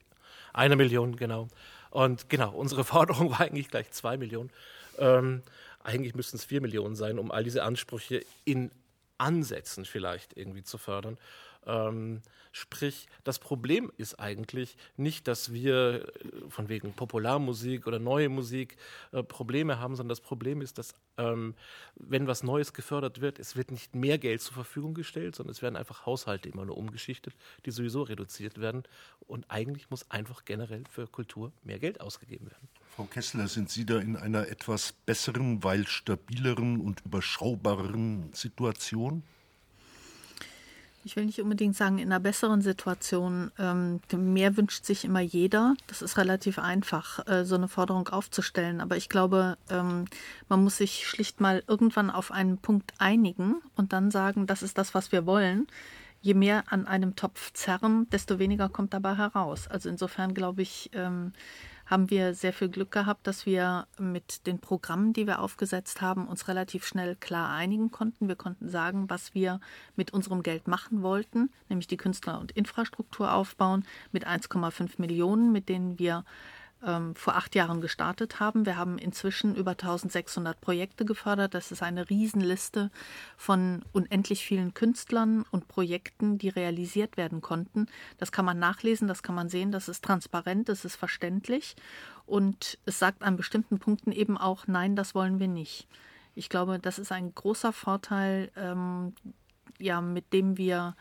Eine 0.52 0.76
Million, 0.76 1.16
genau. 1.16 1.48
Und 1.90 2.28
genau, 2.28 2.52
unsere 2.52 2.84
Forderung 2.92 3.30
war 3.30 3.40
eigentlich 3.40 3.68
gleich 3.68 3.90
zwei 3.90 4.16
Millionen. 4.16 4.50
Ähm, 4.98 5.42
eigentlich 5.82 6.14
müssten 6.14 6.36
es 6.36 6.44
vier 6.44 6.60
Millionen 6.60 6.94
sein, 6.94 7.18
um 7.18 7.30
all 7.30 7.44
diese 7.44 7.62
Ansprüche 7.62 8.24
in 8.44 8.70
Ansätzen 9.18 9.84
vielleicht 9.84 10.36
irgendwie 10.36 10.62
zu 10.62 10.78
fördern. 10.78 11.18
Ähm, 11.66 12.22
sprich, 12.52 13.06
das 13.24 13.38
Problem 13.38 13.92
ist 13.96 14.18
eigentlich 14.18 14.76
nicht, 14.96 15.28
dass 15.28 15.52
wir 15.52 16.06
äh, 16.06 16.48
von 16.48 16.68
wegen 16.68 16.92
Popularmusik 16.92 17.86
oder 17.86 17.98
neue 17.98 18.28
Musik 18.28 18.76
äh, 19.12 19.22
Probleme 19.22 19.78
haben, 19.78 19.94
sondern 19.94 20.10
das 20.10 20.20
Problem 20.20 20.62
ist, 20.62 20.78
dass 20.78 20.94
ähm, 21.18 21.54
wenn 21.96 22.26
was 22.26 22.42
Neues 22.42 22.72
gefördert 22.72 23.20
wird, 23.20 23.38
es 23.38 23.56
wird 23.56 23.70
nicht 23.70 23.94
mehr 23.94 24.18
Geld 24.18 24.40
zur 24.40 24.54
Verfügung 24.54 24.94
gestellt, 24.94 25.36
sondern 25.36 25.52
es 25.52 25.62
werden 25.62 25.76
einfach 25.76 26.06
Haushalte 26.06 26.48
immer 26.48 26.64
nur 26.64 26.76
umgeschichtet, 26.76 27.34
die 27.66 27.70
sowieso 27.70 28.02
reduziert 28.02 28.60
werden. 28.60 28.84
Und 29.26 29.50
eigentlich 29.50 29.90
muss 29.90 30.10
einfach 30.10 30.44
generell 30.44 30.84
für 30.90 31.06
Kultur 31.06 31.52
mehr 31.62 31.78
Geld 31.78 32.00
ausgegeben 32.00 32.46
werden. 32.46 32.68
Frau 32.96 33.04
Kessler, 33.04 33.48
sind 33.48 33.70
Sie 33.70 33.84
da 33.84 33.98
in 33.98 34.16
einer 34.16 34.48
etwas 34.48 34.92
besseren, 34.92 35.62
weil 35.62 35.86
stabileren 35.86 36.80
und 36.80 37.02
überschaubareren 37.04 38.32
Situation? 38.32 39.22
Ich 41.02 41.16
will 41.16 41.24
nicht 41.24 41.40
unbedingt 41.40 41.76
sagen, 41.76 41.98
in 41.98 42.12
einer 42.12 42.20
besseren 42.20 42.60
Situation. 42.60 43.50
Ähm, 43.58 44.00
mehr 44.12 44.58
wünscht 44.58 44.84
sich 44.84 45.06
immer 45.06 45.20
jeder. 45.20 45.74
Das 45.86 46.02
ist 46.02 46.18
relativ 46.18 46.58
einfach, 46.58 47.26
äh, 47.26 47.44
so 47.44 47.54
eine 47.54 47.68
Forderung 47.68 48.08
aufzustellen. 48.08 48.82
Aber 48.82 48.98
ich 48.98 49.08
glaube, 49.08 49.56
ähm, 49.70 50.04
man 50.48 50.62
muss 50.62 50.76
sich 50.76 51.06
schlicht 51.06 51.40
mal 51.40 51.62
irgendwann 51.66 52.10
auf 52.10 52.30
einen 52.30 52.58
Punkt 52.58 52.92
einigen 52.98 53.62
und 53.76 53.94
dann 53.94 54.10
sagen, 54.10 54.46
das 54.46 54.62
ist 54.62 54.76
das, 54.76 54.94
was 54.94 55.10
wir 55.10 55.24
wollen. 55.24 55.66
Je 56.20 56.34
mehr 56.34 56.64
an 56.66 56.86
einem 56.86 57.16
Topf 57.16 57.50
zerren, 57.54 58.06
desto 58.10 58.38
weniger 58.38 58.68
kommt 58.68 58.92
dabei 58.92 59.14
heraus. 59.16 59.68
Also 59.68 59.88
insofern 59.88 60.34
glaube 60.34 60.60
ich, 60.60 60.90
ähm, 60.92 61.32
haben 61.90 62.08
wir 62.08 62.34
sehr 62.34 62.52
viel 62.52 62.68
Glück 62.68 62.92
gehabt, 62.92 63.26
dass 63.26 63.46
wir 63.46 63.88
mit 63.98 64.46
den 64.46 64.60
Programmen, 64.60 65.12
die 65.12 65.26
wir 65.26 65.40
aufgesetzt 65.40 66.00
haben, 66.00 66.28
uns 66.28 66.46
relativ 66.46 66.86
schnell 66.86 67.16
klar 67.16 67.50
einigen 67.50 67.90
konnten. 67.90 68.28
Wir 68.28 68.36
konnten 68.36 68.68
sagen, 68.68 69.10
was 69.10 69.34
wir 69.34 69.58
mit 69.96 70.12
unserem 70.12 70.44
Geld 70.44 70.68
machen 70.68 71.02
wollten, 71.02 71.50
nämlich 71.68 71.88
die 71.88 71.96
Künstler- 71.96 72.38
und 72.38 72.52
Infrastruktur 72.52 73.34
aufbauen 73.34 73.84
mit 74.12 74.24
1,5 74.24 74.92
Millionen, 74.98 75.50
mit 75.50 75.68
denen 75.68 75.98
wir 75.98 76.24
ähm, 76.86 77.14
vor 77.14 77.36
acht 77.36 77.54
Jahren 77.54 77.80
gestartet 77.80 78.40
haben. 78.40 78.66
Wir 78.66 78.76
haben 78.76 78.98
inzwischen 78.98 79.54
über 79.54 79.72
1600 79.72 80.60
Projekte 80.60 81.04
gefördert. 81.04 81.54
Das 81.54 81.72
ist 81.72 81.82
eine 81.82 82.08
Riesenliste 82.08 82.90
von 83.36 83.82
unendlich 83.92 84.44
vielen 84.44 84.74
Künstlern 84.74 85.44
und 85.50 85.68
Projekten, 85.68 86.38
die 86.38 86.48
realisiert 86.48 87.16
werden 87.16 87.40
konnten. 87.40 87.86
Das 88.18 88.32
kann 88.32 88.44
man 88.44 88.58
nachlesen, 88.58 89.08
das 89.08 89.22
kann 89.22 89.34
man 89.34 89.48
sehen, 89.48 89.72
das 89.72 89.88
ist 89.88 90.04
transparent, 90.04 90.68
das 90.68 90.84
ist 90.84 90.96
verständlich 90.96 91.76
und 92.26 92.78
es 92.86 92.98
sagt 92.98 93.22
an 93.22 93.36
bestimmten 93.36 93.78
Punkten 93.78 94.12
eben 94.12 94.38
auch, 94.38 94.66
nein, 94.66 94.94
das 94.94 95.14
wollen 95.14 95.40
wir 95.40 95.48
nicht. 95.48 95.88
Ich 96.34 96.48
glaube, 96.48 96.78
das 96.78 96.98
ist 96.98 97.10
ein 97.12 97.34
großer 97.34 97.72
Vorteil, 97.72 98.50
ähm, 98.56 99.14
ja, 99.78 100.00
mit 100.00 100.32
dem 100.32 100.56
wir 100.56 100.94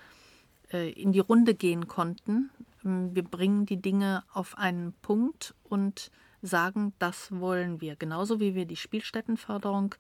äh, 0.74 0.90
in 0.92 1.12
die 1.12 1.20
Runde 1.20 1.54
gehen 1.54 1.88
konnten. 1.88 2.50
Ähm, 2.86 3.16
wir 3.16 3.24
bringen 3.24 3.66
die 3.66 3.82
Dinge 3.82 4.24
auf 4.34 4.58
einen 4.58 4.94
Punkt 5.02 5.56
und 5.64 6.12
sagen, 6.42 6.94
das 7.00 7.32
wollen 7.32 7.82
wir. 7.82 7.96
Genauso 7.96 8.40
wie 8.40 8.56
wir 8.56 8.66
die 8.66 8.76
Spielstättenförderung 8.76 9.96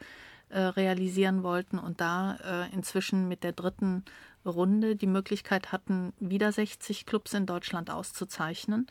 äh, 0.49 0.59
realisieren 0.59 1.43
wollten 1.43 1.77
und 1.77 2.01
da 2.01 2.37
äh, 2.43 2.73
inzwischen 2.73 3.27
mit 3.27 3.43
der 3.43 3.51
dritten 3.51 4.03
Runde 4.45 4.95
die 4.95 5.07
Möglichkeit 5.07 5.71
hatten, 5.71 6.13
wieder 6.19 6.51
60 6.51 7.05
Clubs 7.05 7.33
in 7.33 7.45
Deutschland 7.45 7.91
auszuzeichnen, 7.91 8.87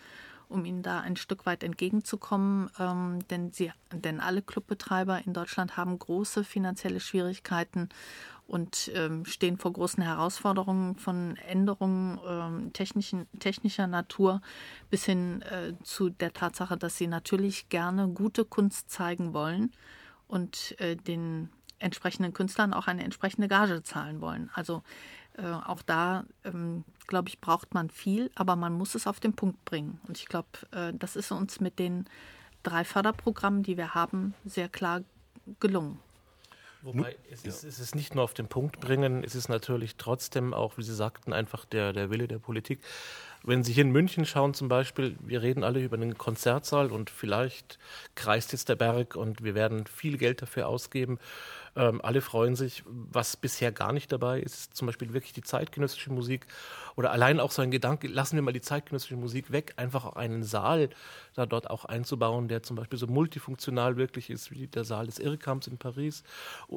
um 0.48 0.64
ihnen 0.64 0.82
da 0.82 1.00
ein 1.00 1.16
Stück 1.16 1.46
weit 1.46 1.64
entgegenzukommen. 1.64 2.70
Ähm, 2.78 3.26
denn, 3.28 3.50
sie, 3.50 3.72
denn 3.92 4.20
alle 4.20 4.42
Clubbetreiber 4.42 5.22
in 5.24 5.32
Deutschland 5.32 5.76
haben 5.76 5.98
große 5.98 6.44
finanzielle 6.44 7.00
Schwierigkeiten 7.00 7.88
und 8.48 8.90
ähm, 8.94 9.26
stehen 9.26 9.58
vor 9.58 9.74
großen 9.74 10.02
Herausforderungen 10.02 10.96
von 10.96 11.36
Änderungen 11.36 12.18
ähm, 12.26 12.72
technischen, 12.72 13.26
technischer 13.38 13.86
Natur 13.86 14.40
bis 14.90 15.04
hin 15.04 15.42
äh, 15.42 15.74
zu 15.84 16.08
der 16.08 16.32
Tatsache, 16.32 16.78
dass 16.78 16.96
sie 16.96 17.06
natürlich 17.06 17.68
gerne 17.68 18.08
gute 18.08 18.46
Kunst 18.46 18.90
zeigen 18.90 19.34
wollen 19.34 19.70
und 20.26 20.74
äh, 20.80 20.96
den 20.96 21.50
entsprechenden 21.78 22.32
Künstlern 22.32 22.72
auch 22.72 22.86
eine 22.86 23.04
entsprechende 23.04 23.48
Gage 23.48 23.82
zahlen 23.82 24.22
wollen. 24.22 24.50
Also 24.54 24.82
äh, 25.36 25.44
auch 25.44 25.82
da, 25.82 26.24
ähm, 26.42 26.84
glaube 27.06 27.28
ich, 27.28 27.40
braucht 27.42 27.74
man 27.74 27.90
viel, 27.90 28.30
aber 28.34 28.56
man 28.56 28.72
muss 28.72 28.94
es 28.94 29.06
auf 29.06 29.20
den 29.20 29.34
Punkt 29.34 29.62
bringen. 29.66 30.00
Und 30.08 30.16
ich 30.16 30.26
glaube, 30.26 30.48
äh, 30.72 30.94
das 30.94 31.16
ist 31.16 31.30
uns 31.32 31.60
mit 31.60 31.78
den 31.78 32.06
drei 32.62 32.82
Förderprogrammen, 32.84 33.62
die 33.62 33.76
wir 33.76 33.94
haben, 33.94 34.34
sehr 34.46 34.70
klar 34.70 35.02
gelungen. 35.60 35.98
Wobei 36.82 37.16
es, 37.30 37.44
ist, 37.44 37.64
es 37.64 37.80
ist 37.80 37.94
nicht 37.96 38.14
nur 38.14 38.22
auf 38.22 38.34
den 38.34 38.46
Punkt 38.46 38.78
bringen, 38.78 39.24
es 39.24 39.34
ist 39.34 39.48
natürlich 39.48 39.96
trotzdem 39.96 40.54
auch, 40.54 40.78
wie 40.78 40.82
Sie 40.82 40.94
sagten, 40.94 41.32
einfach 41.32 41.64
der, 41.64 41.92
der 41.92 42.10
Wille 42.10 42.28
der 42.28 42.38
Politik. 42.38 42.80
Wenn 43.42 43.64
Sie 43.64 43.72
hier 43.72 43.84
in 43.84 43.90
München 43.90 44.24
schauen 44.24 44.54
zum 44.54 44.68
Beispiel, 44.68 45.16
wir 45.20 45.42
reden 45.42 45.64
alle 45.64 45.80
über 45.80 45.96
einen 45.96 46.16
Konzertsaal 46.16 46.92
und 46.92 47.10
vielleicht 47.10 47.78
kreist 48.14 48.52
jetzt 48.52 48.68
der 48.68 48.76
Berg 48.76 49.16
und 49.16 49.42
wir 49.42 49.54
werden 49.54 49.86
viel 49.86 50.18
Geld 50.18 50.42
dafür 50.42 50.68
ausgeben. 50.68 51.18
Ähm, 51.78 52.00
alle 52.02 52.20
freuen 52.20 52.56
sich. 52.56 52.82
Was 52.86 53.36
bisher 53.36 53.70
gar 53.70 53.92
nicht 53.92 54.10
dabei 54.10 54.40
ist, 54.40 54.74
zum 54.74 54.86
Beispiel 54.86 55.12
wirklich 55.12 55.32
die 55.32 55.42
zeitgenössische 55.42 56.12
Musik 56.12 56.48
oder 56.96 57.12
allein 57.12 57.38
auch 57.38 57.52
so 57.52 57.62
ein 57.62 57.70
Gedanke, 57.70 58.08
lassen 58.08 58.34
wir 58.34 58.42
mal 58.42 58.52
die 58.52 58.60
zeitgenössische 58.60 59.14
Musik 59.14 59.52
weg, 59.52 59.74
einfach 59.76 60.04
auch 60.04 60.16
einen 60.16 60.42
Saal 60.42 60.90
da 61.34 61.46
dort 61.46 61.70
auch 61.70 61.84
einzubauen, 61.84 62.48
der 62.48 62.64
zum 62.64 62.74
Beispiel 62.74 62.98
so 62.98 63.06
multifunktional 63.06 63.96
wirklich 63.96 64.28
ist, 64.28 64.50
wie 64.50 64.66
der 64.66 64.82
Saal 64.82 65.06
des 65.06 65.20
Irrkamps 65.20 65.68
in 65.68 65.78
Paris, 65.78 66.24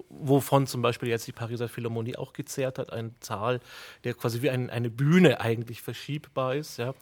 wovon 0.10 0.68
zum 0.68 0.84
Beispiel 0.84 1.10
jetzt 1.10 1.26
die 1.26 1.32
Pariser 1.32 1.68
Philharmonie 1.68 2.16
auch 2.16 2.34
gezehrt 2.34 2.78
hat, 2.78 2.94
ein 2.94 3.16
Saal, 3.22 3.60
der 4.04 4.14
quasi 4.14 4.44
wie 4.44 4.52
ein, 4.52 4.70
eine 4.70 4.92
Bühne 4.92 5.42
eigentlich 5.42 5.82
verschiebbar 5.82 6.54
ist. 6.54 6.78
Ja. 6.78 6.94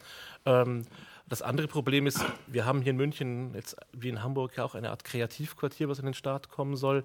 Ähm, 0.46 0.86
das 1.28 1.42
andere 1.42 1.68
Problem 1.68 2.06
ist, 2.06 2.24
wir 2.46 2.64
haben 2.64 2.80
hier 2.80 2.90
in 2.90 2.96
München, 2.96 3.54
jetzt 3.54 3.76
wie 3.92 4.08
in 4.08 4.22
Hamburg, 4.22 4.56
ja 4.56 4.64
auch 4.64 4.74
eine 4.74 4.88
Art 4.88 5.04
Kreativquartier, 5.04 5.90
was 5.90 5.98
in 5.98 6.06
den 6.06 6.14
Staat 6.14 6.48
kommen 6.48 6.76
soll. 6.76 7.04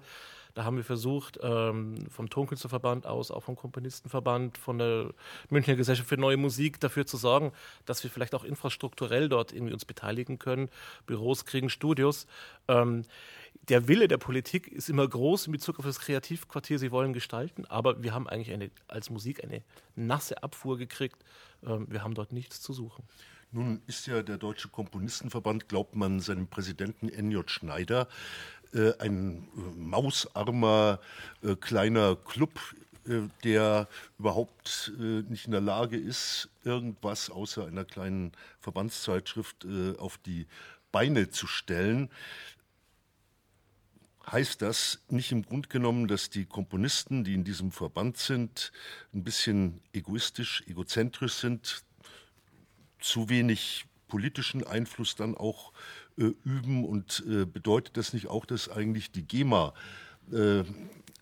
Da 0.56 0.64
haben 0.64 0.78
wir 0.78 0.84
versucht, 0.84 1.38
ähm, 1.42 2.06
vom 2.08 2.30
Tonkünstlerverband 2.30 3.04
aus, 3.04 3.30
auch 3.30 3.42
vom 3.42 3.56
Komponistenverband, 3.56 4.56
von 4.56 4.78
der 4.78 5.12
Münchner 5.50 5.76
Gesellschaft 5.76 6.08
für 6.08 6.16
neue 6.16 6.38
Musik 6.38 6.80
dafür 6.80 7.04
zu 7.04 7.18
sorgen, 7.18 7.52
dass 7.84 8.02
wir 8.02 8.10
vielleicht 8.10 8.34
auch 8.34 8.42
infrastrukturell 8.42 9.28
dort 9.28 9.52
irgendwie 9.52 9.74
uns 9.74 9.84
beteiligen 9.84 10.38
können. 10.38 10.70
Büros 11.04 11.44
kriegen 11.44 11.68
Studios. 11.68 12.26
Ähm, 12.68 13.02
der 13.68 13.86
Wille 13.86 14.08
der 14.08 14.16
Politik 14.16 14.68
ist 14.68 14.88
immer 14.88 15.06
groß 15.06 15.44
in 15.44 15.52
Bezug 15.52 15.78
auf 15.78 15.84
das 15.84 16.00
Kreativquartier. 16.00 16.78
Sie 16.78 16.90
wollen 16.90 17.12
gestalten, 17.12 17.66
aber 17.66 18.02
wir 18.02 18.14
haben 18.14 18.26
eigentlich 18.26 18.54
eine, 18.54 18.70
als 18.88 19.10
Musik 19.10 19.44
eine 19.44 19.62
nasse 19.94 20.42
Abfuhr 20.42 20.78
gekriegt. 20.78 21.22
Ähm, 21.66 21.86
wir 21.90 22.02
haben 22.02 22.14
dort 22.14 22.32
nichts 22.32 22.62
zu 22.62 22.72
suchen. 22.72 23.04
Nun 23.52 23.80
ist 23.86 24.06
ja 24.06 24.22
der 24.22 24.38
Deutsche 24.38 24.68
Komponistenverband, 24.68 25.68
glaubt 25.68 25.94
man, 25.94 26.20
seinem 26.20 26.48
Präsidenten 26.48 27.08
N.J. 27.08 27.48
Schneider 27.50 28.08
äh, 28.74 28.92
ein 28.98 29.48
äh, 29.56 29.60
mausarmer 29.78 31.00
äh, 31.42 31.56
kleiner 31.56 32.16
Club, 32.16 32.58
der 33.44 33.86
überhaupt 34.18 34.90
nicht 34.98 35.44
in 35.44 35.52
der 35.52 35.60
Lage 35.60 35.96
ist, 35.96 36.48
irgendwas 36.64 37.30
außer 37.30 37.64
einer 37.64 37.84
kleinen 37.84 38.32
Verbandszeitschrift 38.58 39.64
auf 39.98 40.18
die 40.18 40.48
Beine 40.90 41.30
zu 41.30 41.46
stellen, 41.46 42.10
heißt 44.28 44.60
das 44.60 44.98
nicht 45.08 45.30
im 45.30 45.42
Grunde 45.42 45.68
genommen, 45.68 46.08
dass 46.08 46.30
die 46.30 46.46
Komponisten, 46.46 47.22
die 47.22 47.34
in 47.34 47.44
diesem 47.44 47.70
Verband 47.70 48.18
sind, 48.18 48.72
ein 49.14 49.22
bisschen 49.22 49.80
egoistisch, 49.92 50.64
egozentrisch 50.66 51.34
sind, 51.34 51.84
zu 52.98 53.28
wenig 53.28 53.86
politischen 54.08 54.66
Einfluss 54.66 55.14
dann 55.14 55.36
auch 55.36 55.72
äh, 56.18 56.32
üben 56.44 56.84
und 56.84 57.24
äh, 57.28 57.44
bedeutet 57.44 57.96
das 57.96 58.12
nicht 58.12 58.28
auch, 58.28 58.46
dass 58.46 58.68
eigentlich 58.68 59.12
die 59.12 59.26
GEMA 59.26 59.74
äh, 60.32 60.64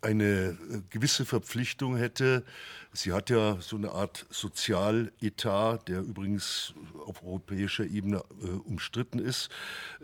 eine 0.04 0.24
äh, 0.24 0.82
gewisse 0.90 1.24
Verpflichtung 1.24 1.96
hätte. 1.96 2.44
Sie 2.92 3.12
hat 3.12 3.30
ja 3.30 3.56
so 3.60 3.76
eine 3.76 3.90
Art 3.90 4.26
Sozialetat, 4.30 5.88
der 5.88 6.00
übrigens 6.00 6.74
auf 7.06 7.24
europäischer 7.24 7.84
Ebene 7.84 8.22
äh, 8.42 8.46
umstritten 8.46 9.18
ist, 9.18 9.48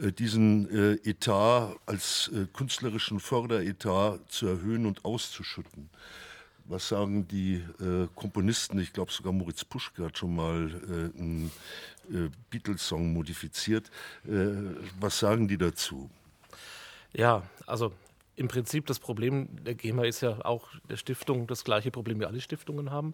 äh, 0.00 0.10
diesen 0.10 0.68
äh, 0.70 1.08
Etat 1.08 1.76
als 1.86 2.30
äh, 2.34 2.46
künstlerischen 2.52 3.20
Förderetat 3.20 4.20
zu 4.30 4.48
erhöhen 4.48 4.86
und 4.86 5.04
auszuschütten. 5.04 5.90
Was 6.70 6.88
sagen 6.88 7.26
die 7.26 7.56
äh, 7.80 8.06
Komponisten? 8.14 8.78
Ich 8.78 8.92
glaube 8.92 9.10
sogar 9.10 9.32
Moritz 9.32 9.64
Puschke 9.64 10.04
hat 10.04 10.16
schon 10.16 10.34
mal 10.34 10.70
einen 11.18 11.50
Beatles-Song 12.50 13.12
modifiziert. 13.12 13.90
was 14.98 15.18
sagen 15.18 15.46
die 15.46 15.58
dazu? 15.58 16.10
Ja, 17.12 17.42
also 17.66 17.92
im 18.40 18.48
Prinzip 18.48 18.86
das 18.86 18.98
Problem 18.98 19.48
der 19.64 19.74
GEMA 19.74 20.04
ist 20.04 20.22
ja 20.22 20.42
auch 20.44 20.68
der 20.88 20.96
Stiftung 20.96 21.46
das 21.46 21.62
gleiche 21.62 21.90
Problem, 21.90 22.20
wie 22.20 22.24
alle 22.24 22.40
Stiftungen 22.40 22.90
haben. 22.90 23.12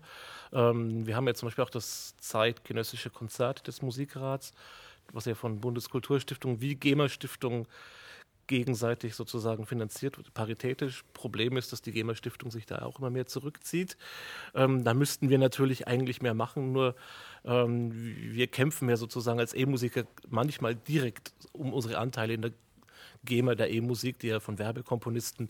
Ähm, 0.52 1.04
wir 1.04 1.16
haben 1.16 1.26
ja 1.26 1.34
zum 1.34 1.48
Beispiel 1.48 1.64
auch 1.64 1.70
das 1.70 2.14
zeitgenössische 2.18 3.10
Konzert 3.10 3.66
des 3.66 3.82
Musikrats, 3.82 4.52
was 5.12 5.24
ja 5.24 5.34
von 5.34 5.60
Bundeskulturstiftung 5.60 6.60
wie 6.60 6.76
GEMA-Stiftung 6.76 7.66
gegenseitig 8.46 9.14
sozusagen 9.14 9.66
finanziert 9.66 10.16
paritätisch. 10.34 11.04
Problem 11.12 11.56
ist, 11.56 11.72
dass 11.72 11.82
die 11.82 11.92
GEMA-Stiftung 11.92 12.50
sich 12.50 12.66
da 12.66 12.82
auch 12.82 12.98
immer 12.98 13.10
mehr 13.10 13.26
zurückzieht. 13.26 13.96
Ähm, 14.54 14.84
da 14.84 14.94
müssten 14.94 15.28
wir 15.28 15.38
natürlich 15.38 15.86
eigentlich 15.88 16.22
mehr 16.22 16.34
machen, 16.34 16.72
nur 16.72 16.94
ähm, 17.44 17.92
wir 17.92 18.46
kämpfen 18.46 18.88
ja 18.88 18.96
sozusagen 18.96 19.38
als 19.38 19.54
E-Musiker 19.54 20.04
manchmal 20.28 20.74
direkt 20.74 21.32
um 21.52 21.72
unsere 21.72 21.98
Anteile 21.98 22.34
in 22.34 22.42
der 22.42 22.52
GEMA 23.26 23.54
der 23.54 23.70
E-Musik, 23.70 24.18
die 24.18 24.28
ja 24.28 24.40
von 24.40 24.58
Werbekomponisten 24.58 25.48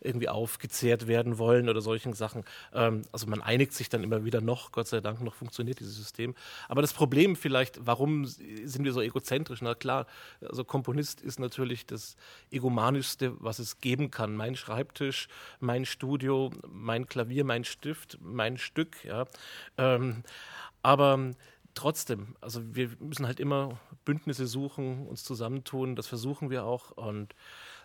irgendwie 0.00 0.28
aufgezehrt 0.28 1.06
werden 1.06 1.38
wollen 1.38 1.68
oder 1.68 1.80
solchen 1.80 2.12
Sachen. 2.12 2.44
Ähm, 2.72 3.02
also 3.12 3.26
man 3.26 3.42
einigt 3.42 3.72
sich 3.72 3.88
dann 3.88 4.02
immer 4.02 4.24
wieder 4.24 4.40
noch, 4.40 4.72
Gott 4.72 4.88
sei 4.88 5.00
Dank 5.00 5.20
noch 5.20 5.34
funktioniert 5.34 5.80
dieses 5.80 5.96
System. 5.96 6.34
Aber 6.68 6.80
das 6.80 6.92
Problem 6.92 7.36
vielleicht, 7.36 7.86
warum 7.86 8.24
sind 8.24 8.84
wir 8.84 8.92
so 8.92 9.00
egozentrisch? 9.00 9.60
Na 9.62 9.74
klar, 9.74 10.06
also 10.40 10.64
Komponist 10.64 11.20
ist 11.20 11.38
natürlich 11.38 11.86
das 11.86 12.16
egomanischste, 12.50 13.34
was 13.40 13.58
es 13.58 13.80
geben 13.80 14.10
kann. 14.10 14.36
Mein 14.36 14.56
Schreibtisch, 14.56 15.28
mein 15.60 15.84
Studio, 15.84 16.50
mein 16.68 17.06
Klavier, 17.06 17.44
mein 17.44 17.64
Stift, 17.64 18.18
mein 18.22 18.58
Stück. 18.58 19.04
Ja. 19.04 19.26
Ähm, 19.76 20.22
aber 20.82 21.34
trotzdem, 21.76 22.34
also 22.40 22.60
wir 22.74 22.90
müssen 22.98 23.26
halt 23.26 23.38
immer 23.38 23.78
Bündnisse 24.04 24.46
suchen, 24.46 25.06
uns 25.06 25.22
zusammentun, 25.22 25.94
das 25.94 26.06
versuchen 26.06 26.50
wir 26.50 26.64
auch 26.64 26.90
und 26.92 27.34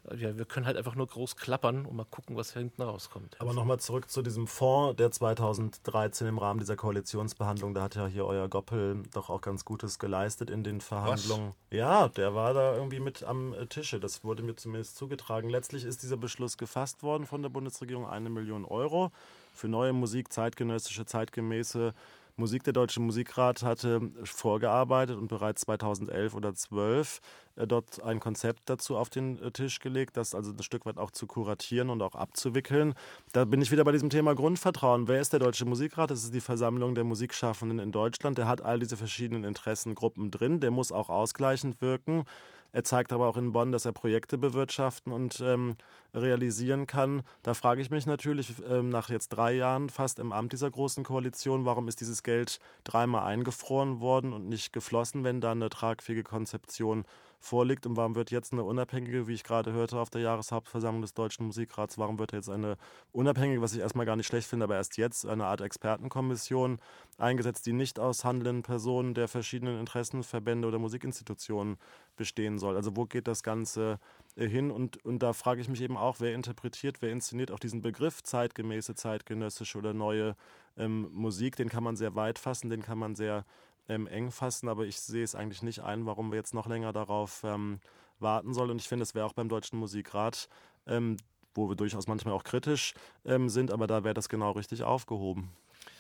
äh, 0.10 0.16
ja, 0.16 0.38
wir 0.38 0.46
können 0.46 0.66
halt 0.66 0.78
einfach 0.78 0.96
nur 0.96 1.08
groß 1.08 1.36
klappern 1.36 1.86
und 1.86 1.96
mal 1.96 2.06
gucken, 2.06 2.36
was 2.36 2.54
hinten 2.54 2.82
rauskommt. 2.82 3.36
Aber 3.40 3.54
nochmal 3.54 3.80
zurück 3.80 4.10
zu 4.10 4.22
diesem 4.22 4.48
Fonds, 4.48 4.96
der 4.98 5.12
2013 5.12 6.28
im 6.28 6.38
Rahmen 6.38 6.60
dieser 6.60 6.76
Koalitionsbehandlung, 6.76 7.74
da 7.74 7.84
hat 7.84 7.96
ja 7.96 8.08
hier 8.08 8.26
euer 8.26 8.48
Goppel 8.48 9.04
doch 9.14 9.30
auch 9.30 9.42
ganz 9.42 9.66
Gutes 9.66 10.00
geleistet 10.00 10.50
in 10.50 10.64
den 10.64 10.82
Verhandlungen. 10.82 11.50
Was? 11.50 11.78
Ja, 11.78 12.08
der 12.08 12.34
war 12.34 12.54
da 12.54 12.76
irgendwie 12.76 13.00
mit 13.00 13.24
am 13.24 13.54
Tische, 13.70 14.00
das 14.00 14.24
wurde 14.24 14.42
mir 14.42 14.56
zumindest 14.56 14.96
zugetragen. 14.96 15.50
Letztlich 15.50 15.84
ist 15.84 16.02
dieser 16.02 16.18
Beschluss 16.18 16.58
gefasst 16.58 17.04
worden 17.04 17.26
von 17.26 17.42
der 17.42 17.50
Bundesregierung, 17.50 18.08
eine 18.08 18.30
Million 18.30 18.66
Euro 18.66 19.12
für 19.54 19.68
neue 19.68 19.94
Musik, 19.94 20.32
zeitgenössische, 20.32 21.06
zeitgemäße 21.06 21.94
Musik. 22.38 22.64
Der 22.64 22.74
Deutsche 22.74 23.00
Musikrat 23.00 23.64
hatte 23.64 24.12
vorgearbeitet 24.24 25.18
und 25.18 25.28
bereits 25.28 25.62
2011 25.62 26.34
oder 26.34 26.54
2012 26.54 27.22
äh, 27.56 27.68
dort 27.68 28.02
ein 28.04 28.20
Konzept 28.20 28.62
dazu 28.66 28.98
auf 28.98 29.10
den 29.10 29.42
äh, 29.42 29.52
Tisch 29.52 29.80
gelegt, 29.80 30.18
das 30.18 30.36
also 30.36 30.52
ein 30.52 30.64
Stück 30.64 30.86
weit 30.86 30.98
auch 30.98 31.12
zu 31.12 31.28
kuratieren 31.28 31.90
und 31.90 32.02
auch 32.02 32.16
abzuwickeln. 32.16 32.94
Da 33.34 33.46
bin 33.46 33.62
ich 33.62 33.72
wieder 33.72 33.84
bei 33.84 33.92
diesem 33.92 34.10
Thema 34.10 34.36
Grundvertrauen. 34.36 35.08
Wer 35.08 35.22
ist 35.22 35.34
der 35.34 35.40
Deutsche 35.40 35.66
Musikrat? 35.66 36.12
Das 36.12 36.24
ist 36.24 36.34
die 36.34 36.42
Versammlung 36.42 36.96
der 36.96 37.04
Musikschaffenden 37.04 37.80
in 37.80 37.92
Deutschland. 37.92 38.38
Der 38.38 38.48
hat 38.48 38.62
all 38.62 38.80
diese 38.80 38.98
verschiedenen 38.98 39.44
Interessengruppen 39.44 40.32
drin. 40.32 40.60
Der 40.60 40.72
muss 40.72 40.92
auch 40.92 41.10
ausgleichend 41.10 41.82
wirken. 41.82 42.26
Er 42.74 42.84
zeigt 42.84 43.12
aber 43.12 43.28
auch 43.28 43.38
in 43.38 43.52
Bonn, 43.52 43.72
dass 43.72 43.86
er 43.86 43.92
Projekte 43.92 44.38
bewirtschaften 44.38 45.12
und 45.12 45.42
ähm, 45.42 45.76
realisieren 46.14 46.88
kann. 46.88 47.24
Da 47.44 47.54
frage 47.54 47.82
ich 47.82 47.90
mich 47.90 48.06
natürlich 48.06 48.54
ähm, 48.70 48.90
nach 48.90 49.10
jetzt 49.10 49.30
drei 49.30 49.54
Jahren 49.54 49.90
fast 49.90 50.20
im 50.20 50.32
Amt 50.32 50.54
dieser 50.54 50.72
großen 50.72 51.04
Koalition, 51.04 51.66
warum 51.66 51.88
ist 51.88 52.00
dieses 52.00 52.24
Geld 52.24 52.60
dreimal 52.84 53.24
eingefroren 53.24 54.00
worden 54.00 54.32
und 54.32 54.48
nicht 54.48 54.72
geflossen, 54.72 55.24
wenn 55.24 55.42
da 55.42 55.52
eine 55.52 55.70
tragfähige 55.70 56.24
Konzeption 56.24 57.04
vorliegt 57.42 57.88
und 57.88 57.98
warum 57.98 58.16
wird 58.16 58.30
jetzt 58.30 58.54
eine 58.54 58.64
unabhängige, 58.64 59.28
wie 59.28 59.34
ich 59.34 59.44
gerade 59.44 59.74
hörte 59.74 60.00
auf 60.00 60.12
der 60.12 60.22
Jahreshauptversammlung 60.22 61.02
des 61.02 61.16
Deutschen 61.16 61.48
Musikrats, 61.48 61.98
warum 61.98 62.20
wird 62.20 62.34
jetzt 62.34 62.50
eine 62.50 62.78
unabhängige, 63.12 63.62
was 63.62 63.74
ich 63.74 63.80
erstmal 63.80 64.06
gar 64.06 64.16
nicht 64.16 64.28
schlecht 64.28 64.48
finde, 64.48 64.66
aber 64.66 64.76
erst 64.76 64.98
jetzt 64.98 65.26
eine 65.26 65.46
Art 65.46 65.60
Expertenkommission 65.60 66.80
eingesetzt, 67.18 67.66
die 67.66 67.74
nicht 67.74 68.00
aus 68.00 68.24
handelnden 68.24 68.62
Personen 68.62 69.16
der 69.16 69.28
verschiedenen 69.28 69.80
Interessenverbände 69.80 70.68
oder 70.68 70.78
Musikinstitutionen 70.78 71.78
bestehen 72.16 72.60
soll. 72.60 72.76
Also 72.76 72.96
wo 72.96 73.06
geht 73.06 73.28
das 73.28 73.42
Ganze 73.42 74.00
äh, 74.36 74.48
hin? 74.48 74.70
Und, 74.70 75.04
und 75.04 75.24
da 75.24 75.34
frage 75.34 75.62
ich 75.62 75.68
mich 75.68 75.82
eben 75.82 75.98
auch, 75.98 76.18
wer 76.20 76.36
interpretiert, 76.36 77.02
wer 77.02 77.12
inszeniert 77.12 77.50
auch 77.50 77.60
diesen 77.60 77.82
Begriff 77.82 78.22
zeitgemäße, 78.22 78.94
zeitgenössische 78.94 79.80
oder 79.80 79.96
neue 79.96 80.36
ähm, 80.78 81.10
Musik, 81.12 81.56
den 81.56 81.70
kann 81.70 81.84
man 81.84 81.96
sehr 81.96 82.14
weit 82.16 82.38
fassen, 82.38 82.70
den 82.70 82.84
kann 82.84 83.00
man 83.00 83.16
sehr 83.16 83.46
ähm, 83.90 84.08
eng 84.08 84.32
fassen, 84.32 84.70
aber 84.70 84.86
ich 84.86 85.00
sehe 85.00 85.24
es 85.24 85.36
eigentlich 85.36 85.64
nicht 85.64 85.82
ein, 85.82 86.06
warum 86.06 86.32
wir 86.32 86.38
jetzt 86.38 86.54
noch 86.54 86.68
länger 86.68 86.94
darauf 86.94 87.44
ähm, 87.44 87.80
warten 88.20 88.54
sollen. 88.54 88.72
Und 88.72 88.82
ich 88.82 88.88
finde, 88.88 89.04
es 89.04 89.16
wäre 89.16 89.26
auch 89.26 89.34
beim 89.34 89.50
Deutschen 89.50 89.80
Musikrat, 89.80 90.48
ähm, 90.88 91.18
wo 91.54 91.70
wir 91.70 91.76
durchaus 91.76 92.08
manchmal 92.08 92.34
auch 92.34 92.44
kritisch 92.44 92.94
ähm, 93.26 93.50
sind, 93.50 93.72
aber 93.72 93.88
da 93.88 94.04
wäre 94.04 94.14
das 94.14 94.30
genau 94.30 94.52
richtig 94.52 94.84
aufgehoben. 94.84 95.50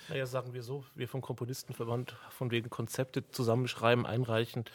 Naja, 0.09 0.25
sagen 0.25 0.53
wir 0.53 0.63
so, 0.63 0.83
wir 0.95 1.07
vom 1.07 1.21
Komponistenverband 1.21 2.15
von 2.29 2.51
wegen 2.51 2.69
Konzepte 2.69 3.29
zusammenschreiben, 3.31 4.05
einreichen. 4.05 4.65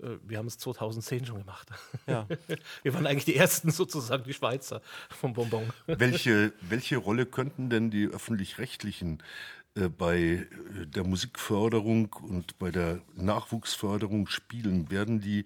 Äh, 0.00 0.16
wir 0.24 0.38
haben 0.38 0.46
es 0.46 0.58
2010 0.58 1.26
schon 1.26 1.38
gemacht. 1.38 1.68
Ja. 2.06 2.26
Wir 2.82 2.94
waren 2.94 3.06
eigentlich 3.06 3.24
die 3.24 3.36
Ersten 3.36 3.70
sozusagen, 3.70 4.24
die 4.24 4.34
Schweizer 4.34 4.82
vom 5.08 5.34
Bonbon. 5.34 5.70
Welche, 5.86 6.52
welche 6.62 6.96
Rolle 6.96 7.26
könnten 7.26 7.70
denn 7.70 7.90
die 7.90 8.06
öffentlich-rechtlichen 8.06 9.18
äh, 9.20 9.22
bei 9.74 10.18
äh, 10.18 10.86
der 10.86 11.04
Musikförderung 11.04 12.12
und 12.14 12.58
bei 12.58 12.70
der 12.70 13.00
Nachwuchsförderung 13.14 14.26
spielen? 14.26 14.90
Werden 14.90 15.20
die 15.20 15.44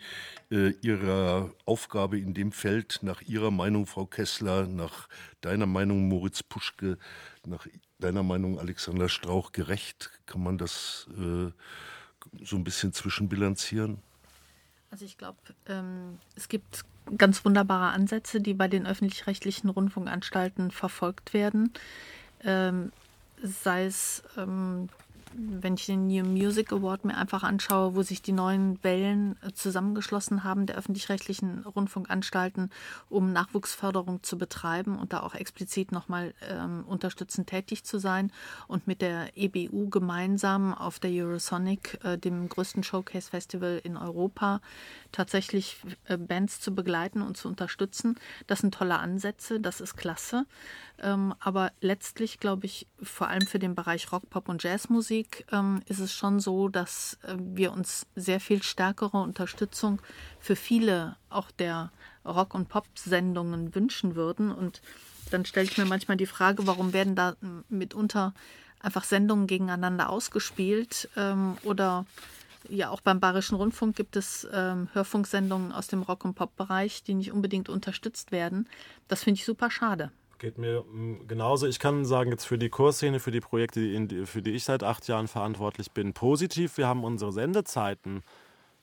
äh, 0.50 0.70
ihrer 0.82 1.50
Aufgabe 1.64 2.18
in 2.18 2.34
dem 2.34 2.52
Feld 2.52 3.00
nach 3.02 3.22
Ihrer 3.22 3.50
Meinung, 3.50 3.86
Frau 3.86 4.06
Kessler, 4.06 4.66
nach 4.66 5.08
deiner 5.40 5.66
Meinung, 5.66 6.08
Moritz 6.08 6.42
Puschke, 6.42 6.98
nach 7.46 7.66
deiner 7.98 8.22
Meinung, 8.22 8.58
Alexander 8.58 9.08
Strauch, 9.08 9.52
gerecht? 9.52 10.10
Kann 10.26 10.42
man 10.42 10.58
das 10.58 11.06
äh, 11.16 11.50
so 12.44 12.56
ein 12.56 12.64
bisschen 12.64 12.92
zwischenbilanzieren? 12.92 13.98
Also 14.90 15.04
ich 15.04 15.18
glaube, 15.18 15.38
ähm, 15.68 16.18
es 16.36 16.48
gibt 16.48 16.84
ganz 17.16 17.44
wunderbare 17.44 17.92
Ansätze, 17.92 18.40
die 18.40 18.54
bei 18.54 18.68
den 18.68 18.86
öffentlich-rechtlichen 18.86 19.68
Rundfunkanstalten 19.68 20.70
verfolgt 20.70 21.34
werden. 21.34 21.72
Ähm, 22.44 22.92
sei 23.42 23.86
es, 23.86 24.22
ähm, 24.36 24.88
wenn 25.38 25.74
ich 25.74 25.86
den 25.86 26.06
New 26.06 26.24
Music 26.24 26.72
Award 26.72 27.04
mir 27.04 27.16
einfach 27.16 27.42
anschaue, 27.42 27.94
wo 27.94 28.02
sich 28.02 28.22
die 28.22 28.32
neuen 28.32 28.82
Wellen 28.82 29.36
äh, 29.42 29.52
zusammengeschlossen 29.52 30.44
haben 30.44 30.66
der 30.66 30.76
öffentlich-rechtlichen 30.76 31.64
Rundfunkanstalten, 31.64 32.70
um 33.08 33.32
Nachwuchsförderung 33.32 34.22
zu 34.22 34.38
betreiben 34.38 34.98
und 34.98 35.12
da 35.12 35.20
auch 35.20 35.34
explizit 35.34 35.92
nochmal 35.92 36.34
ähm, 36.48 36.84
unterstützend 36.86 37.48
tätig 37.48 37.84
zu 37.84 37.98
sein 37.98 38.32
und 38.66 38.86
mit 38.86 39.02
der 39.02 39.36
EBU 39.36 39.88
gemeinsam 39.88 40.72
auf 40.74 40.98
der 40.98 41.10
Eurosonic, 41.10 41.98
äh, 42.04 42.16
dem 42.16 42.48
größten 42.48 42.82
Showcase-Festival 42.82 43.80
in 43.84 43.96
Europa, 43.96 44.60
tatsächlich 45.12 45.78
äh, 46.04 46.16
Bands 46.16 46.60
zu 46.60 46.74
begleiten 46.74 47.22
und 47.22 47.36
zu 47.36 47.48
unterstützen. 47.48 48.16
Das 48.46 48.60
sind 48.60 48.74
tolle 48.74 48.98
Ansätze, 48.98 49.60
das 49.60 49.80
ist 49.80 49.96
klasse. 49.96 50.46
Ähm, 51.02 51.34
aber 51.40 51.72
letztlich 51.80 52.40
glaube 52.40 52.66
ich, 52.66 52.86
vor 53.02 53.28
allem 53.28 53.46
für 53.46 53.58
den 53.58 53.74
Bereich 53.74 54.10
Rock, 54.12 54.30
Pop 54.30 54.48
und 54.48 54.62
Jazzmusik 54.62 55.46
ähm, 55.52 55.82
ist 55.86 55.98
es 55.98 56.12
schon 56.12 56.40
so, 56.40 56.68
dass 56.68 57.18
äh, 57.22 57.34
wir 57.38 57.72
uns 57.72 58.06
sehr 58.14 58.40
viel 58.40 58.62
stärkere 58.62 59.18
Unterstützung 59.18 60.00
für 60.40 60.56
viele 60.56 61.16
auch 61.28 61.50
der 61.50 61.90
Rock- 62.24 62.54
und 62.54 62.68
Pop-Sendungen 62.68 63.74
wünschen 63.74 64.14
würden. 64.16 64.50
Und 64.50 64.80
dann 65.30 65.44
stelle 65.44 65.66
ich 65.66 65.76
mir 65.76 65.84
manchmal 65.84 66.16
die 66.16 66.26
Frage, 66.26 66.66
warum 66.66 66.92
werden 66.92 67.14
da 67.14 67.36
mitunter 67.68 68.32
einfach 68.80 69.04
Sendungen 69.04 69.46
gegeneinander 69.46 70.08
ausgespielt 70.08 71.08
ähm, 71.16 71.56
oder 71.62 72.06
ja, 72.68 72.90
auch 72.90 73.00
beim 73.00 73.20
Bayerischen 73.20 73.56
Rundfunk 73.56 73.96
gibt 73.96 74.16
es 74.16 74.46
ähm, 74.52 74.88
Hörfunksendungen 74.92 75.72
aus 75.72 75.86
dem 75.86 76.02
Rock- 76.02 76.24
und 76.24 76.34
Pop-Bereich, 76.34 77.02
die 77.02 77.14
nicht 77.14 77.32
unbedingt 77.32 77.68
unterstützt 77.68 78.32
werden. 78.32 78.68
Das 79.08 79.24
finde 79.24 79.38
ich 79.38 79.44
super 79.44 79.70
schade. 79.70 80.10
Geht 80.38 80.58
mir 80.58 80.82
mm, 80.82 81.26
genauso. 81.26 81.66
Ich 81.66 81.78
kann 81.78 82.04
sagen, 82.04 82.30
jetzt 82.30 82.44
für 82.44 82.58
die 82.58 82.68
Kursszene, 82.68 83.20
für 83.20 83.30
die 83.30 83.40
Projekte, 83.40 83.80
die, 83.80 84.26
für 84.26 84.42
die 84.42 84.52
ich 84.52 84.64
seit 84.64 84.82
acht 84.82 85.08
Jahren 85.08 85.28
verantwortlich 85.28 85.92
bin, 85.92 86.12
positiv. 86.12 86.76
Wir 86.76 86.86
haben 86.86 87.04
unsere 87.04 87.32
Sendezeiten. 87.32 88.22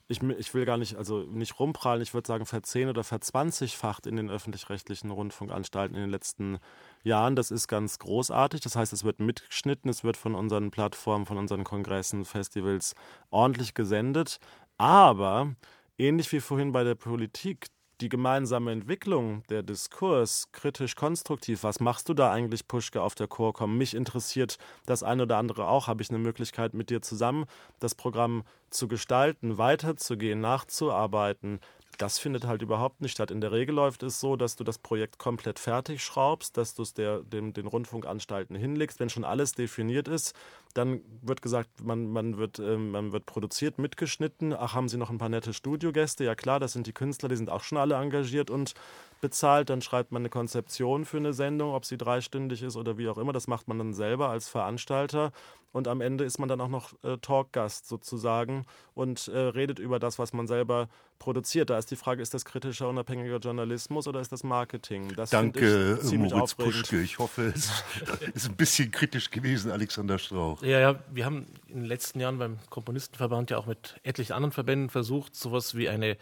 Ich, 0.07 0.21
ich 0.21 0.53
will 0.53 0.65
gar 0.65 0.77
nicht, 0.77 0.95
also 0.97 1.23
nicht 1.23 1.59
rumprallen, 1.59 2.01
ich 2.01 2.13
würde 2.13 2.27
sagen, 2.27 2.45
verzehn- 2.45 2.89
oder 2.89 3.03
verzwanzigfacht 3.03 4.05
in 4.05 4.17
den 4.17 4.29
öffentlich-rechtlichen 4.29 5.11
Rundfunkanstalten 5.11 5.95
in 5.95 6.01
den 6.01 6.09
letzten 6.09 6.59
Jahren. 7.03 7.35
Das 7.35 7.51
ist 7.51 7.67
ganz 7.67 7.99
großartig. 7.99 8.61
Das 8.61 8.75
heißt, 8.75 8.91
es 8.91 9.03
wird 9.03 9.19
mitgeschnitten, 9.19 9.89
es 9.89 10.03
wird 10.03 10.17
von 10.17 10.35
unseren 10.35 10.71
Plattformen, 10.71 11.25
von 11.25 11.37
unseren 11.37 11.63
Kongressen, 11.63 12.25
Festivals 12.25 12.95
ordentlich 13.29 13.75
gesendet. 13.75 14.39
Aber 14.77 15.55
ähnlich 15.97 16.31
wie 16.31 16.41
vorhin 16.41 16.71
bei 16.73 16.83
der 16.83 16.95
Politik, 16.95 17.67
die 18.03 18.09
gemeinsame 18.09 18.73
Entwicklung, 18.73 19.43
der 19.47 19.63
Diskurs, 19.63 20.51
kritisch 20.51 20.95
konstruktiv, 20.95 21.63
was 21.63 21.79
machst 21.79 22.09
du 22.09 22.13
da 22.13 22.33
eigentlich, 22.33 22.67
Puschke, 22.67 23.01
auf 23.01 23.15
der 23.15 23.27
Chorcom? 23.27 23.77
Mich 23.77 23.95
interessiert 23.95 24.57
das 24.85 25.03
eine 25.03 25.23
oder 25.23 25.37
andere 25.37 25.69
auch. 25.69 25.87
Habe 25.87 26.03
ich 26.03 26.09
eine 26.09 26.19
Möglichkeit, 26.19 26.73
mit 26.73 26.89
dir 26.89 27.01
zusammen 27.01 27.45
das 27.79 27.95
Programm 27.95 28.43
zu 28.69 28.89
gestalten, 28.89 29.57
weiterzugehen, 29.57 30.41
nachzuarbeiten? 30.41 31.61
Das 31.97 32.19
findet 32.19 32.45
halt 32.45 32.61
überhaupt 32.61 32.99
nicht 32.99 33.13
statt. 33.13 33.31
In 33.31 33.39
der 33.39 33.53
Regel 33.53 33.75
läuft 33.75 34.03
es 34.03 34.19
so, 34.19 34.35
dass 34.35 34.57
du 34.57 34.65
das 34.65 34.79
Projekt 34.79 35.17
komplett 35.17 35.57
fertig 35.57 36.03
schraubst, 36.03 36.57
dass 36.57 36.73
du 36.73 36.81
es 36.81 36.93
dem, 36.93 37.53
den 37.53 37.67
Rundfunkanstalten 37.67 38.55
hinlegst. 38.55 38.99
Wenn 38.99 39.09
schon 39.09 39.23
alles 39.23 39.53
definiert 39.53 40.09
ist, 40.09 40.35
dann 40.73 41.01
wird 41.21 41.41
gesagt, 41.41 41.83
man, 41.83 42.07
man, 42.11 42.37
wird, 42.37 42.59
äh, 42.59 42.77
man 42.77 43.11
wird 43.11 43.25
produziert, 43.25 43.77
mitgeschnitten. 43.77 44.53
Ach, 44.53 44.73
haben 44.73 44.89
Sie 44.89 44.97
noch 44.97 45.09
ein 45.09 45.17
paar 45.17 45.29
nette 45.29 45.53
Studiogäste? 45.53 46.23
Ja 46.23 46.35
klar, 46.35 46.59
das 46.59 46.73
sind 46.73 46.87
die 46.87 46.93
Künstler, 46.93 47.29
die 47.29 47.35
sind 47.35 47.49
auch 47.49 47.63
schon 47.63 47.77
alle 47.77 47.95
engagiert 47.95 48.49
und 48.49 48.73
bezahlt. 49.21 49.69
Dann 49.69 49.81
schreibt 49.81 50.11
man 50.11 50.21
eine 50.21 50.29
Konzeption 50.29 51.05
für 51.05 51.17
eine 51.17 51.33
Sendung, 51.33 51.73
ob 51.73 51.85
sie 51.85 51.97
dreistündig 51.97 52.61
ist 52.63 52.75
oder 52.75 52.97
wie 52.97 53.07
auch 53.07 53.17
immer. 53.17 53.33
Das 53.33 53.47
macht 53.47 53.67
man 53.67 53.77
dann 53.77 53.93
selber 53.93 54.29
als 54.29 54.49
Veranstalter. 54.49 55.31
Und 55.73 55.87
am 55.87 56.01
Ende 56.01 56.23
ist 56.23 56.37
man 56.37 56.47
dann 56.47 56.61
auch 56.61 56.69
noch 56.69 56.93
äh, 57.03 57.17
Talkgast 57.17 57.87
sozusagen 57.87 58.65
und 58.93 59.27
äh, 59.27 59.37
redet 59.37 59.79
über 59.79 59.97
das, 59.97 60.19
was 60.19 60.31
man 60.31 60.45
selber 60.45 60.87
produziert. 61.17 61.71
Da 61.71 61.79
ist 61.79 61.89
die 61.89 61.95
Frage, 61.95 62.21
ist 62.21 62.33
das 62.35 62.45
kritischer, 62.45 62.89
unabhängiger 62.89 63.37
Journalismus 63.37 64.07
oder 64.07 64.19
ist 64.19 64.31
das 64.31 64.43
Marketing? 64.43 65.13
Das 65.15 65.31
Danke, 65.31 65.99
ich 66.03 66.11
Moritz 66.11 66.53
Puschke. 66.53 67.01
Ich 67.01 67.17
hoffe, 67.17 67.53
es 67.55 67.71
ist 68.35 68.49
ein 68.49 68.55
bisschen 68.55 68.91
kritisch 68.91 69.31
gewesen, 69.31 69.71
Alexander 69.71 70.19
Strauch. 70.19 70.61
Ja, 70.63 70.79
ja, 70.79 70.99
wir 71.11 71.25
haben 71.25 71.45
in 71.67 71.81
den 71.81 71.85
letzten 71.85 72.21
Jahren 72.21 72.37
beim 72.37 72.57
Komponistenverband 72.69 73.51
ja 73.51 73.57
auch 73.57 73.65
mit 73.65 73.99
etlichen 74.03 74.31
anderen 74.31 74.53
Verbänden 74.53 74.89
versucht, 74.89 75.35
sowas 75.35 75.75
wie 75.75 75.89
eine, 75.89 76.15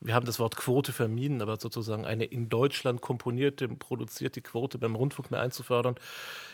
wir 0.00 0.14
haben 0.14 0.24
das 0.24 0.38
Wort 0.38 0.56
Quote 0.56 0.92
vermieden, 0.92 1.42
aber 1.42 1.58
sozusagen 1.60 2.06
eine 2.06 2.24
in 2.24 2.48
Deutschland 2.48 3.02
komponierte, 3.02 3.68
produzierte 3.68 4.40
Quote 4.40 4.78
beim 4.78 4.94
Rundfunk 4.94 5.30
mehr 5.30 5.42
einzufördern. 5.42 5.96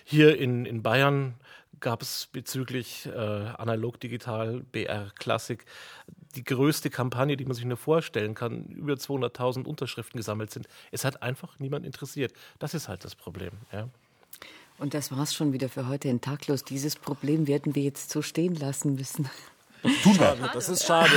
Hier 0.05 0.37
in, 0.37 0.67
in 0.67 0.83
Bayern 0.83 1.35
gab 1.79 2.03
es 2.03 2.27
bezüglich 2.33 3.07
äh, 3.07 3.11
analog, 3.17 4.01
digital, 4.01 4.65
BR, 4.73 5.13
Klassik 5.17 5.65
die 6.35 6.43
größte 6.43 6.91
Kampagne, 6.91 7.37
die 7.37 7.45
man 7.45 7.55
sich 7.55 7.65
nur 7.65 7.77
vorstellen 7.77 8.35
kann. 8.35 8.65
Über 8.67 8.95
200.000 8.95 9.65
Unterschriften 9.65 10.19
gesammelt 10.19 10.51
sind. 10.51 10.67
Es 10.91 11.05
hat 11.05 11.23
einfach 11.23 11.61
niemand 11.61 11.87
interessiert. 11.87 12.33
Das 12.59 12.75
ist 12.75 12.89
halt 12.89 13.05
das 13.05 13.15
Problem. 13.15 13.53
Ja. 13.73 13.89
Und 14.79 14.95
das 14.95 15.11
war's 15.11 15.35
schon 15.35 15.53
wieder 15.53 15.69
für 15.69 15.89
heute 15.89 16.09
in 16.09 16.21
Taktlos. 16.21 16.65
Dieses 16.65 16.95
Problem 16.97 17.47
werden 17.47 17.75
wir 17.75 17.83
jetzt 17.83 18.11
so 18.11 18.23
stehen 18.23 18.55
lassen 18.55 18.95
müssen. 18.95 19.29
Tun 20.03 20.19
wir. 20.19 20.37
Das 20.53 20.69
ist 20.69 20.85
schade. 20.85 21.11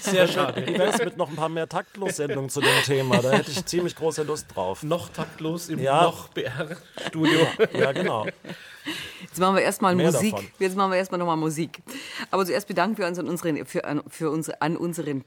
Sehr 0.00 0.26
schade. 0.28 0.66
Wie 0.66 0.78
wäre 0.78 0.92
es 0.92 0.98
mit 0.98 1.16
noch 1.16 1.28
ein 1.28 1.36
paar 1.36 1.48
mehr 1.48 1.68
Taktlos-Sendungen 1.68 2.48
zu 2.48 2.60
dem 2.60 2.82
Thema? 2.84 3.18
Da 3.18 3.32
hätte 3.32 3.50
ich 3.50 3.64
ziemlich 3.66 3.94
große 3.96 4.22
Lust 4.22 4.46
drauf. 4.54 4.82
Noch 4.82 5.08
taktlos 5.10 5.68
im 5.68 5.78
ja. 5.78 6.02
noch 6.02 6.28
BR-Studio. 6.28 7.46
Ja, 7.78 7.92
genau. 7.92 8.26
Jetzt 9.20 9.38
machen 9.38 9.56
wir 9.56 9.62
erstmal 9.62 9.94
Musik. 9.94 10.32
Davon. 10.32 10.46
Jetzt 10.58 10.76
machen 10.76 10.90
wir 10.90 10.98
erstmal 10.98 11.18
nochmal 11.18 11.36
Musik. 11.36 11.82
Aber 12.30 12.46
zuerst 12.46 12.66
bedanken 12.68 12.98
wir 12.98 13.06
uns 13.06 13.18
an 13.18 13.28
unseren, 13.28 13.66
für, 13.66 13.84
an, 13.84 14.02
für 14.08 14.30
unsere, 14.30 14.62
an 14.62 14.76
unseren 14.76 15.24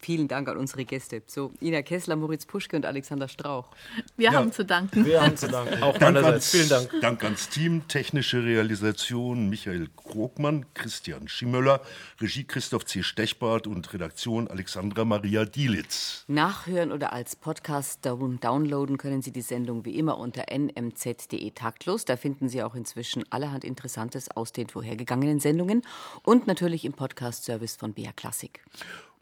Vielen 0.00 0.28
Dank 0.28 0.48
an 0.48 0.56
unsere 0.58 0.84
Gäste. 0.84 1.22
So, 1.26 1.52
Ina 1.60 1.82
Kessler, 1.82 2.16
Moritz 2.16 2.46
Puschke 2.46 2.76
und 2.76 2.84
Alexander 2.84 3.28
Strauch. 3.28 3.68
Wir 4.16 4.30
ja, 4.30 4.38
haben 4.38 4.52
zu 4.52 4.64
danken. 4.64 5.04
Wir 5.04 5.22
haben 5.22 5.36
zu 5.36 5.48
danken. 5.48 5.82
Auch 5.82 5.96
Dank 5.98 6.16
ans, 6.18 6.50
Vielen 6.50 6.68
Dank. 6.68 6.90
Dank 7.00 7.24
ans 7.24 7.48
Team, 7.48 7.88
technische 7.88 8.44
Realisation 8.44 9.48
Michael 9.48 9.88
Krogmann, 9.96 10.66
Christian 10.74 11.28
Schimmöller, 11.28 11.80
Regie 12.20 12.44
Christoph 12.44 12.84
C. 12.84 13.02
Stechbart 13.02 13.66
und 13.66 13.92
Redaktion 13.92 14.48
Alexandra 14.48 15.04
Maria 15.04 15.44
Dielitz. 15.44 16.24
Nachhören 16.28 16.92
oder 16.92 17.12
als 17.12 17.34
Podcast 17.34 18.04
downloaden 18.04 18.98
können 18.98 19.22
Sie 19.22 19.32
die 19.32 19.42
Sendung 19.42 19.84
wie 19.84 19.98
immer 19.98 20.18
unter 20.18 20.44
nmz.de 20.50 21.50
taktlos. 21.52 22.04
Da 22.04 22.16
finden 22.16 22.48
Sie 22.48 22.62
auch 22.62 22.74
inzwischen 22.74 23.24
allerhand 23.32 23.64
Interessantes 23.64 24.30
aus 24.30 24.52
den 24.52 24.68
vorhergegangenen 24.68 25.40
Sendungen 25.40 25.82
und 26.22 26.46
natürlich 26.46 26.84
im 26.84 26.92
Podcast-Service 26.92 27.76
von 27.76 27.94
BR 27.94 28.12
Classic. 28.12 28.60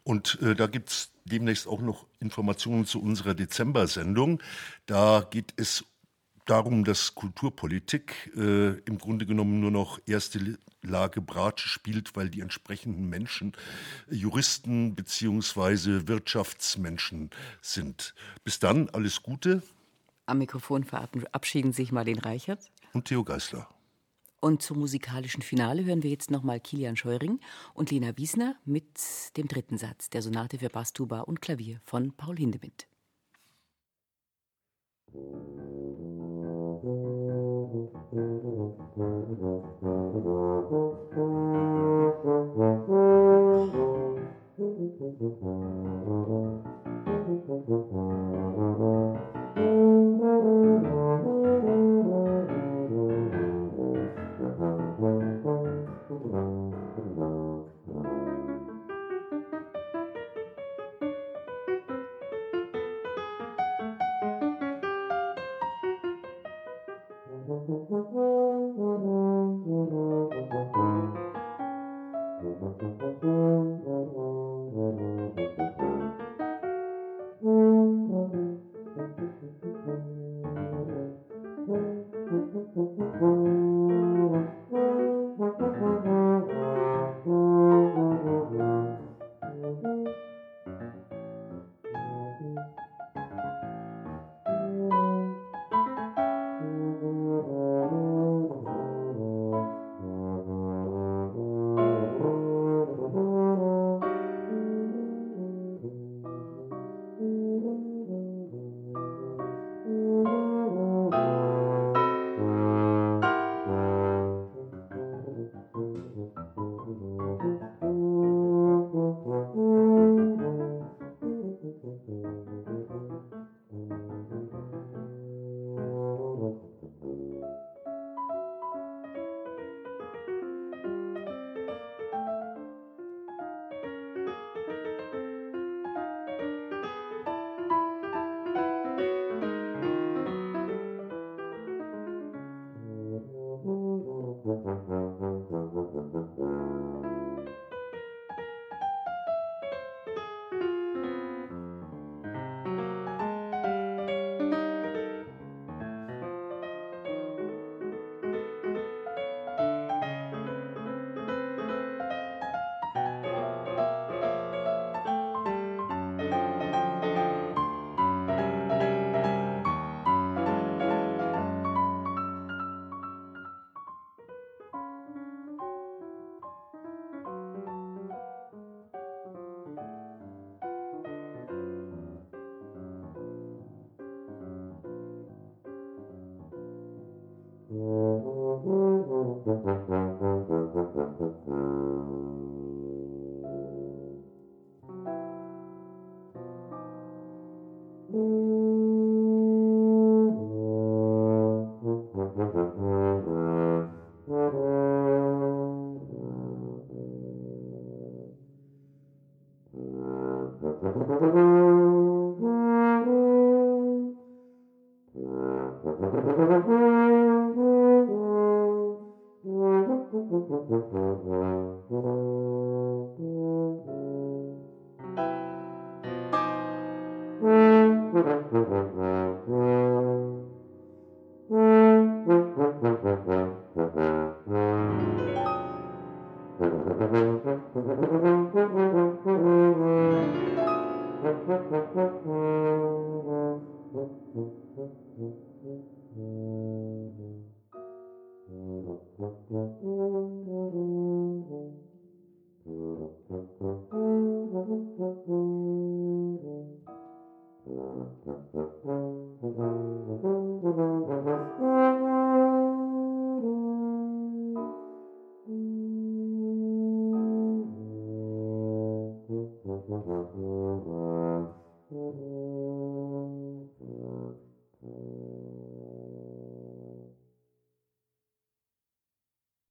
Und 0.05 0.39
äh, 0.41 0.55
da 0.55 0.67
gibt's 0.67 1.11
demnächst 1.25 1.67
auch 1.67 1.81
noch 1.81 2.05
Informationen 2.19 2.85
zu 2.85 3.01
unserer 3.01 3.33
Dezember-Sendung. 3.33 4.41
Da 4.85 5.27
geht 5.29 5.53
es 5.57 5.83
darum, 6.45 6.83
dass 6.83 7.15
Kulturpolitik 7.15 8.31
äh, 8.37 8.77
im 8.81 8.99
Grunde 8.99 9.25
genommen 9.25 9.59
nur 9.59 9.71
noch 9.71 9.99
erste 10.05 10.59
Lage 10.83 11.21
Bratsche 11.21 11.67
spielt, 11.67 12.15
weil 12.15 12.29
die 12.29 12.41
entsprechenden 12.41 13.09
Menschen 13.09 13.53
äh, 14.11 14.15
Juristen 14.15 14.95
beziehungsweise 14.95 16.07
Wirtschaftsmenschen 16.07 17.31
sind. 17.61 18.13
Bis 18.43 18.59
dann, 18.59 18.89
alles 18.89 19.23
Gute. 19.23 19.63
Am 20.27 20.37
Mikrofon 20.37 20.83
verabschieden 20.83 21.73
sich 21.73 21.91
Marlene 21.91 22.23
Reichert 22.23 22.71
und 22.93 23.05
Theo 23.05 23.23
Geisler. 23.23 23.67
Und 24.45 24.61
zum 24.61 24.77
musikalischen 24.77 25.41
Finale 25.41 25.85
hören 25.85 26.03
wir 26.03 26.11
jetzt 26.11 26.29
nochmal 26.29 26.59
Kilian 26.59 26.95
Scheuring 26.95 27.39
und 27.73 27.89
Lena 27.89 28.15
Wiesner 28.15 28.55
mit 28.63 28.85
dem 29.37 29.47
dritten 29.47 29.79
Satz 29.79 30.11
der 30.11 30.21
Sonate 30.21 30.59
für 30.59 30.69
Bastuba 30.69 31.21
und 31.21 31.41
Klavier 31.41 31.81
von 31.83 32.11
Paul 32.11 32.37
Hindemith. 32.37 32.87
Musik 35.11 35.55